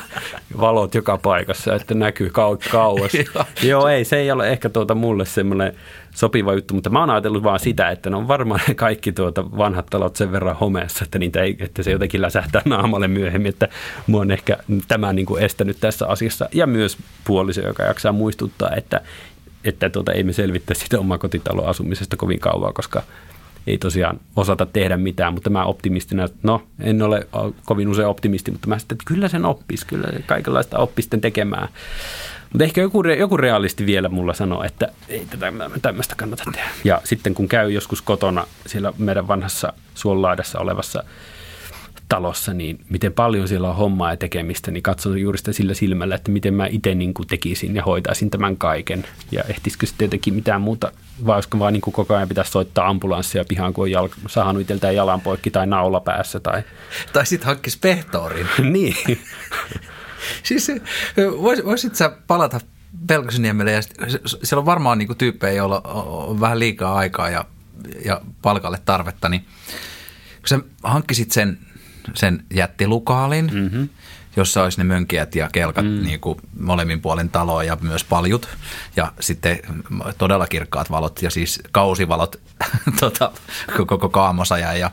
Valot 0.59 0.95
joka 0.95 1.17
paikassa, 1.17 1.75
että 1.75 1.93
näkyy 1.93 2.27
kau- 2.27 2.71
kauas. 2.71 3.11
Joo, 3.63 3.87
ei, 3.87 4.05
se 4.05 4.17
ei 4.17 4.31
ole 4.31 4.49
ehkä 4.49 4.69
tuota 4.69 4.95
mulle 4.95 5.25
semmoinen 5.25 5.73
sopiva 6.15 6.53
juttu, 6.53 6.73
mutta 6.73 6.89
mä 6.89 6.99
oon 6.99 7.09
ajatellut 7.09 7.43
vaan 7.43 7.59
sitä, 7.59 7.89
että 7.89 8.09
ne 8.09 8.15
on 8.15 8.27
varmaan 8.27 8.61
kaikki 8.75 9.11
tuota 9.11 9.51
vanhat 9.57 9.85
talot 9.89 10.15
sen 10.15 10.31
verran 10.31 10.55
homeessa, 10.55 11.03
että, 11.03 11.19
niitä 11.19 11.41
ei, 11.41 11.57
että 11.59 11.83
se 11.83 11.91
jotenkin 11.91 12.21
läsähtää 12.21 12.61
naamalle 12.65 13.07
myöhemmin, 13.07 13.49
että 13.49 13.67
mua 14.07 14.21
on 14.21 14.31
ehkä 14.31 14.57
tämä 14.87 15.13
niin 15.13 15.25
kuin 15.25 15.43
estänyt 15.43 15.77
tässä 15.79 16.07
asiassa 16.07 16.49
ja 16.53 16.67
myös 16.67 16.97
puoliso, 17.23 17.61
joka 17.61 17.83
jaksaa 17.83 18.11
muistuttaa, 18.11 18.75
että, 18.75 19.01
että 19.63 19.89
tuota, 19.89 20.11
ei 20.11 20.23
me 20.23 20.33
selvittäisi 20.33 20.83
sitä 20.83 20.99
omaa 20.99 21.17
kotitalon 21.17 21.67
asumisesta 21.67 22.17
kovin 22.17 22.39
kauan, 22.39 22.73
koska 22.73 23.03
ei 23.67 23.77
tosiaan 23.77 24.19
osata 24.35 24.65
tehdä 24.65 24.97
mitään, 24.97 25.33
mutta 25.33 25.49
mä 25.49 25.65
optimistina, 25.65 26.27
no 26.43 26.63
en 26.79 27.01
ole 27.01 27.27
kovin 27.65 27.87
usein 27.87 28.07
optimisti, 28.07 28.51
mutta 28.51 28.67
mä 28.67 28.79
sitten, 28.79 28.95
että 28.95 29.05
kyllä 29.07 29.27
sen 29.27 29.45
oppisi, 29.45 29.87
kyllä 29.87 30.07
kaikenlaista 30.25 30.77
oppisten 30.77 31.21
tekemään. 31.21 31.67
Mutta 32.51 32.63
ehkä 32.63 32.81
joku, 32.81 33.03
joku 33.03 33.37
realisti 33.37 33.85
vielä 33.85 34.09
mulla 34.09 34.33
sanoo, 34.33 34.63
että 34.63 34.87
ei 35.09 35.25
tätä 35.29 35.53
tämmöistä 35.81 36.15
kannata 36.15 36.43
tehdä. 36.51 36.69
Ja 36.83 37.01
sitten 37.03 37.33
kun 37.33 37.47
käy 37.47 37.71
joskus 37.71 38.01
kotona 38.01 38.47
siellä 38.65 38.93
meidän 38.97 39.27
vanhassa 39.27 39.73
suolaadassa 39.95 40.59
olevassa 40.59 41.03
talossa, 42.09 42.53
niin 42.53 42.79
miten 42.89 43.13
paljon 43.13 43.47
siellä 43.47 43.69
on 43.69 43.75
hommaa 43.75 44.11
ja 44.11 44.17
tekemistä, 44.17 44.71
niin 44.71 44.83
katson 44.83 45.21
juuri 45.21 45.37
sitä 45.37 45.53
sillä 45.53 45.73
silmällä, 45.73 46.15
että 46.15 46.31
miten 46.31 46.53
mä 46.53 46.67
itse 46.69 46.95
niin 46.95 47.13
tekisin 47.29 47.75
ja 47.75 47.83
hoitaisin 47.83 48.29
tämän 48.29 48.57
kaiken. 48.57 49.05
Ja 49.31 49.43
ehtisikö 49.49 49.85
sitten 49.85 50.05
jotenkin 50.05 50.33
mitään 50.33 50.61
muuta, 50.61 50.91
vai 51.25 51.35
olisiko 51.35 51.59
vaan 51.59 51.73
niin 51.73 51.81
kuin 51.81 51.93
koko 51.93 52.15
ajan 52.15 52.27
pitäisi 52.27 52.51
soittaa 52.51 52.87
ambulanssia 52.87 53.45
pihaan, 53.47 53.73
kun 53.73 53.83
on 53.83 53.91
jalka, 53.91 54.15
sahannut 54.27 54.61
itseltään 54.61 54.95
jalan 54.95 55.21
poikki 55.21 55.51
tai 55.51 55.67
naula 55.67 55.99
päässä. 55.99 56.39
Tai, 56.39 56.63
tai 57.13 57.25
sitten 57.25 57.47
hankkisi 57.47 57.77
pehtoorin. 57.81 58.47
niin. 58.73 58.95
siis 60.43 60.71
vois, 61.41 61.65
voisit 61.65 61.95
sä 61.95 62.11
palata 62.27 62.59
Pelkosiniemelle 63.07 63.71
ja 63.71 63.81
siellä 64.43 64.59
on 64.59 64.65
varmaan 64.65 64.97
niin 64.97 65.17
tyyppejä, 65.17 65.53
joilla 65.53 65.81
on 66.27 66.39
vähän 66.39 66.59
liikaa 66.59 66.95
aikaa 66.95 67.29
ja, 67.29 67.45
ja 68.05 68.21
palkalle 68.41 68.79
tarvetta, 68.85 69.29
niin 69.29 69.45
kun 70.39 70.47
sä 70.47 70.59
hankkisit 70.83 71.31
sen, 71.31 71.57
sen 72.13 72.45
jättilukaalin, 72.53 73.51
mm-hmm. 73.53 73.89
jossa 74.35 74.63
olisi 74.63 74.77
ne 74.77 74.83
mönkijät 74.83 75.35
ja 75.35 75.49
kelkat 75.51 75.85
mm. 75.85 76.03
niin 76.03 76.19
kuin 76.19 76.39
molemmin 76.59 77.01
puolen 77.01 77.29
taloa 77.29 77.63
ja 77.63 77.77
myös 77.81 78.03
paljut 78.03 78.49
ja 78.95 79.13
sitten 79.19 79.59
todella 80.17 80.47
kirkkaat 80.47 80.91
valot 80.91 81.21
ja 81.21 81.29
siis 81.29 81.59
kausivalot 81.71 82.39
tota, 82.99 83.31
koko 83.87 84.09
kaamosaja 84.09 84.73
ja 84.73 84.91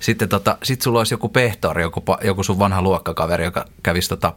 sitten 0.00 0.28
tota, 0.28 0.58
sit 0.62 0.82
sulla 0.82 1.00
olisi 1.00 1.14
joku 1.14 1.28
pehtori, 1.28 1.82
joku, 1.82 2.02
joku 2.24 2.42
sun 2.42 2.58
vanha 2.58 2.82
luokkakaveri, 2.82 3.44
joka 3.44 3.64
kävisi 3.82 4.08
tota 4.08 4.32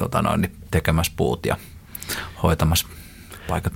tota 0.00 0.22
noin, 0.22 0.40
niin 0.40 0.52
tekemässä 0.70 1.12
puut 1.16 1.46
ja 1.46 1.56
hoitamassa 2.42 2.88
paikat. 3.48 3.72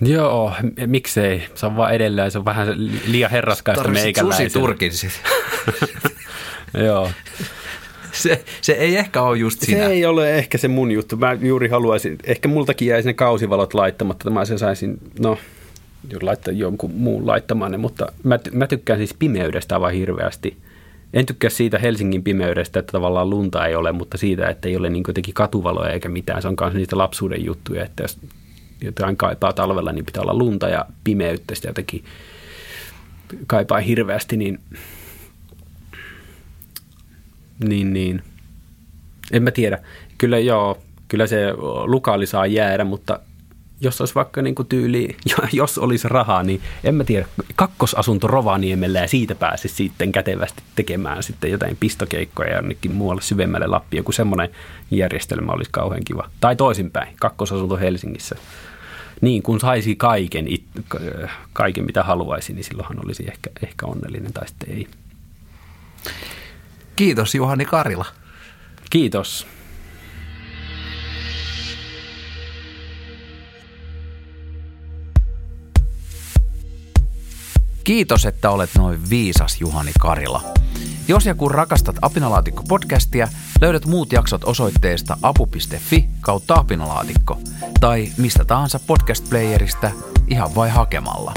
Joo, 0.00 0.52
miksei. 0.86 1.46
Se 1.54 1.66
on 1.66 1.76
vaan 1.76 1.94
edelleen, 1.94 2.30
se 2.30 2.38
on 2.38 2.44
vähän 2.44 2.68
liian 3.06 3.30
herraskaista 3.30 3.88
meikäläisen. 3.88 4.50
Susi 4.50 4.58
Turkin. 4.58 4.92
Joo. 6.86 7.10
Se, 8.12 8.44
se 8.60 8.72
ei 8.72 8.96
ehkä 8.96 9.22
ole 9.22 9.38
just 9.38 9.60
sinä. 9.60 9.78
Se 9.78 9.86
ei 9.86 10.06
ole 10.06 10.34
ehkä 10.34 10.58
se 10.58 10.68
mun 10.68 10.92
juttu. 10.92 11.16
Mä 11.16 11.32
juuri 11.32 11.68
haluaisin, 11.68 12.18
ehkä 12.24 12.48
multakin 12.48 12.88
jäisi 12.88 13.08
ne 13.08 13.14
kausivalot 13.14 13.74
laittamatta. 13.74 14.30
Mä 14.30 14.44
sen 14.44 14.58
saisin, 14.58 14.98
no, 15.18 15.38
laittaa 16.22 16.54
jonkun 16.54 16.90
muun 16.90 17.26
laittamaan 17.26 17.70
ne, 17.72 17.76
mutta 17.76 18.12
mä, 18.22 18.38
mä 18.52 18.66
tykkään 18.66 18.98
siis 18.98 19.14
pimeydestä 19.14 19.74
aivan 19.74 19.92
hirveästi. 19.92 20.56
En 21.16 21.26
tykkää 21.26 21.50
siitä 21.50 21.78
Helsingin 21.78 22.22
pimeydestä, 22.22 22.80
että 22.80 22.92
tavallaan 22.92 23.30
lunta 23.30 23.66
ei 23.66 23.74
ole, 23.74 23.92
mutta 23.92 24.18
siitä, 24.18 24.48
että 24.48 24.68
ei 24.68 24.76
ole 24.76 24.90
niin 24.90 25.04
jotenkin 25.08 25.34
katuvaloja 25.34 25.92
eikä 25.92 26.08
mitään. 26.08 26.42
Se 26.42 26.48
on 26.48 26.56
myös 26.60 26.74
niitä 26.74 26.98
lapsuuden 26.98 27.44
juttuja, 27.44 27.84
että 27.84 28.02
jos 28.02 28.18
jotain 28.80 29.16
kaipaa 29.16 29.52
talvella, 29.52 29.92
niin 29.92 30.06
pitää 30.06 30.22
olla 30.22 30.38
lunta 30.38 30.68
ja 30.68 30.86
pimeyttä. 31.04 31.54
Sitä 31.54 31.68
jotenkin 31.68 32.04
kaipaa 33.46 33.78
hirveästi, 33.78 34.36
niin, 34.36 34.60
niin, 37.64 37.92
niin. 37.92 38.22
en 39.32 39.42
mä 39.42 39.50
tiedä. 39.50 39.78
Kyllä 40.18 40.38
joo, 40.38 40.78
kyllä 41.08 41.26
se 41.26 41.52
lukaali 41.84 42.26
saa 42.26 42.46
jäädä, 42.46 42.84
mutta 42.84 43.20
jos 43.80 44.00
olisi 44.00 44.14
vaikka 44.14 44.42
niin 44.42 44.54
kuin 44.54 44.68
tyyli, 44.68 45.16
jos 45.52 45.78
olisi 45.78 46.08
rahaa, 46.08 46.42
niin 46.42 46.62
en 46.84 46.94
mä 46.94 47.04
tiedä, 47.04 47.26
kakkosasunto 47.56 48.26
Rovaniemellä 48.26 48.98
ja 48.98 49.08
siitä 49.08 49.34
pääsisi 49.34 49.74
sitten 49.74 50.12
kätevästi 50.12 50.62
tekemään 50.74 51.22
sitten 51.22 51.50
jotain 51.50 51.76
pistokeikkoja 51.80 52.50
ja 52.50 52.56
jonnekin 52.56 52.94
muualle 52.94 53.22
syvemmälle 53.22 53.66
Lappi. 53.66 53.96
Joku 53.96 54.12
semmoinen 54.12 54.48
järjestelmä 54.90 55.52
olisi 55.52 55.70
kauhean 55.70 56.04
kiva. 56.04 56.30
Tai 56.40 56.56
toisinpäin, 56.56 57.16
kakkosasunto 57.20 57.76
Helsingissä. 57.76 58.36
Niin, 59.20 59.42
kun 59.42 59.60
saisi 59.60 59.96
kaiken, 59.96 60.46
kaiken 61.52 61.84
mitä 61.84 62.02
haluaisi, 62.02 62.52
niin 62.52 62.64
silloinhan 62.64 63.04
olisi 63.04 63.24
ehkä, 63.28 63.50
ehkä 63.62 63.86
onnellinen 63.86 64.32
tai 64.32 64.48
sitten 64.48 64.70
ei. 64.70 64.86
Kiitos 66.96 67.34
Juhani 67.34 67.64
Karila. 67.64 68.04
Kiitos. 68.90 69.46
Kiitos, 77.86 78.26
että 78.26 78.50
olet 78.50 78.70
noin 78.78 79.10
viisas 79.10 79.60
Juhani 79.60 79.92
Karila. 80.00 80.42
Jos 81.08 81.26
ja 81.26 81.34
kun 81.34 81.50
rakastat 81.50 81.96
Apinalaatikko-podcastia, 82.02 83.28
löydät 83.60 83.86
muut 83.86 84.12
jaksot 84.12 84.44
osoitteesta 84.44 85.18
apu.fi 85.22 86.08
kautta 86.20 86.54
apinalaatikko 86.54 87.38
tai 87.80 88.08
mistä 88.18 88.44
tahansa 88.44 88.80
podcast-playeristä 88.86 89.90
ihan 90.28 90.54
vai 90.54 90.70
hakemalla. 90.70 91.34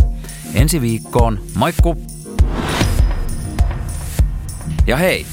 Ensi 0.53 0.81
viikkoon, 0.81 1.39
moikku! 1.55 2.01
Ja 4.87 4.97
hei, 4.97 5.25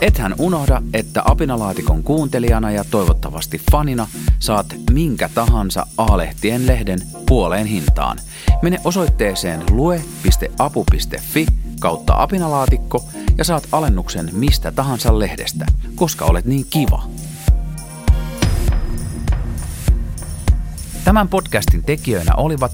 ethän 0.00 0.34
unohda, 0.38 0.82
että 0.94 1.22
apinalaatikon 1.24 2.02
kuuntelijana 2.02 2.70
ja 2.70 2.84
toivottavasti 2.84 3.60
fanina 3.72 4.06
saat 4.38 4.66
minkä 4.92 5.30
tahansa 5.34 5.86
A-lehtien 5.96 6.66
lehden 6.66 6.98
puoleen 7.26 7.66
hintaan. 7.66 8.18
Mene 8.62 8.80
osoitteeseen 8.84 9.62
lue.apu.fi 9.70 11.46
kautta 11.80 12.22
apinalaatikko 12.22 13.04
ja 13.38 13.44
saat 13.44 13.68
alennuksen 13.72 14.30
mistä 14.32 14.72
tahansa 14.72 15.18
lehdestä, 15.18 15.66
koska 15.94 16.24
olet 16.24 16.44
niin 16.44 16.66
kiva. 16.70 17.02
Tämän 21.04 21.28
podcastin 21.28 21.82
tekijöinä 21.82 22.34
olivat 22.34 22.72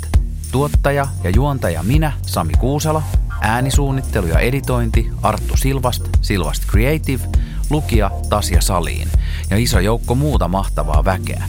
tuottaja 0.52 1.06
ja 1.24 1.30
juontaja 1.30 1.82
minä, 1.82 2.12
Sami 2.26 2.52
Kuusala, 2.58 3.02
äänisuunnittelu 3.44 4.26
ja 4.26 4.38
editointi 4.38 5.10
Arttu 5.22 5.56
Silvast, 5.56 6.08
Silvast 6.20 6.66
Creative, 6.66 7.22
lukija 7.70 8.10
Tasja 8.28 8.60
Saliin 8.60 9.08
ja 9.50 9.56
iso 9.56 9.80
joukko 9.80 10.14
muuta 10.14 10.48
mahtavaa 10.48 11.04
väkeä. 11.04 11.44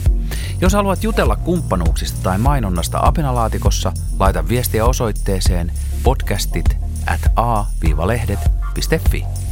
Jos 0.60 0.72
haluat 0.72 1.04
jutella 1.04 1.36
kumppanuuksista 1.36 2.18
tai 2.22 2.38
mainonnasta 2.38 2.98
Apinalaatikossa, 3.02 3.92
laita 4.18 4.48
viestiä 4.48 4.84
osoitteeseen 4.84 5.72
podcastit 6.02 6.76
at 7.06 7.20
a-lehdet.fi. 7.36 9.45